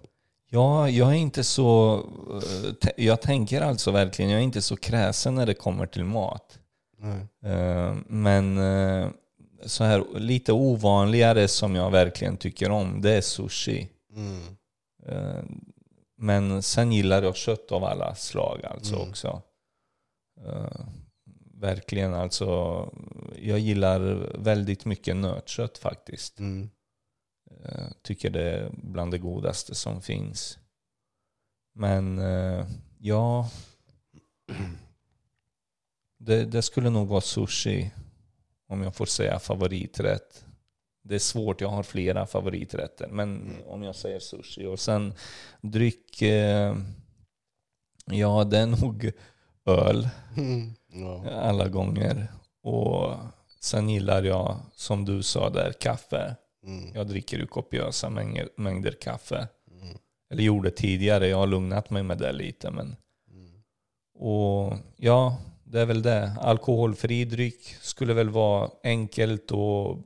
Ja, 0.49 0.89
jag 0.89 1.09
är 1.09 1.13
inte 1.17 1.43
så... 1.43 1.95
eh, 2.83 2.89
Jag 3.05 3.21
tänker 3.21 3.61
alltså 3.61 3.91
verkligen, 3.91 4.31
jag 4.31 4.39
är 4.39 4.43
inte 4.43 4.61
så 4.61 4.75
kräsen 4.77 5.35
när 5.35 5.45
det 5.45 5.53
kommer 5.53 5.85
till 5.85 6.03
mat. 6.03 6.59
Nej. 6.97 7.27
Eh, 7.53 7.95
Men 8.07 8.57
eh, 8.57 9.07
så 9.65 9.83
här 9.83 10.19
lite 10.19 10.53
ovanligare 10.53 11.47
som 11.47 11.75
jag 11.75 11.91
verkligen 11.91 12.37
tycker 12.37 12.71
om, 12.71 13.01
det 13.01 13.11
är 13.11 13.21
sushi. 13.21 13.89
Mm. 14.15 14.41
Men 16.17 16.63
sen 16.63 16.91
gillar 16.91 17.23
jag 17.23 17.35
kött 17.35 17.71
av 17.71 17.83
alla 17.83 18.15
slag 18.15 18.65
alltså 18.65 18.95
Mm. 18.95 19.09
också. 19.09 19.41
Eh, 20.45 20.85
Verkligen 21.63 22.13
alltså. 22.13 22.45
Jag 23.41 23.59
gillar 23.59 23.99
väldigt 24.37 24.85
mycket 24.85 25.15
nötkött 25.15 25.77
faktiskt. 25.77 26.39
Mm. 26.39 26.69
Eh, 27.63 27.87
Tycker 28.01 28.29
det 28.29 28.51
är 28.51 28.69
bland 28.73 29.11
det 29.11 29.17
godaste 29.17 29.75
som 29.75 30.01
finns. 30.01 30.59
Men 31.73 32.19
eh, 32.19 32.67
ja, 32.97 33.49
det, 36.19 36.45
det 36.45 36.61
skulle 36.61 36.89
nog 36.89 37.07
vara 37.07 37.21
sushi 37.21 37.91
om 38.67 38.81
jag 38.81 38.95
får 38.95 39.05
säga 39.05 39.39
favoriträtt. 39.39 40.45
Det 41.03 41.15
är 41.15 41.19
svårt, 41.19 41.61
jag 41.61 41.69
har 41.69 41.83
flera 41.83 42.25
favoriträtter. 42.25 43.07
Men 43.07 43.57
om 43.67 43.83
jag 43.83 43.95
säger 43.95 44.19
sushi 44.19 44.65
och 44.65 44.79
sen 44.79 45.13
dryck, 45.61 46.21
ja 48.05 48.43
det 48.43 48.57
är 48.57 48.67
nog 48.81 49.11
öl 49.65 50.09
Mm. 50.37 50.73
Ja. 50.87 51.29
alla 51.31 51.67
gånger. 51.67 52.27
Och 52.63 53.15
sen 53.59 53.89
gillar 53.89 54.23
jag, 54.23 54.57
som 54.75 55.05
du 55.05 55.23
sa 55.23 55.49
där, 55.49 55.71
kaffe. 55.71 56.35
Mm. 56.65 56.95
Jag 56.95 57.07
dricker 57.07 57.37
ju 57.37 57.47
kopiösa 57.47 58.09
mängder, 58.09 58.49
mängder 58.57 58.91
kaffe. 58.91 59.47
Mm. 59.71 59.97
Eller 60.31 60.43
gjorde 60.43 60.71
tidigare, 60.71 61.27
jag 61.27 61.37
har 61.37 61.47
lugnat 61.47 61.89
mig 61.89 62.03
med 62.03 62.17
det 62.17 62.31
lite. 62.31 62.71
Men... 62.71 62.95
Mm. 63.31 63.63
Och 64.19 64.73
ja, 64.97 65.37
det 65.63 65.81
är 65.81 65.85
väl 65.85 66.01
det. 66.01 66.35
Alkoholfri 66.41 67.25
dryck 67.25 67.75
skulle 67.81 68.13
väl 68.13 68.29
vara 68.29 68.69
enkelt 68.83 69.51
och 69.51 69.97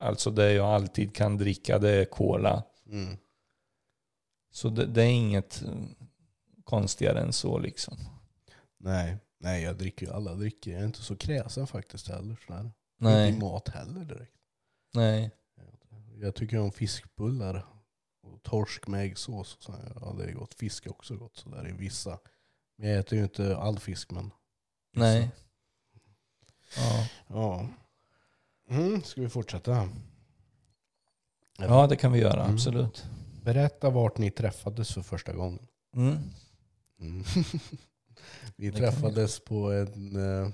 alltså 0.00 0.30
det 0.30 0.52
jag 0.52 0.66
alltid 0.66 1.14
kan 1.14 1.38
dricka 1.38 1.78
det 1.78 1.90
är 1.90 2.04
cola. 2.04 2.62
Mm. 2.86 3.16
Så 4.52 4.68
det, 4.68 4.86
det 4.86 5.02
är 5.02 5.10
inget 5.10 5.62
konstigare 6.64 7.20
än 7.20 7.32
så 7.32 7.58
liksom. 7.58 7.94
Nej. 8.82 9.18
Nej, 9.38 9.62
jag 9.62 9.76
dricker 9.78 10.06
ju 10.06 10.12
alla 10.12 10.34
drycker. 10.34 10.70
Jag 10.72 10.80
är 10.80 10.84
inte 10.86 11.02
så 11.02 11.16
kräsen 11.16 11.66
faktiskt 11.66 12.08
heller. 12.08 12.36
Sådär. 12.46 12.60
Inte 12.60 12.74
i 13.00 13.14
Nej, 13.14 13.38
mat 13.38 13.68
heller 13.68 14.04
direkt. 14.04 14.36
nej. 14.94 15.30
Jag 16.20 16.34
tycker 16.34 16.58
om 16.58 16.72
fiskbullar. 16.72 17.66
Och 18.22 18.42
torsk 18.42 18.86
med 18.86 19.00
äggsås. 19.04 19.56
Och 19.56 19.62
så. 19.62 19.74
Ja, 20.00 20.14
det 20.18 20.24
är 20.24 20.32
gott. 20.32 20.54
Fisk 20.54 20.86
är 20.86 20.90
också 20.90 21.16
gott. 21.16 21.36
Så 21.36 21.48
där 21.48 21.68
i 21.68 21.72
vissa. 21.72 22.18
Men 22.78 22.88
jag 22.88 22.98
äter 22.98 23.18
ju 23.18 23.24
inte 23.24 23.56
all 23.56 23.78
fisk. 23.78 24.10
Men 24.10 24.24
vissa. 24.92 25.04
Nej. 25.04 25.30
Ja. 26.76 27.08
Ja. 27.26 27.68
Mm, 28.68 29.02
ska 29.02 29.20
vi 29.20 29.28
fortsätta? 29.28 29.88
ja, 31.58 31.86
det 31.86 31.96
kan 31.96 32.12
vi 32.12 32.18
göra, 32.20 32.42
Mm. 32.42 32.54
absolut. 32.54 33.04
Berätta 33.42 33.90
vart 33.90 34.18
ni 34.18 34.30
träffades 34.30 34.94
för 34.94 35.02
första 35.02 35.32
gången. 35.32 35.66
Mm. 35.96 36.18
Vi 38.56 38.70
Det 38.70 38.76
träffades 38.78 39.44
på 39.44 39.72
en 39.72 40.16
eh, 40.16 40.48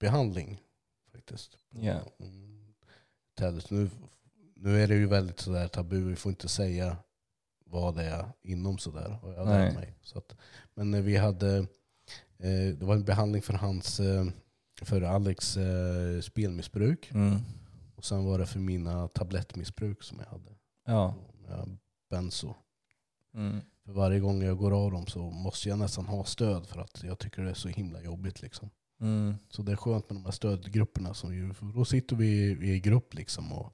behandling 0.00 0.60
faktiskt. 1.12 1.56
Ja. 1.70 2.00
Mm. 2.18 2.74
Nu, 3.68 3.90
nu 4.56 4.82
är 4.82 4.88
det 4.88 4.94
ju 4.94 5.06
väldigt 5.06 5.40
sådär 5.40 5.68
tabu, 5.68 6.04
vi 6.04 6.16
får 6.16 6.30
inte 6.30 6.48
säga 6.48 6.96
vad 7.64 7.94
det 7.94 8.04
är 8.04 8.28
inom 8.42 8.78
sådär. 8.78 9.08
har 9.08 9.32
jag 9.32 9.46
Nej. 9.46 9.74
mig. 9.74 9.94
Så 10.02 10.18
att, 10.18 10.36
men 10.74 10.94
eh, 10.94 11.02
vi 11.02 11.16
hade, 11.16 11.56
eh, 12.38 12.74
det 12.78 12.82
var 12.82 12.94
en 12.94 13.04
behandling 13.04 13.42
för 13.42 13.54
hans, 13.54 14.00
eh, 14.00 14.26
för 14.82 15.02
Alex 15.02 15.56
eh, 15.56 16.20
spelmissbruk. 16.20 17.10
Mm. 17.10 17.38
Och 17.96 18.04
sen 18.04 18.24
var 18.24 18.38
det 18.38 18.46
för 18.46 18.60
mina 18.60 19.08
tablettmissbruk 19.08 20.02
som 20.02 20.18
jag 20.18 20.26
hade. 20.26 20.50
Ja. 20.86 21.14
Benzo. 22.10 22.54
Mm. 23.34 23.60
För 23.84 23.92
varje 23.92 24.20
gång 24.20 24.42
jag 24.42 24.58
går 24.58 24.84
av 24.84 24.90
dem 24.90 25.06
så 25.06 25.30
måste 25.30 25.68
jag 25.68 25.78
nästan 25.78 26.06
ha 26.06 26.24
stöd 26.24 26.66
för 26.66 26.80
att 26.80 27.02
jag 27.02 27.18
tycker 27.18 27.42
det 27.42 27.50
är 27.50 27.54
så 27.54 27.68
himla 27.68 28.02
jobbigt. 28.02 28.42
Liksom. 28.42 28.70
Mm. 29.00 29.34
Så 29.50 29.62
det 29.62 29.72
är 29.72 29.76
skönt 29.76 30.10
med 30.10 30.16
de 30.16 30.24
här 30.24 30.32
stödgrupperna. 30.32 31.14
Som 31.14 31.34
ju, 31.34 31.54
då 31.74 31.84
sitter 31.84 32.16
vi 32.16 32.50
i 32.74 32.80
grupp 32.80 33.14
liksom 33.14 33.52
och 33.52 33.72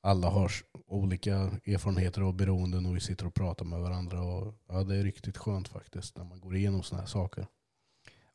alla 0.00 0.28
har 0.28 0.52
olika 0.86 1.34
erfarenheter 1.66 2.22
och 2.22 2.34
beroenden 2.34 2.86
och 2.86 2.96
vi 2.96 3.00
sitter 3.00 3.26
och 3.26 3.34
pratar 3.34 3.64
med 3.64 3.80
varandra. 3.80 4.22
Och, 4.22 4.54
ja, 4.68 4.84
det 4.84 4.96
är 4.96 5.02
riktigt 5.02 5.36
skönt 5.36 5.68
faktiskt 5.68 6.16
när 6.16 6.24
man 6.24 6.40
går 6.40 6.56
igenom 6.56 6.82
sådana 6.82 7.02
här 7.02 7.08
saker. 7.08 7.46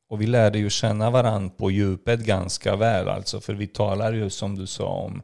Och 0.10 0.22
vi 0.22 0.28
lärde 0.28 0.60
ju 0.60 0.70
känna 0.70 1.10
varandra 1.10 1.54
på 1.58 1.72
djupet 1.72 2.20
ganska 2.20 2.76
väl. 2.76 3.08
Alltså, 3.10 3.40
för 3.42 3.54
vi 3.54 3.68
talar 3.68 4.14
ju 4.14 4.30
som 4.30 4.56
du 4.56 4.68
sa 4.68 4.88
om 4.88 5.22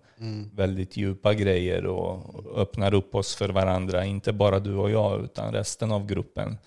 väldigt 0.54 0.98
djupa 0.98 1.34
grejer 1.34 1.86
och 1.86 2.58
öppnar 2.58 2.93
upp 2.93 3.15
oss 3.15 3.36
för 3.36 3.50
varandra. 3.50 4.06
Inte 4.06 4.34
bara 4.34 4.60
du 4.60 4.76
och 4.76 4.89
jag 4.91 5.21
utan 5.24 5.54
resten 5.54 5.91
av 5.91 6.06
gruppen. 6.06 6.58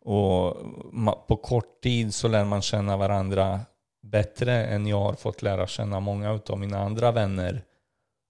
Och 0.00 0.56
ma- 0.92 1.26
på 1.28 1.36
kort 1.36 1.80
tid 1.82 2.14
så 2.14 2.28
lär 2.28 2.44
man 2.44 2.62
känna 2.62 2.96
varandra 2.96 3.60
bättre 4.02 4.64
än 4.66 4.86
jag 4.86 5.00
har 5.00 5.14
fått 5.14 5.42
lära 5.42 5.66
känna 5.66 6.00
många 6.00 6.40
av 6.46 6.58
mina 6.58 6.78
andra 6.78 7.12
vänner 7.12 7.62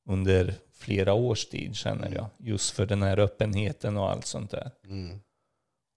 under 0.09 0.55
flera 0.75 1.13
års 1.15 1.47
tid 1.47 1.75
känner 1.77 2.15
jag. 2.15 2.27
Just 2.39 2.71
för 2.71 2.87
den 2.87 3.03
här 3.03 3.19
öppenheten 3.19 3.97
och 3.97 4.11
allt 4.11 4.27
sånt 4.27 4.51
där. 4.51 4.71
Mm. 4.85 5.21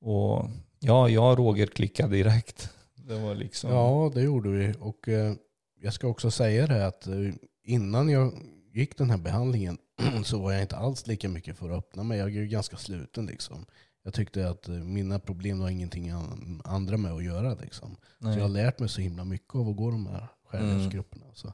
Och 0.02 0.46
ja, 0.80 1.10
jag 1.10 1.32
och 1.32 1.38
Roger 1.38 1.68
klickade 1.68 2.16
direkt. 2.16 2.70
Det 3.08 3.20
var 3.20 3.36
liksom... 3.36 3.70
Ja, 3.72 4.12
det 4.14 4.22
gjorde 4.22 4.50
vi. 4.50 4.74
Och 4.80 5.10
eh, 5.10 5.34
jag 5.82 5.94
ska 5.94 6.08
också 6.08 6.32
säga 6.32 6.68
det 6.68 6.86
att 6.88 7.08
eh, 7.08 7.34
innan 7.64 8.10
jag 8.10 8.34
gick 8.74 8.98
den 8.98 9.10
här 9.10 9.18
behandlingen 9.18 9.78
så 10.24 10.40
var 10.40 10.52
jag 10.52 10.62
inte 10.62 10.76
alls 10.76 11.08
lika 11.08 11.30
mycket 11.30 11.58
för 11.58 11.70
att 11.70 11.78
öppna 11.78 12.04
mig. 12.04 12.18
Jag 12.20 12.28
är 12.28 12.32
ju 12.32 12.48
ganska 12.48 12.78
sluten 12.78 13.26
liksom. 13.26 13.66
Jag 14.04 14.14
tyckte 14.14 14.50
att 14.50 14.68
eh, 14.68 14.76
mina 14.76 15.20
problem 15.20 15.60
var 15.60 15.70
ingenting 15.70 16.10
an- 16.10 16.62
andra 16.64 16.98
med 16.98 17.12
att 17.14 17.24
göra 17.24 17.54
liksom. 17.54 17.96
nej. 18.20 18.34
Så 18.34 18.40
jag 18.40 18.44
har 18.44 18.50
lärt 18.50 18.80
mig 18.80 18.90
så 18.90 19.02
himla 19.02 19.26
mycket 19.26 19.56
av 19.56 19.70
att 19.70 19.76
gå 19.78 19.92
de 19.92 20.08
här 20.08 20.28
självhjälpsgrupperna. 20.46 21.26
Så 21.34 21.54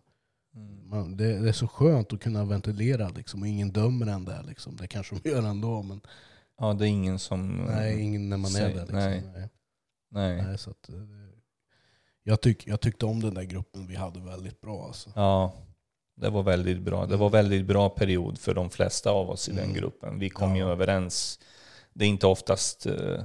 Mm. 0.55 0.89
man, 0.89 1.17
det, 1.17 1.39
det 1.39 1.49
är 1.49 1.53
så 1.53 1.67
skönt 1.67 2.13
att 2.13 2.19
kunna 2.21 2.45
ventilera 2.45 3.09
liksom, 3.09 3.41
och 3.41 3.47
ingen 3.47 3.71
dömer 3.71 4.07
en 4.07 4.25
där. 4.25 4.43
Liksom. 4.43 4.75
Det 4.75 4.87
kanske 4.87 5.15
de 5.23 5.29
gör 5.29 5.43
ändå, 5.43 5.81
men 5.83 6.01
Ja, 6.59 6.73
det 6.73 6.85
är 6.85 6.89
ingen 6.89 7.19
som... 7.19 7.47
nej, 7.67 8.01
ingen 8.01 8.29
när 8.29 8.37
man 8.37 8.51
är 8.51 8.55
Säg- 8.55 8.73
där. 8.73 8.79
Liksom. 8.81 8.95
nej. 8.99 9.23
Nej. 10.11 10.43
Nej. 10.43 10.57
Så 10.57 10.69
att, 10.69 10.89
jag, 12.29 12.41
tyck, 12.41 12.67
jag 12.67 12.79
tyckte 12.81 13.05
om 13.05 13.19
den 13.21 13.33
där 13.33 13.43
gruppen 13.43 13.87
vi 13.87 13.95
hade 13.95 14.19
väldigt 14.19 14.61
bra. 14.61 14.85
Alltså. 14.85 15.09
Ja, 15.15 15.53
det 16.15 16.29
var 16.29 16.43
väldigt 16.43 16.81
bra. 16.81 17.05
Det 17.05 17.17
var 17.17 17.29
väldigt 17.29 17.65
bra 17.65 17.89
period 17.89 18.37
för 18.37 18.53
de 18.53 18.69
flesta 18.69 19.11
av 19.11 19.29
oss 19.29 19.49
i 19.49 19.51
den 19.51 19.63
Mm. 19.63 19.75
gruppen. 19.75 20.19
Vi 20.19 20.29
kom 20.29 20.55
ju 20.55 20.61
Ja. 20.61 20.69
överens. 20.71 21.39
Det 21.93 22.05
är 22.05 22.09
inte 22.09 22.27
oftast 22.27 22.85
eh, 22.85 23.23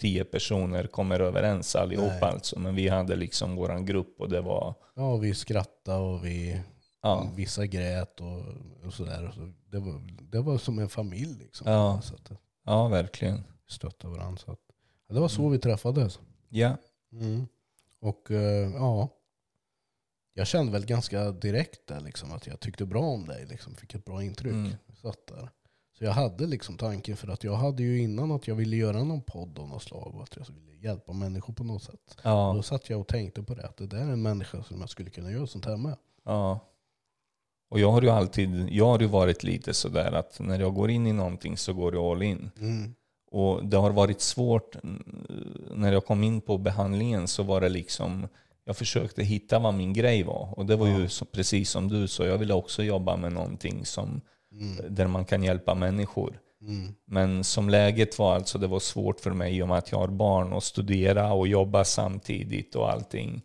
tio 0.00 0.24
personer 0.24 0.86
kommer 0.86 1.20
överens 1.20 1.76
allihop 1.76 2.06
Nej. 2.20 2.22
alltså. 2.22 2.58
Men 2.58 2.74
vi 2.74 2.88
hade 2.88 3.16
liksom 3.16 3.56
våran 3.56 3.86
grupp 3.86 4.20
och 4.20 4.28
det 4.28 4.40
var... 4.40 4.74
Ja, 4.96 5.16
vi 5.16 5.34
skrattade 5.34 5.98
och 5.98 6.24
vi, 6.24 6.60
Ja, 7.02 7.32
vissa 7.36 7.66
grät 7.66 8.20
och, 8.20 8.38
och 8.86 8.92
sådär. 8.94 9.32
Så 9.34 9.52
det, 9.70 9.78
var, 9.78 10.00
det 10.30 10.40
var 10.40 10.58
som 10.58 10.78
en 10.78 10.88
familj. 10.88 11.38
Liksom. 11.38 11.70
Ja. 11.70 12.00
Så 12.02 12.14
att 12.14 12.30
ja 12.66 12.88
verkligen. 12.88 13.44
stöttade 13.68 14.16
varandra. 14.16 14.38
Så 14.44 14.52
att, 14.52 14.58
ja, 15.08 15.14
det 15.14 15.20
var 15.20 15.28
så 15.28 15.40
Mm. 15.42 15.52
vi 15.52 15.58
träffades. 15.58 16.18
Ja. 16.48 16.76
Mm. 17.12 17.46
Och 18.04 18.30
eh, 18.30 18.72
ja, 18.74 19.08
jag 20.34 20.46
kände 20.46 20.72
väl 20.72 20.86
ganska 20.86 21.30
direkt 21.30 21.86
där 21.86 22.00
liksom, 22.00 22.32
att 22.32 22.46
jag 22.46 22.60
tyckte 22.60 22.86
bra 22.86 23.02
om 23.02 23.26
dig. 23.26 23.46
Liksom, 23.46 23.74
fick 23.74 23.94
ett 23.94 24.04
bra 24.04 24.22
intryck. 24.22 24.52
Mm. 24.52 24.72
Satt 25.02 25.26
där. 25.26 25.50
Så 25.98 26.04
jag 26.04 26.12
hade 26.12 26.46
liksom 26.46 26.76
tanken, 26.76 27.16
för 27.16 27.28
att 27.28 27.44
jag 27.44 27.54
hade 27.54 27.82
ju 27.82 27.98
innan 28.02 28.32
att 28.32 28.48
jag 28.48 28.54
ville 28.54 28.76
göra 28.76 29.04
någon 29.04 29.22
podd 29.22 29.58
av 29.58 29.68
något 29.68 29.82
slag 29.82 30.14
och 30.14 30.22
att 30.22 30.36
jag 30.36 30.46
ville 30.54 30.88
hjälpa 30.88 31.12
människor 31.12 31.54
på 31.54 31.64
något 31.64 31.82
sätt. 31.82 32.16
Ja. 32.22 32.52
då 32.56 32.62
satt 32.62 32.90
jag 32.90 33.00
och 33.00 33.08
tänkte 33.08 33.42
på 33.42 33.54
det, 33.54 33.66
att 33.66 33.76
det 33.76 33.86
där 33.86 33.98
är 33.98 34.12
en 34.12 34.22
människa 34.22 34.62
som 34.62 34.80
jag 34.80 34.90
skulle 34.90 35.10
kunna 35.10 35.30
göra 35.30 35.46
sånt 35.46 35.64
här 35.64 35.76
med. 35.76 35.96
ja. 36.24 36.60
Och 37.70 37.80
jag 37.80 37.92
har 37.92 38.02
ju 38.02 38.10
alltid, 38.10 38.68
jag 38.70 38.86
har 38.86 39.00
ju 39.00 39.06
varit 39.06 39.42
lite 39.42 39.74
sådär 39.74 40.12
att 40.12 40.40
när 40.40 40.60
jag 40.60 40.74
går 40.74 40.90
in 40.90 41.06
i 41.06 41.12
någonting 41.12 41.56
så 41.56 41.72
går 41.72 41.94
jag 41.94 42.04
all 42.04 42.22
in. 42.22 42.50
Mm. 42.58 42.94
Och 43.34 43.64
det 43.66 43.76
har 43.76 43.90
varit 43.90 44.20
svårt 44.20 44.76
mm, 44.84 45.02
när 45.74 45.92
jag 45.92 46.04
kom 46.06 46.24
in 46.24 46.40
på 46.40 46.58
behandlingen 46.58 47.28
så 47.28 47.42
var 47.42 47.60
det 47.60 47.68
liksom 47.68 48.28
jag 48.64 48.76
försökte 48.76 49.22
hitta 49.22 49.58
vad 49.58 49.74
min 49.74 49.92
grej 49.92 50.22
var. 50.22 50.48
Och 50.58 50.66
det 50.66 50.76
var 50.76 50.86
ju 50.86 51.08
så, 51.08 51.24
precis 51.24 51.70
som 51.70 51.88
du 51.88 52.08
sa, 52.08 52.24
jag 52.26 52.38
ville 52.38 52.54
också 52.54 52.82
jobba 52.82 53.16
med 53.16 53.32
någonting 53.32 53.84
som, 53.84 54.20
Mm. 54.52 54.94
där 54.94 55.06
man 55.06 55.24
kan 55.24 55.42
hjälpa 55.42 55.74
människor. 55.74 56.38
Mm. 56.62 56.94
Men 57.06 57.44
som 57.44 57.68
läget 57.70 58.18
var 58.18 58.34
alltså, 58.34 58.58
det 58.58 58.66
var 58.66 58.80
svårt 58.80 59.20
för 59.20 59.30
mig 59.30 59.56
i 59.56 59.62
och 59.62 59.68
med 59.68 59.78
att 59.78 59.92
jag 59.92 59.98
har 59.98 60.08
barn 60.08 60.52
och 60.52 60.62
studera 60.62 61.32
och 61.32 61.48
jobba 61.48 61.84
samtidigt 61.84 62.74
och 62.74 62.92
allting. 62.92 63.42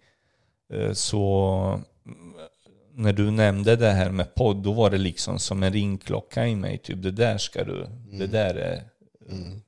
Eh, 0.73 0.91
Så 0.93 1.33
mm, 2.05 2.33
när 2.93 3.13
du 3.13 3.31
nämnde 3.31 3.75
det 3.75 3.89
här 3.91 4.11
med 4.11 4.35
podd, 4.35 4.57
då 4.63 4.71
var 4.71 4.89
det 4.89 4.97
liksom 4.97 5.39
som 5.39 5.63
en 5.63 5.73
ringklocka 5.73 6.47
i 6.47 6.55
mig. 6.55 6.77
Typ 6.77 7.01
det 7.03 7.11
där 7.11 7.37
ska 7.37 7.63
du, 7.63 7.87
det 8.19 8.27
där 8.27 8.55
är 8.55 8.83
Mm. 9.31 9.61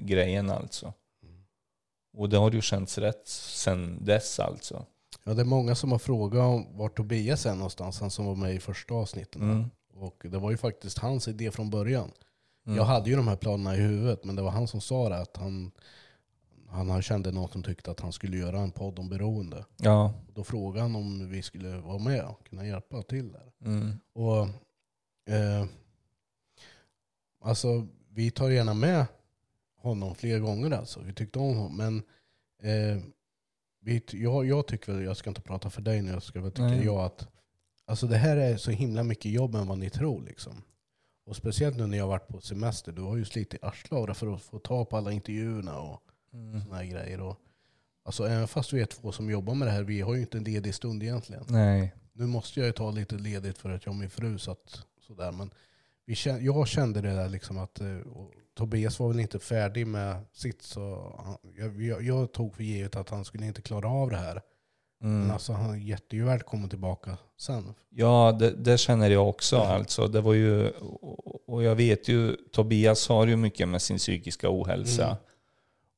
Grejen 0.00 0.50
alltså. 0.50 0.92
Och 2.16 2.28
det 2.28 2.36
har 2.36 2.50
ju 2.50 2.60
känts 2.60 2.98
rätt 2.98 3.28
sen 3.28 4.04
dess 4.04 4.40
alltså. 4.40 4.86
Ja, 5.24 5.34
det 5.34 5.42
är 5.42 5.46
många 5.46 5.74
som 5.74 5.92
har 5.92 5.98
frågat 5.98 6.42
om 6.42 6.76
var 6.76 6.88
Tobias 6.88 7.46
är 7.46 7.54
någonstans, 7.54 8.00
han 8.00 8.10
som 8.10 8.26
var 8.26 8.34
med 8.34 8.54
i 8.54 8.60
första 8.60 8.94
avsnittet. 8.94 9.42
Mm. 9.42 9.70
Och 9.94 10.26
det 10.30 10.38
var 10.38 10.50
ju 10.50 10.56
faktiskt 10.56 10.98
hans 10.98 11.28
idé 11.28 11.50
från 11.50 11.70
början. 11.70 12.10
Mm. 12.66 12.78
Jag 12.78 12.84
hade 12.84 13.10
ju 13.10 13.16
de 13.16 13.28
här 13.28 13.36
planerna 13.36 13.76
i 13.76 13.80
huvudet, 13.80 14.24
men 14.24 14.36
det 14.36 14.42
var 14.42 14.50
han 14.50 14.68
som 14.68 14.80
sa 14.80 15.08
det. 15.08 15.18
Att 15.18 15.36
han, 15.36 15.70
han 16.68 17.02
kände 17.02 17.32
någon 17.32 17.48
som 17.48 17.62
tyckte 17.62 17.90
att 17.90 18.00
han 18.00 18.12
skulle 18.12 18.36
göra 18.36 18.58
en 18.58 18.70
podd 18.70 18.98
om 18.98 19.08
beroende. 19.08 19.64
Ja. 19.76 20.14
Då 20.34 20.44
frågade 20.44 20.82
han 20.82 20.96
om 20.96 21.28
vi 21.30 21.42
skulle 21.42 21.76
vara 21.76 21.98
med 21.98 22.24
och 22.24 22.46
kunna 22.46 22.66
hjälpa 22.66 23.02
till 23.02 23.32
där. 23.32 23.52
Mm. 23.64 23.92
Och, 24.12 24.42
eh, 25.34 25.66
alltså, 27.40 27.86
vi 28.08 28.30
tar 28.30 28.50
gärna 28.50 28.74
med 28.74 29.06
honom 29.84 30.14
fler 30.14 30.38
gånger. 30.38 30.70
Alltså. 30.70 31.00
Vi 31.00 31.12
tyckte 31.12 31.38
om 31.38 31.56
honom. 31.56 31.76
Men 31.76 31.96
eh, 32.62 33.02
vi, 33.80 34.02
jag, 34.12 34.46
jag 34.46 34.66
tycker 34.66 34.92
väl, 34.92 35.04
jag 35.04 35.16
ska 35.16 35.30
inte 35.30 35.40
prata 35.40 35.70
för 35.70 35.82
dig 35.82 36.02
nu, 36.02 36.10
jag 36.10 36.22
ska 36.22 36.40
väl 36.40 36.50
tycka 36.50 36.62
Nej. 36.66 36.84
jag 36.84 36.98
att 36.98 37.28
alltså, 37.84 38.06
det 38.06 38.16
här 38.16 38.36
är 38.36 38.56
så 38.56 38.70
himla 38.70 39.02
mycket 39.02 39.32
jobb 39.32 39.54
än 39.54 39.66
vad 39.66 39.78
ni 39.78 39.90
tror. 39.90 40.22
Liksom. 40.22 40.62
Och 41.26 41.36
speciellt 41.36 41.76
nu 41.76 41.86
när 41.86 41.96
jag 41.98 42.04
har 42.04 42.08
varit 42.08 42.28
på 42.28 42.40
semester. 42.40 42.92
Du 42.92 43.02
har 43.02 43.16
ju 43.16 43.24
slitit 43.24 43.64
arslet 43.64 44.16
för 44.16 44.34
att 44.34 44.42
få 44.42 44.58
ta 44.58 44.84
på 44.84 44.96
alla 44.96 45.12
intervjuerna 45.12 45.78
och 45.80 46.00
Mm. 46.34 46.60
såna 46.62 46.76
här 46.76 46.84
grejer. 46.84 47.20
Och, 47.20 47.36
alltså, 48.04 48.26
även 48.28 48.48
fast 48.48 48.72
vi 48.72 48.80
är 48.80 48.86
två 48.86 49.12
som 49.12 49.30
jobbar 49.30 49.54
med 49.54 49.68
det 49.68 49.72
här, 49.72 49.82
vi 49.82 50.00
har 50.00 50.14
ju 50.14 50.20
inte 50.20 50.38
en 50.38 50.44
ledig 50.44 50.74
stund 50.74 51.02
egentligen. 51.02 51.44
Nej. 51.48 51.94
Nu 52.12 52.26
måste 52.26 52.60
jag 52.60 52.66
ju 52.66 52.72
ta 52.72 52.90
lite 52.90 53.14
ledigt 53.14 53.58
för 53.58 53.70
att 53.70 53.86
jag 53.86 53.92
och 53.92 53.96
min 53.98 54.10
fru 54.10 54.38
satt 54.38 54.82
sådär. 55.06 55.32
Men 55.32 55.50
vi 56.06 56.14
kände, 56.14 56.40
jag 56.44 56.68
kände 56.68 57.00
det 57.00 57.14
där 57.14 57.28
liksom 57.28 57.58
att 57.58 57.80
eh, 57.80 57.86
Tobias 58.56 58.98
var 58.98 59.08
väl 59.08 59.20
inte 59.20 59.38
färdig 59.38 59.86
med 59.86 60.16
sitt. 60.32 60.62
Så 60.62 61.14
han, 61.24 61.36
jag, 61.58 61.82
jag, 61.82 62.02
jag 62.02 62.32
tog 62.32 62.54
för 62.54 62.62
givet 62.62 62.96
att 62.96 63.10
han 63.10 63.24
skulle 63.24 63.46
inte 63.46 63.62
klara 63.62 63.88
av 63.88 64.10
det 64.10 64.16
här. 64.16 64.34
Men 65.00 65.20
Mm. 65.22 65.30
alltså 65.30 65.52
han 65.52 65.70
är 65.70 65.76
jättevälkommen 65.76 66.68
tillbaka 66.68 67.18
sen. 67.38 67.74
Ja, 67.90 68.36
det, 68.40 68.50
det 68.50 68.78
känner 68.78 69.10
jag 69.10 69.28
också. 69.28 69.56
Alltså, 69.58 70.06
det 70.08 70.20
var 70.20 70.32
ju, 70.34 70.70
och 70.70 71.48
och 71.48 71.62
jag 71.62 71.74
vet 71.74 72.08
ju, 72.08 72.36
Tobias 72.52 73.08
har 73.08 73.26
ju 73.26 73.36
mycket 73.36 73.68
med 73.68 73.82
sin 73.82 73.98
psykiska 73.98 74.46
ohälsa. 74.50 75.04
Mm. 75.04 75.16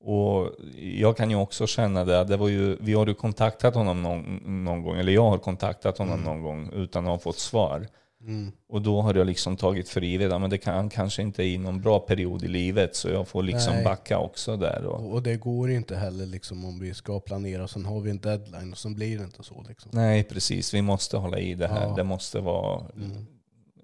Och 0.01 0.51
jag 0.99 1.17
kan 1.17 1.31
ju 1.31 1.37
också 1.37 1.67
känna 1.67 2.05
det. 2.05 2.25
det 2.25 2.37
var 2.37 2.49
ju, 2.49 2.77
vi 2.81 2.93
har 2.95 3.07
ju 3.07 3.15
kontaktat 3.15 3.75
honom 3.75 4.03
någon, 4.03 4.41
någon 4.65 4.83
gång, 4.83 4.97
eller 4.99 5.13
jag 5.13 5.31
har 5.31 5.39
kontaktat 5.39 5.99
honom 5.99 6.15
Mm. 6.21 6.25
någon 6.25 6.43
gång 6.43 6.71
utan 6.73 7.05
att 7.05 7.11
ha 7.11 7.19
fått 7.19 7.39
svar. 7.39 7.87
Mm. 8.27 8.53
Och 8.69 8.83
då 8.83 9.01
har 9.03 9.15
jag 9.15 9.27
liksom 9.27 9.57
tagit 9.57 9.89
för 9.89 10.01
givet 10.01 10.33
att 10.33 10.51
det 10.51 10.59
kan, 10.59 10.89
kanske 10.89 11.23
inte 11.23 11.43
är 11.43 11.47
i 11.47 11.59
någon 11.59 11.81
bra 11.81 11.99
period 12.01 12.43
i 12.45 12.49
livet 12.49 12.97
så 12.97 13.09
jag 13.09 13.29
får 13.29 13.43
liksom 13.43 13.75
Nej. 13.75 13.85
backa 13.85 14.19
också 14.19 14.57
där. 14.57 14.85
Och, 14.87 15.01
Och, 15.05 15.13
och 15.13 15.23
det 15.23 15.37
går 15.37 15.71
inte 15.71 15.97
heller 15.97 16.27
liksom 16.27 16.65
om 16.65 16.79
vi 16.79 16.95
ska 16.95 17.21
planera. 17.21 17.69
Sen 17.69 17.85
har 17.85 18.01
vi 18.01 18.11
en 18.11 18.19
deadline 18.19 18.73
och 18.73 18.79
sen 18.79 18.95
blir 18.95 19.19
det 19.19 19.25
inte 19.25 19.43
så. 19.43 19.65
Liksom. 19.69 19.91
nej, 19.95 20.25
precis. 20.25 20.75
Vi 20.75 20.83
måste 20.83 21.17
hålla 21.17 21.39
i 21.39 21.55
det 21.55 21.69
här. 21.69 21.87
Ja. 21.89 21.95
Det 21.97 22.05
måste 22.05 22.41
vara 22.41 22.85
Mm. 22.97 23.27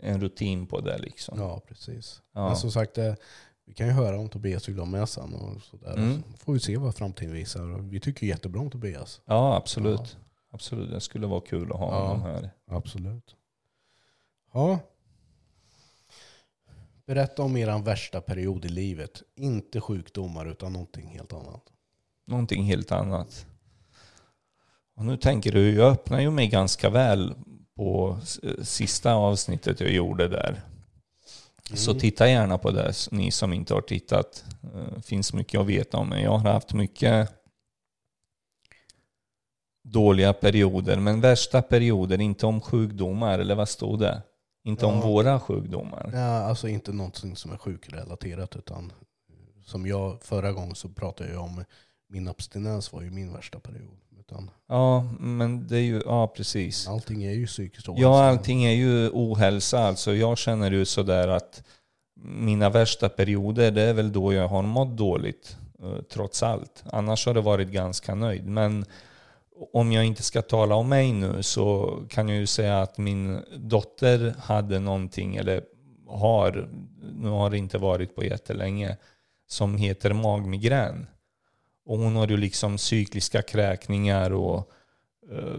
en 0.01 0.21
rutin 0.21 0.67
på 0.67 0.81
det 0.81 0.99
liksom. 0.99 1.39
Ja, 1.41 1.61
precis. 1.69 2.23
Ja. 2.35 2.47
Men 2.47 2.57
som 2.57 2.71
sagt, 2.71 2.99
eh, 2.99 3.15
vi 3.67 3.75
kan 3.75 3.87
ju 3.87 3.93
höra 3.93 4.19
om 4.19 4.29
Tobias 4.29 4.69
vill 4.69 4.79
ha 4.79 4.87
med 4.87 5.09
sen. 5.09 5.35
Och 5.35 5.63
sådär. 5.63 5.95
Mm. 5.97 6.23
Så 6.39 6.45
får 6.45 6.53
vi 6.53 6.61
se 6.61 6.77
vad 6.77 6.95
framtiden 6.95 7.33
visar. 7.35 7.63
Och 7.79 7.93
Vi 7.93 8.01
tycker 8.01 8.27
jättebra 8.27 8.61
om 8.61 8.71
Tobias. 8.71 9.21
Ja, 9.27 9.57
absolut. 9.57 10.17
Absolut. 10.53 10.91
Det 10.91 11.01
skulle 11.01 11.27
vara 11.27 11.41
kul 11.41 11.73
att 11.73 11.79
ha 11.79 11.91
Ja. 11.95 12.07
honom 12.07 12.23
här. 12.23 12.51
Absolut. 12.71 13.37
Ja. 14.53 14.79
Berätta 17.07 17.43
om 17.43 17.57
er 17.57 17.83
värsta 17.83 18.21
period 18.21 18.65
i 18.65 18.69
livet. 18.69 19.23
Inte 19.37 19.81
sjukdomar 19.81 20.47
utan 20.47 20.73
någonting 20.73 21.07
helt 21.09 21.33
annat. 21.33 21.63
Någonting 22.27 22.65
helt 22.65 22.93
annat. 22.93 23.47
Och 24.97 25.05
nu 25.05 25.17
tänker 25.17 25.53
du, 25.53 25.75
jag 25.75 25.93
öppnar 25.93 26.21
ju 26.21 26.31
mig 26.31 26.49
ganska 26.49 26.91
väl 26.91 27.35
på 27.77 28.19
sista 28.63 29.15
avsnittet 29.15 29.81
jag 29.81 29.91
gjorde 29.93 30.29
där. 30.29 30.63
Så 31.75 31.91
Mm. 31.91 32.01
titta 32.01 32.29
gärna 32.29 32.59
på 32.59 32.71
det, 32.71 32.95
ni 33.11 33.31
som 33.31 33.53
inte 33.53 33.75
har 33.75 33.81
tittat. 33.81 34.45
Det 34.97 35.03
finns 35.03 35.33
mycket 35.33 35.61
att 35.61 35.67
veta 35.67 35.97
om 35.99 36.09
mig. 36.09 36.23
Jag 36.23 36.39
har 36.39 36.53
haft 36.53 36.73
mycket 36.73 37.33
dåliga 39.85 40.33
perioder, 40.33 40.97
men 40.99 41.21
värsta 41.21 41.63
perioder, 41.63 42.21
inte 42.21 42.47
om 42.47 42.61
sjukdomar, 42.61 43.39
eller 43.39 43.55
vad 43.55 43.69
stod 43.69 44.01
det? 44.01 44.23
Inte 44.65 44.87
om 44.87 44.95
Ja. 44.95 45.01
våra 45.07 45.41
sjukdomar. 45.41 46.11
Ja, 46.15 46.21
alltså 46.21 46.69
inte 46.69 46.93
någonting 46.93 47.37
som 47.37 47.53
är 47.53 47.57
sjukrelaterat 47.57 48.57
utan 48.57 48.93
som 49.65 49.87
jag 49.87 50.23
förra 50.23 50.53
gången 50.53 50.75
så 50.75 50.89
pratade 50.89 51.33
jag 51.33 51.43
om 51.43 51.65
min 52.09 52.29
abstinens 52.29 52.93
var 52.93 53.03
ju 53.03 53.11
min 53.11 53.33
värsta 53.33 53.61
period. 53.61 53.97
Utan 54.21 54.51
Ja, 54.69 55.05
men 55.21 55.67
det 55.67 55.77
är 55.77 55.81
ju, 55.83 56.03
ja 56.07 56.27
precis. 56.29 56.89
allting 56.89 57.25
är 57.25 57.33
ju 57.33 57.47
psykiskt 57.47 57.89
ohälsa. 57.89 58.03
Ja, 58.03 58.25
allting 58.25 58.65
är 58.65 58.73
ju 58.73 59.11
ohälsa. 59.13 59.79
Alltså 59.79 60.15
jag 60.15 60.39
känner 60.39 60.71
ju 60.71 60.85
sådär 60.85 61.29
att 61.29 61.63
mina 62.25 62.71
värsta 62.71 63.09
perioder, 63.09 63.71
det 63.71 63.83
är 63.83 63.95
väl 63.95 64.13
då 64.13 64.33
jag 64.33 64.49
har 64.49 64.63
mått 64.63 64.97
dåligt. 64.97 65.57
eh, 65.83 66.03
Trots 66.13 66.43
allt. 66.43 66.85
Annars 66.87 67.27
har 67.27 67.35
det 67.35 67.41
varit 67.41 67.69
ganska 67.69 68.15
nöjd. 68.15 68.47
Men 68.47 68.85
om 69.73 69.93
jag 69.93 70.05
inte 70.05 70.23
ska 70.23 70.43
tala 70.43 70.75
om 70.75 70.89
mig 70.89 71.13
nu 71.13 71.43
så 71.43 71.99
kan 72.09 72.29
jag 72.29 72.39
ju 72.39 72.47
säga 72.47 72.83
att 72.83 72.99
min 72.99 73.41
dotter 73.57 74.35
hade 74.39 74.79
någonting, 74.79 75.37
eller 75.37 75.63
har, 76.07 76.69
nu 77.21 77.29
har 77.29 77.51
det 77.51 77.59
inte 77.59 77.79
varit 77.79 78.15
på 78.15 78.25
jättelänge, 78.25 78.97
som 79.47 79.77
heter 79.77 80.13
magmigrän. 80.13 81.07
Och 81.87 81.99
hon 81.99 82.17
har 82.17 82.29
ju 82.29 82.37
liksom 82.37 82.79
cykliska 82.79 83.43
kräkningar 83.43 84.33
och 84.33 84.71
eh, 85.31 85.59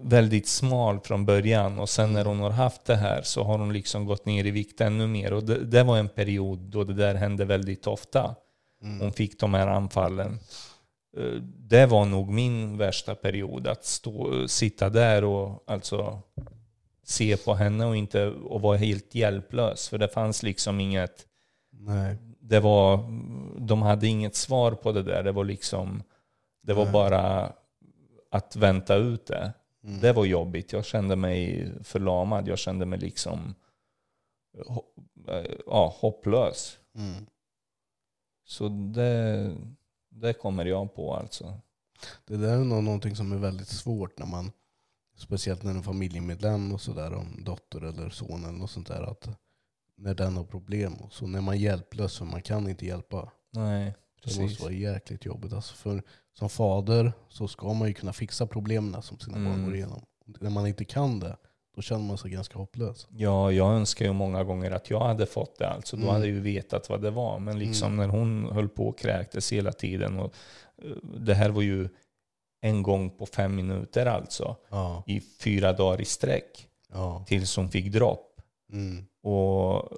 väldigt 0.00 0.48
smal 0.48 1.00
från 1.00 1.26
början 1.26 1.78
och 1.78 1.88
sen 1.88 2.12
när 2.12 2.24
hon 2.24 2.40
har 2.40 2.50
haft 2.50 2.84
det 2.84 2.96
här 2.96 3.22
så 3.22 3.44
har 3.44 3.58
hon 3.58 3.72
liksom 3.72 4.06
gått 4.06 4.26
ner 4.26 4.44
i 4.44 4.50
vikt 4.50 4.80
ännu 4.80 5.06
mer. 5.06 5.32
Och 5.32 5.44
det, 5.44 5.64
det 5.64 5.82
var 5.82 5.98
en 5.98 6.08
period 6.08 6.58
då 6.58 6.84
det 6.84 6.94
där 6.94 7.14
hände 7.14 7.44
väldigt 7.44 7.86
ofta. 7.86 8.34
Mm. 8.82 9.00
Hon 9.00 9.12
fick 9.12 9.40
de 9.40 9.54
här 9.54 9.66
anfallen. 9.66 10.38
Eh, 11.16 11.42
Det 11.42 11.86
var 11.86 12.04
nog 12.04 12.28
min 12.28 12.78
värsta 12.78 13.14
period, 13.14 13.66
att 13.66 13.84
stå, 13.84 14.48
sitta 14.48 14.88
där 14.90 15.24
och 15.24 15.64
alltså 15.66 16.22
se 17.02 17.36
på 17.36 17.54
henne 17.54 17.86
och 17.86 17.96
inte 17.96 18.26
och 18.26 18.60
vara 18.60 18.76
helt 18.76 19.14
hjälplös. 19.14 19.88
För 19.88 19.98
det 19.98 20.08
fanns 20.08 20.42
liksom 20.42 20.80
inget, 20.80 21.26
Nej. 21.70 22.16
det 22.40 22.60
var, 22.60 22.96
de 23.60 23.82
hade 23.82 24.06
inget 24.06 24.34
svar 24.36 24.72
på 24.72 24.92
det 24.92 25.02
där. 25.02 25.22
Det 25.22 25.32
var 25.32 25.44
liksom, 25.44 26.02
det 26.62 26.74
var 26.74 26.84
Nej. 26.84 26.92
bara 26.92 27.52
att 28.30 28.56
vänta 28.56 28.94
ut 28.94 29.26
det. 29.26 29.52
Mm. 29.84 30.00
Det 30.00 30.12
var 30.12 30.24
jobbigt. 30.24 30.72
Jag 30.72 30.84
kände 30.84 31.16
mig 31.16 31.68
förlamad. 31.84 32.48
Jag 32.48 32.58
kände 32.58 32.86
mig 32.86 32.98
liksom 32.98 33.54
eh, 35.28 35.44
ja, 35.66 35.94
hopplös. 36.00 36.78
Mm. 36.94 37.26
Så 38.44 38.68
det, 38.68 39.50
det 40.20 40.32
kommer 40.32 40.64
jag 40.64 40.94
på 40.94 41.14
alltså. 41.14 41.60
Det 42.26 42.36
där 42.36 42.54
är 42.60 42.64
nog 42.64 42.84
någonting 42.84 43.16
som 43.16 43.32
är 43.32 43.36
väldigt 43.36 43.68
svårt 43.68 44.18
när 44.18 44.26
man, 44.26 44.50
speciellt 45.16 45.62
när 45.62 45.70
en 45.70 45.82
familjemedlem 45.82 46.72
och 46.72 46.80
sådär, 46.80 47.14
om 47.14 47.44
dotter 47.44 47.80
eller 47.84 48.10
son 48.10 48.44
eller 48.44 48.58
något 48.58 48.70
sånt 48.70 48.88
där, 48.88 49.02
att 49.02 49.28
när 49.96 50.14
den 50.14 50.36
har 50.36 50.44
problem. 50.44 50.94
Och 50.94 51.12
så 51.12 51.26
när 51.26 51.40
man 51.40 51.54
är 51.54 51.58
hjälplös 51.58 52.18
för 52.18 52.24
man 52.24 52.42
kan 52.42 52.68
inte 52.68 52.86
hjälpa. 52.86 53.32
Nej, 53.50 53.84
Det 53.84 54.22
precis. 54.22 54.40
måste 54.40 54.62
vara 54.62 54.72
jäkligt 54.72 55.24
jobbigt. 55.24 55.52
Alltså 55.52 55.74
för 55.74 56.02
som 56.38 56.48
fader 56.48 57.12
så 57.28 57.48
ska 57.48 57.72
man 57.72 57.88
ju 57.88 57.94
kunna 57.94 58.12
fixa 58.12 58.46
problemen 58.46 59.02
som 59.02 59.18
sina 59.18 59.34
barn 59.36 59.46
Mm. 59.46 59.64
går 59.66 59.74
igenom. 59.74 60.04
När 60.24 60.50
man 60.50 60.66
inte 60.66 60.84
kan 60.84 61.20
det, 61.20 61.36
då 61.78 61.82
känner 61.82 62.04
man 62.04 62.18
sig 62.18 62.30
ganska 62.30 62.58
hopplös. 62.58 63.06
Ja, 63.16 63.52
jag 63.52 63.72
önskar 63.74 64.04
ju 64.06 64.12
många 64.12 64.44
gånger 64.44 64.70
att 64.70 64.90
jag 64.90 65.00
hade 65.00 65.26
fått 65.26 65.58
det. 65.58 65.68
Alltså, 65.68 65.96
då 65.96 66.02
Mm. 66.02 66.14
hade 66.14 66.26
jag 66.26 66.34
ju 66.34 66.40
vetat 66.40 66.88
vad 66.88 67.02
det 67.02 67.10
var. 67.10 67.38
Men 67.38 67.58
liksom 67.58 67.96
när 67.96 68.08
hon 68.08 68.44
höll 68.52 68.68
på 68.68 68.88
och 68.88 68.98
kräktes 68.98 69.52
hela 69.52 69.72
tiden. 69.72 70.18
Och, 70.18 70.34
eh, 70.82 70.90
det 71.02 71.34
här 71.34 71.50
var 71.50 71.62
ju 71.62 71.88
en 72.60 72.82
gång 72.82 73.10
på 73.10 73.26
fem 73.26 73.56
minuter 73.56 74.06
alltså. 74.06 74.56
Ja, 74.70 75.02
I 75.06 75.20
fyra 75.20 75.72
dagar 75.72 76.00
i 76.00 76.04
sträck. 76.04 76.68
ja. 76.92 77.24
Tills 77.26 77.56
hon 77.56 77.68
fick 77.68 77.92
dropp. 77.92 78.40
Mm. 78.72 79.04
Och 79.22 79.74
eh, 79.76 79.88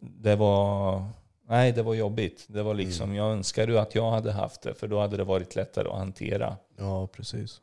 det 0.00 0.36
var... 0.36 1.04
Nej, 1.48 1.72
det 1.72 1.82
var 1.82 1.94
jobbigt. 1.94 2.44
Det 2.48 2.62
var 2.62 2.74
liksom, 2.74 3.04
Mm. 3.04 3.16
Jag 3.16 3.32
önskar 3.32 3.68
ju 3.68 3.78
att 3.78 3.94
jag 3.94 4.10
hade 4.10 4.32
haft 4.32 4.62
det. 4.62 4.74
För 4.74 4.88
då 4.88 5.00
hade 5.00 5.16
det 5.16 5.24
varit 5.24 5.56
lättare 5.56 5.88
att 5.88 5.98
hantera. 5.98 6.56
ja 6.78 7.06
precis. 7.06 7.60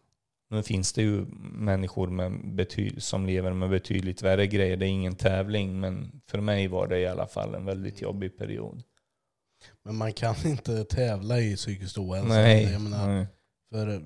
Nu 0.49 0.63
finns 0.63 0.93
det 0.93 1.01
ju 1.01 1.25
människor 1.53 2.07
med 2.07 2.31
bety- 2.31 2.99
som 2.99 3.25
lever 3.25 3.53
med 3.53 3.69
betydligt 3.69 4.21
värre 4.21 4.47
grejer. 4.47 4.77
Det 4.77 4.85
är 4.85 4.89
ingen 4.89 5.15
tävling, 5.15 5.79
men 5.79 6.21
för 6.27 6.41
mig 6.41 6.67
var 6.67 6.87
det 6.87 6.99
i 6.99 7.07
alla 7.07 7.27
fall 7.27 7.55
en 7.55 7.65
väldigt 7.65 8.01
jobbig 8.01 8.37
period. 8.37 8.83
Men 9.83 9.95
man 9.95 10.13
kan 10.13 10.35
inte 10.45 10.83
tävla 10.83 11.39
i 11.39 11.55
psykisk 11.55 11.97
ohälsa. 11.97 12.27
Nej, 12.29 12.63
Jag 12.71 12.81
menar, 12.81 13.07
nej. 13.07 13.27
För 13.71 14.01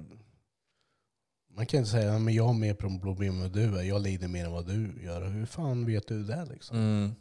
Man 1.56 1.66
kan 1.66 1.78
inte 1.78 1.90
säga 1.92 2.14
att 2.14 2.34
jag 2.34 2.44
har 2.44 2.54
mer 2.54 2.74
problem 3.00 3.42
än 3.42 3.52
du 3.52 3.80
är, 3.80 3.84
jag 3.84 4.02
lider 4.02 4.28
mer 4.28 4.46
än 4.46 4.52
vad 4.52 4.68
du 4.68 5.04
gör. 5.04 5.30
Hur 5.30 5.46
fan 5.46 5.86
vet 5.86 6.08
du 6.08 6.24
det 6.24 6.46
liksom? 6.46 6.78
Mm. 6.78 7.12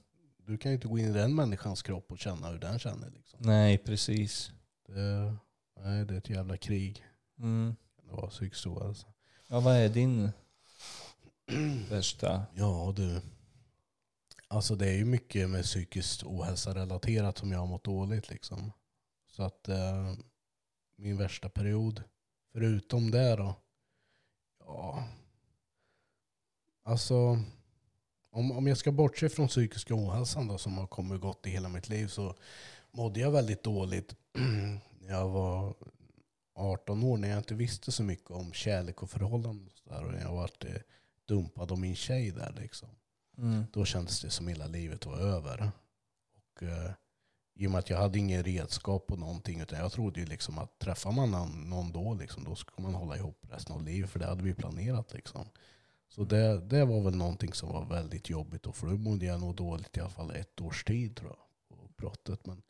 Du 0.47 0.59
kan 0.59 0.71
ju 0.71 0.75
inte 0.75 0.89
gå 0.89 0.99
in 0.99 1.05
i 1.05 1.12
den 1.12 1.35
människans 1.35 1.83
kropp 1.83 2.12
och 2.12 2.18
känna 2.18 2.49
hur 2.51 2.59
den 2.59 2.79
känner. 2.79 3.11
Liksom. 3.11 3.39
Nej, 3.43 3.79
precis. 3.79 4.53
Det, 4.89 5.35
nej, 5.85 6.05
det 6.05 6.14
är 6.14 6.18
ett 6.18 6.31
jävla 6.31 6.57
krig. 6.57 7.03
Mm. 7.39 7.77
Det 8.11 8.17
var 8.17 8.31
psykisk 8.31 8.67
ohälsa. 8.67 9.07
Ja, 9.49 9.61
vad 9.61 9.77
är 9.77 9.89
din 9.89 10.31
värsta? 11.91 12.43
Ja 12.55 12.93
du. 12.97 13.21
Alltså 14.49 14.75
det 14.77 14.89
är 14.89 14.95
ju 14.95 15.05
mycket 15.05 15.51
med 15.51 15.65
psykisk 15.65 16.27
ohälsa 16.27 16.75
relaterat 16.75 17.39
som 17.39 17.53
jag 17.53 17.59
har 17.59 17.67
mått 17.67 17.85
dåligt 17.85 18.31
liksom. 18.31 18.73
Så 19.29 19.43
att 19.43 19.69
eh, 19.69 20.15
min 20.97 21.17
värsta 21.17 21.49
period, 21.49 22.03
förutom 22.53 23.11
det 23.11 23.37
då. 23.37 23.55
Ja. 24.59 25.09
Alltså. 26.83 27.43
Om, 28.33 28.53
om 28.53 28.67
jag 28.67 28.79
ska 28.79 28.93
bortse 28.93 29.29
från 29.29 29.49
psykiska 29.49 29.95
ohälsan 29.95 30.49
då 30.49 30.59
som 30.59 30.79
har 30.79 30.87
kommit 30.87 31.13
och 31.13 31.21
gått 31.21 31.47
i 31.47 31.51
hela 31.51 31.69
mitt 31.69 31.89
liv 31.89 32.07
så 32.07 32.35
mådde 32.91 33.21
jag 33.21 33.31
väldigt 33.31 33.63
dåligt 33.63 34.15
när 35.01 35.11
jag 35.11 35.29
var 35.29 35.75
18 36.55 37.03
år 37.03 37.17
när 37.17 37.29
jag 37.29 37.39
inte 37.39 37.55
visste 37.55 37.93
så 37.93 38.03
mycket 38.03 38.31
om 38.31 38.53
kärlek 38.53 39.03
och 39.03 39.11
förhållanden. 39.11 39.67
Och, 39.67 39.73
så 39.73 39.91
där, 39.91 40.05
och 40.05 40.15
jag 40.21 40.33
varit 40.33 40.65
eh, 40.65 40.81
dumpad 41.25 41.73
av 41.73 41.79
min 41.79 41.97
tjej 41.97 42.31
där 42.31 42.55
liksom. 42.61 42.89
Mm. 43.39 43.65
Då 43.73 43.85
kändes 43.85 44.21
det 44.21 44.31
som 44.31 44.49
hela 44.49 44.67
livet 44.67 45.07
var 45.07 45.19
över. 45.19 45.71
Och, 46.37 46.63
eh, 46.63 46.91
I 47.55 47.67
och 47.67 47.71
med 47.71 47.79
att 47.79 47.91
jag 47.91 47.99
hade 47.99 48.19
ingen 48.19 48.43
redskap 48.43 49.07
på 49.07 49.17
någonting. 49.17 49.61
Utan 49.61 49.79
jag 49.79 49.93
trodde 49.93 50.21
ju 50.21 50.27
liksom 50.27 50.59
att 50.59 50.79
träffar 50.79 51.13
man 51.13 51.31
någon, 51.31 51.71
någon 51.71 51.93
då, 51.93 52.15
liksom, 52.15 52.45
då 52.45 52.55
ska 52.55 52.83
man 52.83 52.95
hålla 52.95 53.17
ihop 53.17 53.47
resten 53.51 53.75
av 53.75 53.83
livet. 53.83 54.11
För 54.11 54.19
det 54.19 54.27
hade 54.27 54.43
vi 54.43 54.55
planerat. 54.55 55.15
Liksom. 55.15 55.49
Så 56.09 56.25
det, 56.25 56.61
det 56.61 56.85
var 56.85 57.01
väl 57.01 57.17
någonting 57.17 57.53
som 57.53 57.69
var 57.69 57.85
väldigt 57.85 58.31
jobbigt. 58.31 58.67
Och 58.67 58.77
för 58.77 58.87
då 58.87 58.97
mådde 58.97 59.27
jag 59.27 59.41
nog 59.41 59.55
dåligt 59.55 59.97
i 59.97 60.01
alla 60.01 60.11
fall 60.11 60.31
ett 60.31 60.61
års 60.61 60.85
tid 60.85 61.17
tror 61.17 61.31
jag. 61.31 61.39
På 61.79 61.89
brottet. 61.97 62.47
Men 62.47 62.63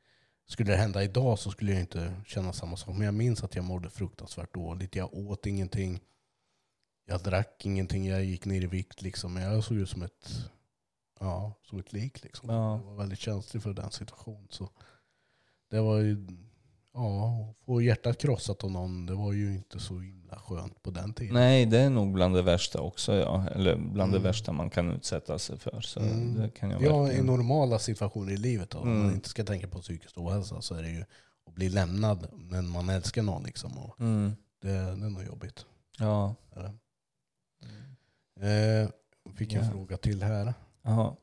skulle 0.51 0.72
det 0.72 0.76
hända 0.76 1.03
idag 1.03 1.38
så 1.38 1.51
skulle 1.51 1.72
jag 1.72 1.80
inte 1.80 2.14
känna 2.26 2.53
samma 2.53 2.76
sak. 2.76 2.94
Men 2.94 3.05
jag 3.05 3.14
minns 3.14 3.44
att 3.44 3.55
jag 3.55 3.64
mådde 3.64 3.90
fruktansvärt 3.90 4.55
dåligt. 4.55 4.96
Jag 4.96 5.14
åt 5.14 5.46
ingenting. 5.46 6.01
Jag 7.07 7.22
drack 7.22 7.66
ingenting. 7.66 8.07
Jag 8.07 8.24
gick 8.24 8.44
ner 8.44 8.62
i 8.62 8.66
vikt. 8.66 9.03
Liksom. 9.03 9.34
Men 9.34 9.42
jag 9.42 9.64
såg 9.64 9.76
ut 9.76 9.88
som 9.88 10.03
ett, 10.03 10.51
ja, 11.20 11.53
som 11.62 11.78
ett 11.78 11.92
lik. 11.92 12.22
Liksom. 12.22 12.48
Ja. 12.48 12.76
Jag 12.76 12.84
var 12.84 12.96
väldigt 12.96 13.18
känslig 13.18 13.62
för 13.62 13.72
den 13.72 13.90
situationen. 13.90 14.48
Så 14.51 14.70
det 15.70 15.80
var 15.80 15.98
ju, 15.98 16.26
ja, 17.05 17.55
få 17.66 17.82
hjärtat 17.82 18.18
krossat 18.18 18.64
av 18.64 18.70
någon, 18.70 19.07
det 19.07 19.14
var 19.14 19.32
ju 19.32 19.55
inte 19.55 19.80
så 19.80 19.98
himla 20.01 20.36
skönt 20.38 20.82
på 20.82 20.90
den 20.90 21.12
tiden. 21.14 21.34
Nej, 21.34 21.66
det 21.66 21.78
är 21.78 21.90
nog 21.90 22.12
bland 22.12 22.34
det 22.34 22.42
värsta 22.42 22.80
också. 22.80 23.14
Ja. 23.14 23.48
Eller 23.48 23.76
bland 23.76 24.11
Mm. 24.11 24.22
det 24.22 24.28
värsta 24.28 24.53
man 24.53 24.70
kan 24.70 24.90
utsätta 24.90 25.38
sig 25.38 25.59
för. 25.59 25.80
Så 25.80 26.01
Mm. 26.01 26.34
det 26.34 26.51
kan 26.51 26.70
jag 26.70 26.82
Ja, 26.82 26.98
i 26.98 27.03
verkligen... 27.03 27.26
normala 27.26 27.78
situationer 27.78 28.32
i 28.32 28.36
livet, 28.36 28.70
då, 28.70 28.78
om 28.78 28.88
man 28.88 29.01
Mm. 29.03 29.14
inte 29.14 29.28
ska 29.28 29.44
tänka 29.44 29.68
på 29.68 29.80
psykisk 29.80 30.18
ohälsa, 30.18 30.61
så 30.61 30.74
är 30.74 30.82
det 30.82 30.90
ju 30.90 31.05
att 31.46 31.55
bli 31.55 31.68
lämnad 31.68 32.26
när 32.32 32.62
man 32.62 32.88
älskar 32.88 33.22
någon. 33.22 33.42
Liksom, 33.42 33.78
och 33.78 34.01
Mm. 34.01 34.32
det, 34.62 34.68
det 34.68 34.78
är 35.07 35.11
nog 35.11 35.22
jobbigt. 35.24 35.66
Ja. 35.98 36.34
Eh, 38.40 38.88
fick 39.36 39.53
en 39.53 39.64
Ja. 39.64 39.70
fråga 39.70 39.96
till 39.96 40.22
här. 40.22 40.55
Jaha. 40.82 41.16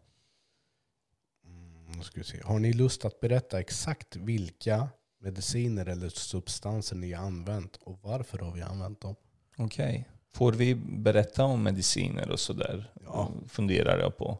Mm, 1.45 2.03
ska 2.03 2.19
vi 2.19 2.23
se. 2.23 2.41
Har 2.43 2.59
ni 2.59 2.73
lust 2.73 3.05
att 3.05 3.19
berätta 3.19 3.59
exakt 3.59 4.15
vilka 4.15 4.87
mediciner 5.19 5.85
eller 5.85 6.09
substanser 6.09 6.95
ni 6.95 7.13
har 7.13 7.25
använt 7.25 7.79
och 7.83 7.99
varför 8.01 8.37
har 8.37 8.51
vi 8.51 8.61
använt 8.61 9.01
dem? 9.01 9.15
Okej. 9.57 10.09
Får 10.33 10.51
vi 10.51 10.75
berätta 10.75 11.43
om 11.43 11.63
mediciner 11.63 12.31
och 12.31 12.39
sådär? 12.39 12.91
Ja. 13.05 13.29
Funderar 13.47 13.99
jag 13.99 14.17
på. 14.17 14.37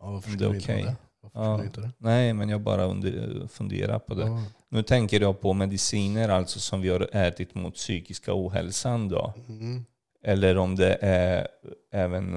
Ja, 0.00 0.10
varför 0.10 0.30
Det 0.30 0.36
skulle 0.36 0.48
är 0.48 0.52
vi 0.52 0.58
inte 0.58 0.72
okej. 0.72 0.84
det? 0.84 0.96
Ja. 1.32 1.62
det? 1.74 1.90
Nej, 1.98 2.32
men 2.32 2.48
jag 2.48 2.60
bara 2.60 2.84
under, 2.84 3.46
funderar 3.46 3.98
på 3.98 4.14
det. 4.14 4.26
Ja. 4.26 4.42
Nu 4.68 4.82
tänker 4.82 5.20
jag 5.20 5.40
på 5.40 5.52
mediciner 5.52 6.28
alltså 6.28 6.60
som 6.60 6.80
vi 6.80 6.88
har 6.88 7.08
ätit 7.16 7.54
mot 7.54 7.74
psykiska 7.74 8.30
ohälsan 8.34 9.08
då. 9.08 9.32
Mm. 9.48 9.84
Eller 10.24 10.58
om 10.58 10.76
det 10.76 10.98
är 11.00 11.48
även 11.92 12.32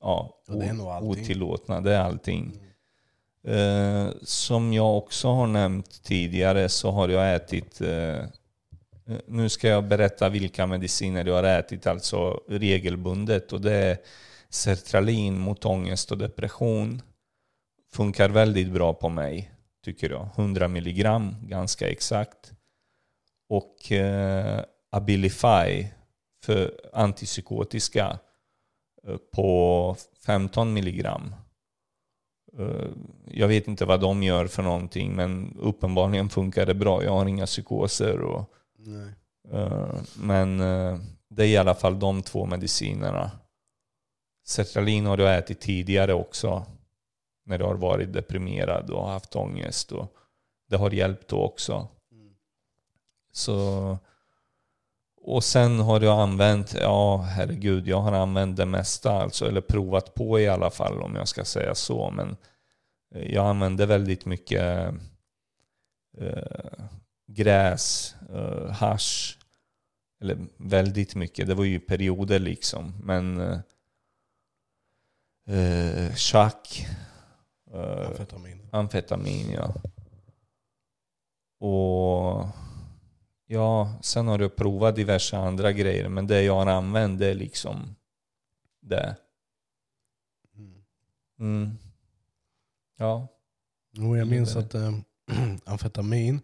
ja, 0.00 0.42
Ja, 0.46 0.54
det 0.54 0.64
är 0.66 1.02
otillåtna. 1.02 1.80
Det 1.80 1.94
är 1.94 2.00
allting. 2.00 2.58
Eh, 3.46 4.08
som 4.22 4.72
jag 4.72 4.98
också 4.98 5.28
har 5.28 5.46
nämnt 5.46 6.02
tidigare 6.02 6.68
så 6.68 6.90
har 6.90 7.08
jag 7.08 7.34
ätit 7.34 7.80
eh, 7.80 7.88
eh 7.88 8.26
nu 9.26 9.48
ska 9.48 9.68
jag 9.68 9.84
berätta 9.84 10.28
vilka 10.28 10.66
mediciner 10.66 11.24
jag 11.24 11.34
har 11.34 11.44
ätit 11.44 11.86
alltså 11.86 12.40
regelbundet. 12.48 13.52
Och 13.52 13.60
det 13.60 13.72
är 13.72 13.98
Sertralin 14.50 15.38
mot 15.38 15.64
ångest 15.64 16.12
och 16.12 16.18
depression. 16.18 17.02
Funkar 17.92 18.28
väldigt 18.28 18.72
bra 18.72 18.94
på 18.94 19.08
mig, 19.08 19.50
tycker 19.84 20.10
jag. 20.10 20.28
100 20.36 20.68
milligram, 20.68 21.36
ganska 21.42 21.88
exakt. 21.88 22.52
Och 23.48 23.92
eh, 23.92 24.64
Abilify 24.92 25.86
för 26.44 26.80
antipsykotiska 26.92 28.18
eh, 29.08 29.16
på 29.34 29.96
15 30.26 30.72
milligram. 30.72 31.34
Eh, 32.58 32.88
Jag 33.24 33.48
vet 33.48 33.68
inte 33.68 33.84
vad 33.84 34.00
de 34.00 34.22
gör 34.22 34.46
för 34.46 34.62
någonting, 34.62 35.16
men 35.16 35.56
uppenbarligen 35.60 36.28
funkar 36.28 36.66
det 36.66 36.74
bra. 36.74 37.04
Jag 37.04 37.12
har 37.12 37.26
inga 37.26 37.46
psykoser. 37.46 38.20
Och, 38.20 38.50
eh, 39.52 39.94
men 40.16 40.60
eh, 40.60 40.98
det 41.28 41.42
är 41.42 41.48
i 41.48 41.56
alla 41.56 41.74
fall 41.74 41.98
de 41.98 42.22
två 42.22 42.46
medicinerna. 42.46 43.30
Sertralin 44.46 45.06
har 45.06 45.18
jag 45.18 45.38
ätit 45.38 45.60
tidigare 45.60 46.14
också. 46.14 46.66
När 47.44 47.58
jag 47.58 47.66
har 47.66 47.74
varit 47.74 48.12
deprimerad 48.12 48.90
och 48.90 49.08
haft 49.08 49.36
ångest. 49.36 49.92
Och 49.92 50.12
det 50.68 50.76
har 50.76 50.90
hjälpt 50.90 51.28
då 51.28 51.42
också. 51.42 51.88
Så, 53.32 53.98
och 55.26 55.44
sen 55.44 55.80
har 55.80 56.00
jag 56.00 56.20
använt, 56.20 56.74
ja 56.80 57.16
herregud, 57.16 57.88
jag 57.88 58.00
har 58.00 58.12
använt 58.12 58.56
det 58.56 58.66
mesta, 58.66 59.12
alltså, 59.12 59.48
eller 59.48 59.60
provat 59.60 60.14
på 60.14 60.40
i 60.40 60.48
alla 60.48 60.70
fall 60.70 61.02
om 61.02 61.14
jag 61.14 61.28
ska 61.28 61.44
säga 61.44 61.74
så. 61.74 62.10
Men 62.10 62.36
eh, 63.14 63.34
jag 63.34 63.46
använde 63.46 63.86
väldigt 63.86 64.26
mycket 64.26 64.94
eh, 66.18 66.84
gräs, 67.28 68.14
eh, 68.34 68.70
hasch, 68.70 69.38
eller 70.20 70.38
väldigt 70.56 71.14
mycket, 71.14 71.46
det 71.48 71.54
var 71.54 71.64
ju 71.64 71.80
perioder 71.80 72.38
liksom. 72.38 72.94
Men 73.02 73.40
eh, 73.40 73.58
eh, 75.56 76.14
chack, 76.14 76.86
eh, 77.74 78.06
Amfetamin. 78.06 78.68
amfetamin 78.70 79.52
ja. 79.52 79.74
Och 81.66 82.46
ja, 83.46 83.98
sen 84.02 84.28
har 84.28 84.38
jag 84.38 84.56
provat 84.56 84.96
diverse 84.96 85.36
andra 85.36 85.72
grejer. 85.72 86.08
Men 86.08 86.26
det 86.26 86.42
jag 86.42 86.54
har 86.54 86.66
använt 86.66 87.18
det 87.18 87.26
är 87.26 87.34
liksom 87.34 87.96
det. 88.80 89.16
Mm. 90.56 90.82
Mm. 91.40 91.78
Ja. 92.96 93.28
Jo, 93.92 94.16
jag 94.16 94.28
minns 94.28 94.56
att 94.56 94.74
eh, 94.74 94.92
amfetamin, 95.64 96.40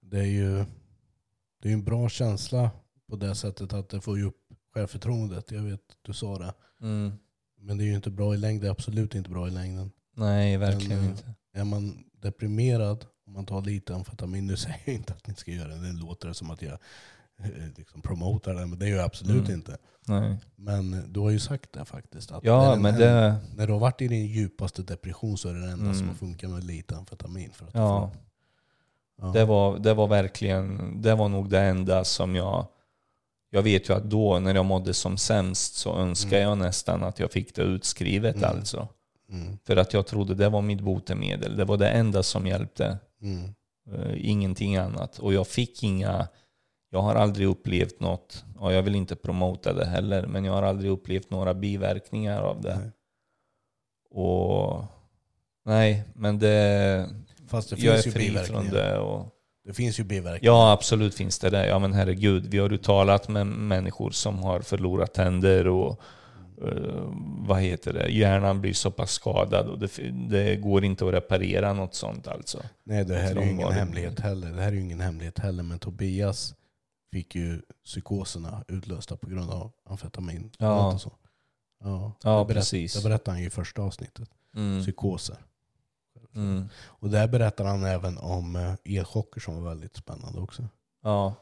det 0.00 0.18
är 0.18 0.24
ju 0.24 0.64
det 1.62 1.68
är 1.68 1.72
en 1.72 1.84
bra 1.84 2.08
känsla 2.08 2.70
på 3.08 3.16
det 3.16 3.34
sättet 3.34 3.72
att 3.72 3.88
det 3.88 4.00
får 4.00 4.18
ju 4.18 4.24
upp 4.24 4.36
självförtroendet. 4.74 5.50
Jag 5.50 5.62
vet, 5.62 5.80
du 6.02 6.12
sa 6.12 6.38
det. 6.38 6.54
Mm. 6.80 7.12
Men 7.58 7.78
det 7.78 7.84
är 7.84 7.86
ju 7.86 7.94
inte 7.94 8.10
bra 8.10 8.34
i 8.34 8.36
längden. 8.36 8.60
Det 8.60 8.66
är 8.66 8.70
absolut 8.70 9.14
inte 9.14 9.30
bra 9.30 9.48
i 9.48 9.50
längden. 9.50 9.90
Nej, 10.16 10.56
verkligen 10.56 10.98
Men, 10.98 11.04
eh, 11.04 11.10
inte. 11.10 11.34
Är 11.52 11.64
man 11.64 12.04
deprimerad, 12.12 13.06
om 13.30 13.34
man 13.36 13.46
tar 13.46 13.62
lite 13.62 13.94
amfetamin, 13.94 14.46
nu 14.46 14.56
säger 14.56 14.78
jag 14.84 14.94
inte 14.94 15.12
att 15.12 15.26
ni 15.26 15.34
ska 15.34 15.50
göra 15.50 15.68
det, 15.68 15.92
det 15.92 16.00
låter 16.00 16.32
som 16.32 16.50
att 16.50 16.62
jag 16.62 16.72
eh, 17.42 17.48
liksom 17.76 18.02
promotar 18.02 18.54
det, 18.54 18.66
men 18.66 18.78
det 18.78 18.84
är 18.86 18.90
ju 18.90 19.00
absolut 19.00 19.48
Mm. 19.48 19.52
inte. 19.52 19.76
Nej. 20.06 20.36
Men 20.56 21.12
du 21.12 21.20
har 21.20 21.30
ju 21.30 21.38
sagt 21.38 21.72
det 21.72 21.84
faktiskt. 21.84 22.32
Att 22.32 22.44
Ja, 22.44 22.76
men 22.76 22.94
det... 22.98 23.36
när 23.56 23.66
du 23.66 23.72
har 23.72 23.80
varit 23.80 24.02
i 24.02 24.08
din 24.08 24.26
djupaste 24.26 24.82
depression 24.82 25.38
så 25.38 25.48
är 25.48 25.54
det 25.54 25.60
det 25.60 25.72
enda 25.72 25.92
som 25.92 26.02
Mm. 26.02 26.08
har 26.08 26.14
funkat 26.14 26.50
med 26.50 26.64
lite 26.64 26.96
amfetamin. 26.96 27.50
För 27.52 27.64
att 27.66 27.74
Ja. 27.74 28.10
ja. 29.20 29.26
Det 29.26 29.44
var, 29.44 29.78
det 29.78 29.94
var 29.94 30.08
verkligen, 30.08 30.94
det 31.02 31.14
var 31.14 31.28
nog 31.28 31.50
det 31.50 31.60
enda 31.60 32.04
som 32.04 32.34
jag... 32.34 32.66
Jag 33.52 33.62
vet 33.62 33.88
ju 33.88 33.94
att 33.94 34.04
då 34.10 34.38
när 34.38 34.54
jag 34.54 34.64
mådde 34.64 34.94
som 34.94 35.16
sämst 35.18 35.74
så 35.74 35.96
önskade 35.98 36.36
Mm. 36.36 36.48
jag 36.48 36.58
nästan 36.58 37.02
att 37.04 37.18
jag 37.18 37.32
fick 37.32 37.54
det 37.54 37.62
utskrivet 37.62 38.36
Mm. 38.36 38.50
alltså. 38.50 38.88
Mm. 39.30 39.58
För 39.66 39.76
att 39.76 39.92
jag 39.92 40.06
trodde 40.06 40.34
det 40.34 40.48
var 40.48 40.62
mitt 40.62 40.80
botemedel. 40.80 41.56
Det 41.56 41.64
var 41.64 41.76
det 41.76 41.88
enda 41.88 42.22
som 42.22 42.46
hjälpte. 42.46 42.98
Mm. 43.22 43.54
Eh, 43.92 44.30
ingenting 44.30 44.76
annat. 44.76 45.18
Och 45.18 45.34
jag 45.34 45.46
fick 45.46 45.82
inga... 45.82 46.28
Jag 46.92 47.02
har 47.02 47.14
aldrig 47.14 47.46
upplevt 47.46 48.00
något, 48.00 48.44
och 48.58 48.72
jag 48.72 48.82
vill 48.82 48.94
inte 48.94 49.16
promota 49.16 49.72
det 49.72 49.86
heller, 49.86 50.26
men 50.26 50.44
jag 50.44 50.52
har 50.52 50.62
aldrig 50.62 50.90
upplevt 50.90 51.30
några 51.30 51.54
biverkningar 51.54 52.42
av 52.42 52.60
det. 52.60 52.78
Nej. 52.78 52.90
Och... 54.10 54.84
Nej, 55.64 56.04
men 56.14 56.38
det... 56.38 57.08
Fast 57.48 57.70
det 57.70 57.78
jag 57.78 57.98
är 57.98 58.02
finns 58.02 58.16
ju 58.16 58.20
fri 58.20 58.38
från 58.38 58.68
det. 58.68 58.98
Och, 58.98 59.26
Det 59.66 59.72
finns 59.72 60.00
ju 60.00 60.04
biverkningar. 60.04 60.52
Ja, 60.52 60.72
absolut 60.72 61.14
finns 61.14 61.38
det 61.38 61.50
det. 61.50 61.66
Ja, 61.66 61.78
men 61.78 61.92
herregud, 61.92 62.46
vi 62.46 62.58
har 62.58 62.70
ju 62.70 62.76
talat 62.76 63.28
med 63.28 63.46
människor 63.46 64.10
som 64.10 64.38
har 64.38 64.60
förlorat 64.60 65.14
tänder 65.14 65.66
och 65.66 66.00
vad 67.46 67.60
heter 67.60 67.92
det, 67.92 68.08
hjärnan 68.08 68.60
blir 68.60 68.72
så 68.74 68.90
pass 68.90 69.10
skadad 69.10 69.68
och 69.68 69.78
det, 69.78 69.98
det 70.28 70.56
går 70.56 70.84
inte 70.84 71.06
att 71.08 71.14
reparera 71.14 71.72
något 71.72 71.94
sånt 71.94 72.28
alltså. 72.28 72.62
Nej, 72.84 73.04
det 73.04 73.16
här 73.16 73.36
är 73.36 73.42
ju 73.44 73.50
ingen 73.50 73.72
hemlighet 73.72 74.20
heller. 74.20 74.52
Det 74.52 74.62
här 74.62 74.68
är 74.68 74.72
ju 74.72 74.80
ingen 74.80 75.00
hemlighet 75.00 75.38
heller. 75.38 75.62
Men 75.62 75.78
Tobias 75.78 76.54
fick 77.12 77.34
ju 77.34 77.62
psykoserna 77.84 78.64
utlösta 78.68 79.16
på 79.16 79.26
grund 79.26 79.50
av 79.50 79.72
amfetamin. 79.84 80.50
Ja. 80.58 80.92
Och 80.92 81.00
så. 81.00 81.12
Ja, 81.84 82.12
Ja, 82.22 82.44
det 82.48 82.54
precis. 82.54 82.94
Det 82.94 83.02
berättade 83.08 83.30
han 83.30 83.40
ju 83.40 83.46
i 83.46 83.50
första 83.50 83.82
avsnittet. 83.82 84.28
Mm. 84.56 84.82
Psykoser. 84.82 85.36
Mm. 86.34 86.68
Och 86.84 87.10
där 87.10 87.28
berättar 87.28 87.64
han 87.64 87.84
även 87.84 88.18
om 88.18 88.56
eh, 88.56 88.74
elchocker 88.98 89.40
som 89.40 89.62
var 89.62 89.68
väldigt 89.68 89.96
spännande 89.96 90.40
också. 90.40 90.68
Ja. 91.02 91.34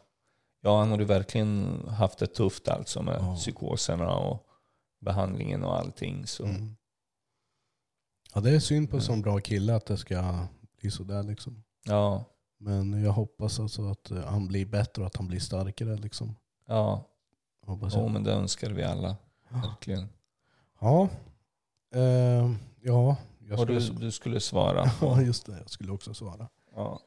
ja, 0.63 0.79
han 0.79 0.91
har 0.91 0.99
ju 0.99 1.05
verkligen 1.05 1.81
haft 1.89 2.19
det 2.19 2.27
tufft 2.27 2.69
alltså 2.69 3.03
med 3.03 3.17
Ja. 3.21 3.35
psykoserna 3.37 4.11
och 4.17 4.45
behandlingen 4.99 5.65
och 5.65 5.79
allting. 5.79 6.27
Så. 6.27 6.45
Mm. 6.45 6.77
Ja, 8.35 8.41
det 8.41 8.51
är 8.51 8.61
synd 8.61 8.91
på 8.91 8.97
en 8.97 9.03
sån 9.03 9.23
bra 9.23 9.39
kille 9.39 9.75
att 9.75 9.87
det 9.87 9.97
ska 9.97 10.47
bli 10.81 10.91
sådär 10.91 11.23
liksom. 11.23 11.65
Ja, 11.85 12.25
Men 12.59 13.03
jag 13.03 13.13
hoppas 13.13 13.61
alltså 13.61 13.91
att 13.91 14.11
eh, 14.11 14.25
han 14.25 14.49
blir 14.49 14.67
bättre 14.67 15.03
och 15.03 15.07
att 15.07 15.17
han 15.17 15.27
blir 15.27 15.41
starkare 15.41 15.97
liksom. 15.97 16.35
ja. 16.67 17.05
Hoppas 17.67 17.95
jag. 17.95 18.11
men 18.11 18.25
det 18.25 18.33
önskar 18.33 18.71
vi 18.71 18.85
alla. 18.85 19.17
Verkligen. 19.49 20.09
Ja. 20.81 21.09
Eh, 21.95 22.53
ja, 22.81 23.17
jag 23.49 23.61
skulle, 23.61 23.81
du, 23.81 23.93
du 23.93 24.13
skulle 24.13 24.41
svara. 24.41 24.91
ja, 25.01 25.23
just 25.23 25.47
det. 25.47 25.59
Jag 25.59 25.71
skulle 25.71 25.93
också 25.93 26.15
svara. 26.15 26.49
Ja. 26.75 27.01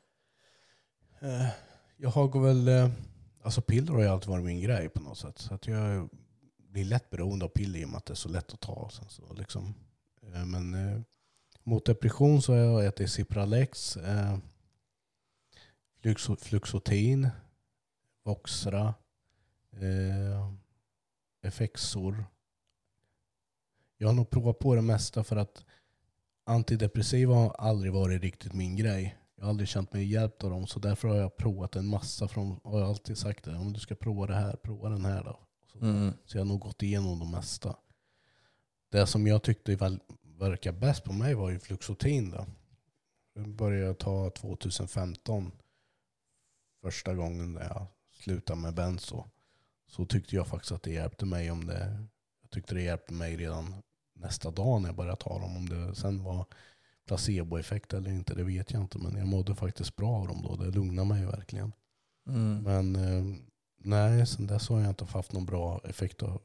Eh, 1.19 1.47
jag 1.97 2.09
har 2.09 2.39
väl... 2.39 2.91
Alltså 3.43 3.61
piller 3.61 3.93
har 3.93 4.01
ju 4.01 4.07
alltid 4.07 4.29
varit 4.29 4.45
min 4.45 4.61
grej 4.61 4.89
på 4.89 4.99
något 5.01 5.17
sätt. 5.17 5.39
Så 5.39 5.53
att 5.53 5.67
jag 5.67 6.09
blir 6.71 6.85
lätt 6.85 7.09
beroende 7.09 7.45
av 7.45 7.49
piller 7.49 7.79
i 7.79 7.85
och 7.85 7.89
med 7.89 7.97
att 7.97 8.05
det 8.05 8.13
är 8.13 8.15
så 8.15 8.29
lätt 8.29 8.53
att 8.53 8.59
ta. 8.59 8.89
Sen 8.89 9.09
så 9.09 9.33
liksom. 9.33 9.73
Eh, 10.21 10.45
men 10.45 10.73
eh, 10.73 11.01
mot 11.63 11.85
depression 11.85 12.41
så 12.41 12.53
har 12.53 12.59
jag 12.59 12.85
ätit 12.85 13.11
Cipralex, 13.11 13.97
eh, 13.97 14.37
Fluxotin, 16.39 17.29
Voxra, 18.23 18.93
eh, 19.71 20.53
Effexor. 21.41 22.25
Jag 23.97 24.07
har 24.07 24.15
nog 24.15 24.29
provat 24.29 24.59
på 24.59 24.75
det 24.75 24.81
mesta 24.81 25.23
för 25.23 25.35
att 25.35 25.65
antidepressiva 26.43 27.35
har 27.35 27.49
aldrig 27.49 27.93
varit 27.93 28.21
riktigt 28.21 28.53
min 28.53 28.75
grej. 28.75 29.17
Jag 29.35 29.43
har 29.43 29.49
aldrig 29.49 29.69
känt 29.69 29.93
mig 29.93 30.05
hjälpt 30.05 30.43
av 30.43 30.49
dem 30.49 30.67
så 30.67 30.79
därför 30.79 31.07
har 31.07 31.15
jag 31.15 31.37
provat 31.37 31.75
en 31.75 31.87
massa. 31.87 32.27
Från, 32.27 32.57
och 32.57 32.79
jag 32.79 32.83
har 32.83 32.89
alltid 32.89 33.17
sagt 33.17 33.45
det, 33.45 33.55
om 33.55 33.73
du 33.73 33.79
ska 33.79 33.95
prova 33.95 34.27
det 34.27 34.35
här, 34.35 34.55
prova 34.55 34.89
den 34.89 35.05
här 35.05 35.23
då. 35.23 35.39
Så, 35.71 35.85
Mm. 35.85 36.13
så 36.25 36.37
jag 36.37 36.41
har 36.41 36.47
nog 36.47 36.59
gått 36.59 36.83
igenom 36.83 37.19
de 37.19 37.31
mesta. 37.31 37.75
Det 38.91 39.07
som 39.07 39.27
jag 39.27 39.43
tyckte 39.43 39.99
verkar 40.37 40.71
bäst 40.71 41.03
på 41.03 41.13
mig 41.13 41.33
var 41.35 41.49
ju 41.49 41.59
Fluxotin. 41.59 42.29
Då. 42.31 42.45
Det 43.35 43.47
började 43.47 43.85
jag 43.85 43.97
ta 43.97 44.29
2015. 44.29 45.51
Första 46.81 47.15
gången 47.15 47.53
när 47.53 47.61
jag 47.63 47.87
slutade 48.11 48.61
med 48.61 48.73
benzo. 48.73 49.23
Så 49.87 50.05
tyckte 50.05 50.35
jag 50.35 50.47
faktiskt 50.47 50.71
att 50.71 50.83
det 50.83 50.91
hjälpte 50.91 51.25
mig 51.25 51.51
om 51.51 51.65
det. 51.67 52.05
Jag 52.41 52.51
tyckte 52.51 52.75
det 52.75 52.81
hjälpte 52.81 53.13
mig 53.13 53.37
redan 53.37 53.75
nästa 54.13 54.51
dag 54.51 54.81
när 54.81 54.89
jag 54.89 54.95
började 54.95 55.17
ta 55.21 55.39
dem. 55.39 55.57
Om 55.57 55.69
det 55.69 55.95
sen 55.95 56.23
var 56.23 56.45
placeboeffekt 57.05 57.93
eller 57.93 58.11
inte, 58.11 58.33
det 58.35 58.43
vet 58.43 58.71
jag 58.71 58.81
inte. 58.81 58.97
Men 58.99 59.15
jag 59.17 59.27
mådde 59.27 59.55
faktiskt 59.55 59.95
bra 59.95 60.09
av 60.15 60.27
dem 60.27 60.41
då. 60.41 60.55
Det 60.55 60.71
lugnade 60.71 61.07
mig 61.07 61.25
verkligen. 61.25 61.71
Mm. 62.27 62.63
Men 62.63 62.95
eh, 62.95 63.35
nej, 63.83 64.27
sen 64.27 64.47
dess 64.47 64.69
har 64.69 64.79
jag 64.79 64.89
inte 64.89 65.05
haft 65.05 65.33
någon 65.33 65.45
bra 65.45 65.81
effekt 65.83 66.23
av 66.23 66.41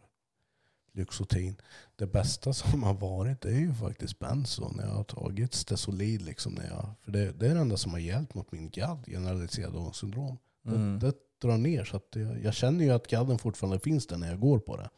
Luxotin. 0.93 1.57
Det 1.97 2.07
bästa 2.07 2.53
som 2.53 2.83
har 2.83 2.95
varit 2.95 3.45
är 3.45 3.59
ju 3.59 3.75
faktiskt 3.75 4.19
benzo 4.19 4.69
när 4.69 4.85
jag 4.85 4.95
har 4.95 5.05
tagit 5.05 5.55
Stesolid. 5.55 6.23
Liksom 6.23 6.53
när 6.53 6.67
jag, 6.67 6.91
för 7.03 7.13
det, 7.13 7.33
det 7.33 7.47
är 7.47 7.55
det 7.55 7.61
enda 7.61 7.77
som 7.77 7.93
har 7.93 7.99
hjälpt 7.99 8.35
mot 8.35 8.53
min 8.53 8.71
GAD, 8.71 9.07
generaliserad 9.07 9.95
syndrom. 9.95 10.39
Mm. 10.67 10.99
Det, 10.99 11.07
det 11.07 11.17
drar 11.39 11.57
ner 11.57 11.85
så 11.85 11.97
att 11.97 12.09
jag, 12.15 12.43
jag 12.43 12.55
känner 12.55 12.85
ju 12.85 12.91
att 12.91 13.07
GADen 13.07 13.39
fortfarande 13.39 13.81
finns 13.81 14.07
där 14.07 14.17
när 14.19 14.29
jag 14.29 14.41
går 14.41 14.59
på 14.59 14.77
det. 14.77 14.91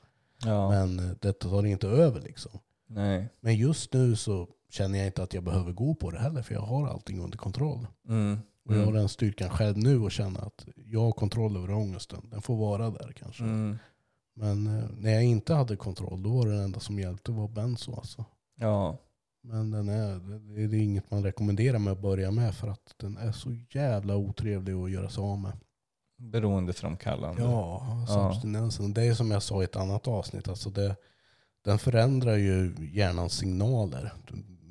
Ja. 0.44 0.70
Men 0.70 0.98
eh, 0.98 1.16
det 1.20 1.32
tar 1.32 1.66
inte 1.66 1.88
över 1.88 2.20
liksom. 2.20 2.52
Nej. 2.86 3.28
Men 3.40 3.56
just 3.56 3.92
nu 3.92 4.16
så 4.16 4.48
känner 4.70 4.98
jag 4.98 5.06
inte 5.06 5.22
att 5.22 5.34
jag 5.34 5.44
behöver 5.44 5.72
gå 5.72 5.94
på 5.94 6.10
det 6.10 6.18
heller 6.18 6.42
för 6.42 6.54
jag 6.54 6.62
har 6.62 6.88
allting 6.88 7.20
under 7.20 7.38
kontroll. 7.38 7.86
Mm. 8.08 8.38
Och 8.68 8.74
jag 8.74 8.78
har 8.78 8.86
Mm. 8.86 8.94
den 8.94 9.08
styrkan 9.08 9.50
själv 9.50 9.78
nu 9.78 10.06
att 10.06 10.12
känna 10.12 10.40
att 10.40 10.66
jag 10.86 11.00
har 11.00 11.12
kontroll 11.12 11.56
över 11.56 11.70
ångesten. 11.70 12.28
Den 12.30 12.42
får 12.42 12.56
vara 12.56 12.90
där 12.90 13.12
kanske. 13.16 13.44
Mm. 13.44 13.78
Men 14.34 14.66
eh, 14.66 14.84
när 14.98 15.10
jag 15.12 15.24
inte 15.24 15.54
hade 15.54 15.76
kontroll 15.76 16.22
då 16.22 16.30
var 16.30 16.46
det 16.46 16.62
enda 16.62 16.80
som 16.80 16.98
hjälpte 16.98 17.32
var 17.32 17.48
benzo 17.48 17.94
alltså. 17.96 18.24
Ja. 18.56 18.96
Men 19.42 19.70
den 19.70 19.88
är, 19.88 20.18
det 20.68 20.76
är 20.76 20.82
inget 20.82 21.10
man 21.10 21.22
rekommenderar 21.22 21.78
med 21.78 21.92
att 21.92 22.02
börja 22.02 22.30
med 22.30 22.54
för 22.54 22.68
att 22.68 22.94
den 22.96 23.16
är 23.16 23.32
så 23.32 23.56
jävla 23.70 24.16
otrevlig 24.16 24.72
att 24.72 24.90
göra 24.90 25.08
sig 25.10 25.22
av 25.22 25.38
med. 25.38 25.52
Beroendeframkallande. 26.18 27.42
Ja, 27.42 27.86
alltså 28.00 28.48
Ja. 28.48 28.88
Det 28.88 29.02
är 29.02 29.14
som 29.14 29.30
jag 29.30 29.42
sa 29.42 29.60
i 29.60 29.64
ett 29.64 29.76
annat 29.76 30.08
avsnitt. 30.08 30.48
Alltså 30.48 30.70
det, 30.70 30.96
den 31.64 31.78
förändrar 31.78 32.36
ju 32.36 32.74
hjärnans 32.92 33.32
signaler. 33.32 34.12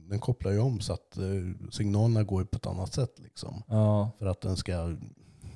Den 0.09 0.19
kopplar 0.19 0.51
ju 0.51 0.59
om 0.59 0.79
så 0.79 0.93
att 0.93 1.17
eh, 1.17 1.69
signalerna 1.71 2.23
går 2.23 2.43
på 2.43 2.55
ett 2.55 2.65
annat 2.65 2.93
sätt. 2.93 3.19
Liksom. 3.19 3.63
Ja. 3.67 4.11
För 4.19 4.25
att 4.25 4.41
den 4.41 4.57
ska 4.57 4.97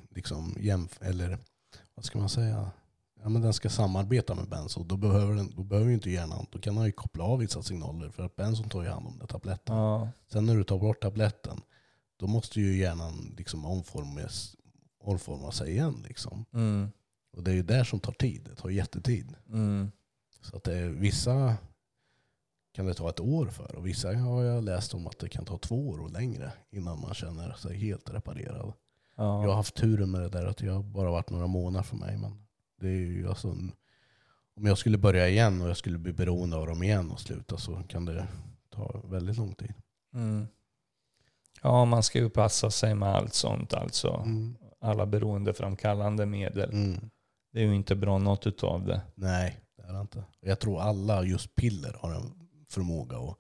liksom 0.10 0.56
jämf 0.60 1.02
eller 1.02 1.38
vad 1.96 2.06
ska 2.06 2.20
man 2.20 2.30
säga? 2.30 2.72
Ja, 3.24 3.30
men 3.30 3.42
den 3.42 3.54
ska 3.54 3.70
samarbeta 3.70 4.36
med 4.36 4.50
benzo. 4.50 4.84
Då 4.84 4.98
behöver, 4.98 5.36
den, 5.36 5.56
då 5.56 5.64
behöver 5.64 5.92
inte 5.92 6.10
hjärnan, 6.10 6.46
då 6.52 6.60
kan 6.60 6.76
den 6.76 6.86
ju 6.86 6.92
koppla 6.92 7.24
av 7.24 7.40
vissa 7.40 7.62
signaler 7.62 8.10
för 8.10 8.24
att 8.24 8.36
benzon 8.36 8.70
tar 8.70 8.84
ju 8.84 8.90
hand 8.90 9.08
om 9.08 9.18
den 9.18 9.28
tabletten. 9.28 9.76
Ja. 9.76 10.10
Sen 10.32 10.46
när 10.46 10.56
du 10.56 10.64
tar 10.64 10.80
bort 10.80 11.02
tabletten, 11.02 11.62
då 12.18 12.28
måste 12.28 12.62
ju 12.62 12.78
hjärnan 12.78 13.36
liksom 13.38 13.66
omformas, 13.66 14.56
omforma 15.04 15.52
sig 15.52 15.72
igen. 15.72 16.06
Liksom. 16.08 16.46
Mm. 16.54 16.92
Och 17.34 17.44
det 17.44 17.52
är 17.52 17.56
ju 17.56 17.64
där 17.64 17.84
som 17.84 18.00
tar 18.00 18.12
tid. 18.12 18.42
Det 18.50 18.56
tar 18.56 18.70
jättetid. 18.70 19.36
Mm. 19.50 19.92
Så 20.42 20.58
att 20.58 20.64
det 20.64 20.78
är, 20.78 20.90
vissa 20.90 21.58
kan 22.72 22.86
det 22.86 22.94
ta 22.94 23.10
ett 23.10 23.20
år 23.20 23.46
för 23.46 23.76
och 23.76 23.88
vissa 23.88 24.14
har 24.16 24.44
jag 24.44 24.64
läst 24.64 24.94
om 24.94 25.08
att 25.08 25.20
det 25.20 25.30
kan 25.30 25.46
ta 25.46 25.58
två 25.58 25.90
år 25.90 26.02
och 26.02 26.12
längre 26.12 26.52
innan 26.70 27.02
man 27.02 27.14
känner 27.14 27.54
sig 27.54 27.78
helt 27.78 28.10
reparerad. 28.10 28.74
Ja. 29.16 29.42
Jag 29.44 29.50
har 29.50 29.56
haft 29.56 29.76
turen 29.76 30.12
med 30.12 30.22
det 30.22 30.30
där 30.30 30.46
att 30.46 30.62
har 30.62 30.84
bara 30.84 31.12
varit 31.12 31.30
några 31.30 31.48
månader 31.48 31.84
för 31.84 31.96
mig. 31.96 32.18
Men 32.18 32.48
det 32.82 32.88
är 32.88 32.92
ju 32.92 33.30
alltså 33.30 33.48
en, 33.48 33.72
om 34.56 34.66
jag 34.66 34.78
skulle 34.78 34.98
börja 34.98 35.30
igen 35.30 35.62
och 35.62 35.70
jag 35.70 35.78
skulle 35.78 35.98
bli 35.98 36.14
beroende 36.14 36.58
av 36.58 36.68
dem 36.68 36.84
igen 36.84 37.12
och 37.12 37.20
sluta 37.20 37.58
så 37.58 37.84
kan 37.88 38.06
det 38.06 38.28
ta 38.70 39.02
väldigt 39.04 39.38
lång 39.38 39.56
tid. 39.56 39.74
Mm. 40.14 40.48
Ja, 41.62 41.86
man 41.86 42.04
ska 42.04 42.20
ju 42.20 42.30
passa 42.30 42.72
sig 42.72 42.96
med 42.96 43.10
allt 43.10 43.34
sånt 43.34 43.74
alltså. 43.74 44.22
Mm. 44.26 44.58
Alla 44.80 45.06
beroendeframkallande 45.06 46.26
medel. 46.26 46.70
Mm. 46.70 47.10
Det 47.54 47.60
är 47.60 47.64
ju 47.64 47.76
inte 47.76 47.96
bra 47.96 48.18
något 48.18 48.48
utav 48.48 48.86
det. 48.86 49.02
Nej, 49.16 49.60
det 49.78 49.84
är 49.84 49.94
det 49.94 50.02
inte. 50.02 50.24
Jag 50.40 50.60
tror 50.60 50.82
alla 50.82 51.24
just 51.24 51.56
piller 51.56 51.98
har 52.00 52.14
en 52.14 52.41
förmåga 52.72 53.18
att 53.18 53.38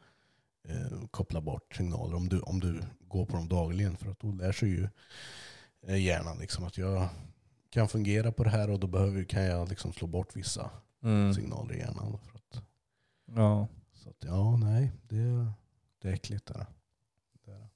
eh, 0.67 1.07
koppla 1.11 1.41
bort 1.41 1.75
signaler 1.75 2.15
om 2.15 2.29
du, 2.29 2.39
om 2.39 2.59
du 2.59 2.81
går 2.99 3.25
på 3.25 3.35
dem 3.37 3.47
dagligen. 3.47 3.97
För 3.97 4.11
att 4.11 4.19
då 4.19 4.31
lär 4.31 4.51
sig 4.51 4.69
ju 4.69 4.87
eh, 5.87 6.03
hjärnan 6.05 6.37
liksom 6.37 6.63
att 6.65 6.77
jag 6.77 7.09
kan 7.69 7.87
fungera 7.87 8.31
på 8.31 8.43
det 8.43 8.49
här 8.49 8.69
och 8.69 8.79
då 8.79 8.87
behöver, 8.87 9.23
kan 9.23 9.43
jag 9.43 9.69
liksom 9.69 9.93
slå 9.93 10.07
bort 10.07 10.35
vissa 10.35 10.69
Mm. 11.03 11.33
signaler 11.33 11.73
i 11.75 11.77
hjärnan. 11.77 12.17
För 12.25 12.35
att, 12.37 12.63
Ja. 13.35 13.67
så 13.93 14.09
att, 14.09 14.23
ja, 14.23 14.57
nej, 14.57 14.91
det, 15.09 15.51
det 16.01 16.09
är 16.09 16.13
äckligt. 16.13 16.45
Det 16.45 16.53
är 16.53 16.57
det. 16.59 16.65
det 17.45 17.51
är 17.51 17.59
det. 17.59 17.67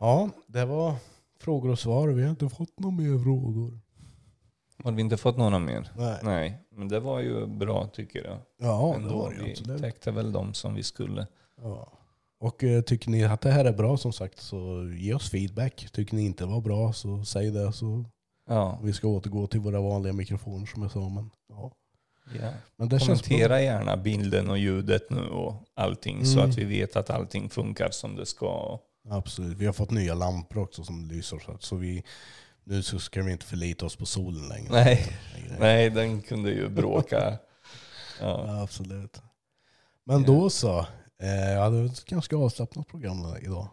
Ja, 0.00 0.30
det 0.46 0.64
var 0.64 0.96
frågor 1.38 1.70
och 1.70 1.78
svar. 1.78 2.08
Vi 2.08 2.22
har 2.22 2.30
inte 2.30 2.48
fått 2.48 2.78
några 2.78 2.96
mer 2.96 3.22
frågor. 3.24 3.80
Har 4.84 4.92
vi 4.92 5.00
inte 5.02 5.16
fått 5.16 5.36
några 5.36 5.58
mer? 5.58 5.88
Nej. 5.96 6.18
Nej, 6.22 6.58
men 6.70 6.88
det 6.88 7.00
var 7.00 7.20
ju 7.20 7.46
bra 7.46 7.86
tycker 7.86 8.24
jag. 8.24 8.38
Ja, 8.58 8.94
det 8.96 9.02
Ändå, 9.02 9.18
var 9.18 9.30
det 9.30 9.42
vi 9.44 9.50
absolut. 9.50 9.82
täckte 9.82 10.10
väl 10.10 10.32
de 10.32 10.54
som 10.54 10.74
vi 10.74 10.82
skulle. 10.82 11.26
Ja. 11.62 11.92
Och 12.40 12.64
eh, 12.64 12.82
tycker 12.82 13.10
ni 13.10 13.24
att 13.24 13.40
det 13.40 13.50
här 13.50 13.64
är 13.64 13.72
bra 13.72 13.96
som 13.96 14.12
sagt 14.12 14.38
så 14.40 14.90
ge 14.98 15.14
oss 15.14 15.30
feedback. 15.30 15.86
Tycker 15.92 16.14
ni 16.16 16.24
inte 16.24 16.44
det 16.44 16.50
var 16.50 16.60
bra 16.60 16.92
så 16.92 17.24
säg 17.24 17.50
det 17.50 17.72
så 17.72 18.04
Ja. 18.48 18.78
vi 18.82 18.92
ska 18.92 19.08
återgå 19.08 19.46
till 19.46 19.60
våra 19.60 19.80
vanliga 19.80 20.12
mikrofoner 20.12 20.66
som 20.66 20.82
jag 20.82 20.90
sa. 20.90 21.08
Men, 21.08 21.30
ja. 21.48 21.72
ja. 22.40 22.50
men 22.76 22.88
det 22.88 22.98
känns 23.00 23.22
bra. 23.22 23.28
Kommentera 23.28 23.60
gärna 23.62 23.96
bilden 23.96 24.50
och 24.50 24.58
ljudet 24.58 25.10
nu 25.10 25.20
och 25.28 25.54
allting 25.74 26.24
så 26.26 26.38
Mm. 26.38 26.50
att 26.50 26.58
vi 26.58 26.64
vet 26.64 26.96
att 26.96 27.10
allting 27.10 27.48
funkar 27.50 27.90
som 27.90 28.16
det 28.16 28.26
ska. 28.26 28.78
Absolut. 29.10 29.56
Vi 29.58 29.66
har 29.66 29.72
fått 29.72 29.90
nya 29.90 30.14
lampor 30.14 30.58
också 30.62 30.84
som 30.84 31.08
lyser. 31.08 31.38
Så, 31.38 31.52
att- 31.52 31.62
så 31.62 31.76
vi, 31.76 32.04
nu 32.68 32.82
så 32.82 32.98
ska 32.98 33.22
vi 33.22 33.32
inte 33.32 33.46
förlita 33.46 33.86
oss 33.86 33.96
på 33.96 34.06
solen 34.06 34.48
längre. 34.48 34.68
Nej, 34.72 35.12
nej 35.58 35.90
den 35.90 36.22
kunde 36.22 36.50
ju 36.50 36.68
bråka. 36.68 37.38
Ja. 38.20 38.44
Ja, 38.46 38.62
absolut. 38.62 39.22
Men 40.04 40.22
då 40.22 40.50
så. 40.50 40.78
Eh, 41.22 41.52
ja, 41.54 41.70
det 41.70 41.78
var 41.80 41.86
ett 41.86 42.04
ganska 42.04 42.36
avslappnat 42.36 42.88
program 42.88 43.26
idag. 43.42 43.68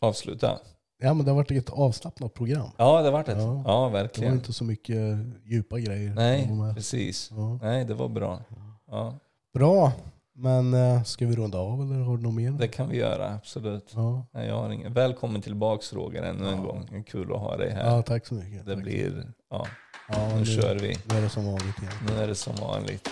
Avsluta. 0.00 0.58
Ja 0.98 1.14
men 1.14 1.24
det 1.24 1.30
har 1.30 1.36
varit 1.36 1.50
ett 1.50 1.70
avslappnat 1.70 2.34
program. 2.34 2.70
Ja, 2.76 3.02
det 3.02 3.10
vart 3.10 3.28
ett. 3.28 3.38
Ja. 3.38 3.42
Ja, 3.44 3.54
Det 3.56 3.62
var 3.66 3.90
verkligen. 3.90 4.34
inte 4.34 4.52
så 4.52 4.64
mycket 4.64 5.16
djupa 5.44 5.78
grejer. 5.78 6.14
Nej, 6.14 6.50
precis. 6.74 7.30
Ja. 7.30 7.58
Nej, 7.62 7.84
det 7.84 7.94
var 7.94 8.08
bra. 8.08 8.42
Ja, 8.86 9.18
Bra, 9.54 9.92
men 10.38 10.74
eh, 10.74 11.02
ska 11.02 11.26
vi 11.26 11.36
runda 11.36 11.58
av 11.58 11.82
eller 11.82 12.00
har 12.04 12.16
du 12.16 12.22
något 12.22 12.34
mer? 12.34 12.50
det 12.50 12.68
kan 12.68 12.88
vi 12.88 12.96
göra, 12.96 13.34
absolut. 13.34 13.92
Ja. 13.94 14.26
Nej, 14.32 14.48
jag 14.48 14.54
har 14.62 14.70
ingen. 14.70 14.92
Välkommen 14.92 15.42
tillbaks 15.42 15.92
Roger 15.92 16.22
ännu 16.22 16.48
en 16.48 16.56
Ja. 16.58 16.62
gång. 16.64 17.04
Kul 17.08 17.32
att 17.32 17.40
ha 17.40 17.56
dig 17.56 17.70
här. 17.70 17.86
ja, 17.96 18.02
tack 18.02 18.26
så 18.26 18.34
mycket. 18.34 18.66
det 18.66 18.74
tack. 18.74 18.82
blir, 18.84 19.26
ja, 19.50 19.66
ja, 20.08 20.28
nu 20.36 20.44
kör 20.44 20.74
vi. 20.78 20.96
Nu 21.10 21.16
är 21.16 21.22
det 21.22 21.28
som 21.28 21.44
vanligt 21.46 21.78
igen. 21.82 21.92
Nu 22.08 22.22
är 22.22 22.26
det 22.26 22.34
som 22.34 22.56
vanligt. 22.56 23.10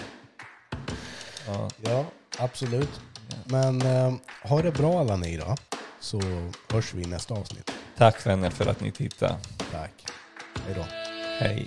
Ja, 1.47 1.69
Ja, 1.85 2.05
absolut. 2.39 3.01
Men 3.45 3.83
eh, 3.83 4.15
ha 4.45 4.63
det 4.63 4.71
bra 4.73 5.01
alla 5.01 5.17
ni 5.17 5.37
då. 5.37 5.55
Så 6.01 6.21
hörs 6.73 6.95
vi 6.95 7.03
i 7.03 7.07
nästa 7.07 7.35
avsnitt. 7.35 7.71
tack 7.97 8.27
vänner 8.27 8.51
för 8.51 8.67
att 8.71 8.81
ni 8.81 8.93
tittade. 8.93 9.37
Tack. 9.73 9.93
Hej 10.67 10.75
då. 10.77 10.85
Hej. 11.39 11.67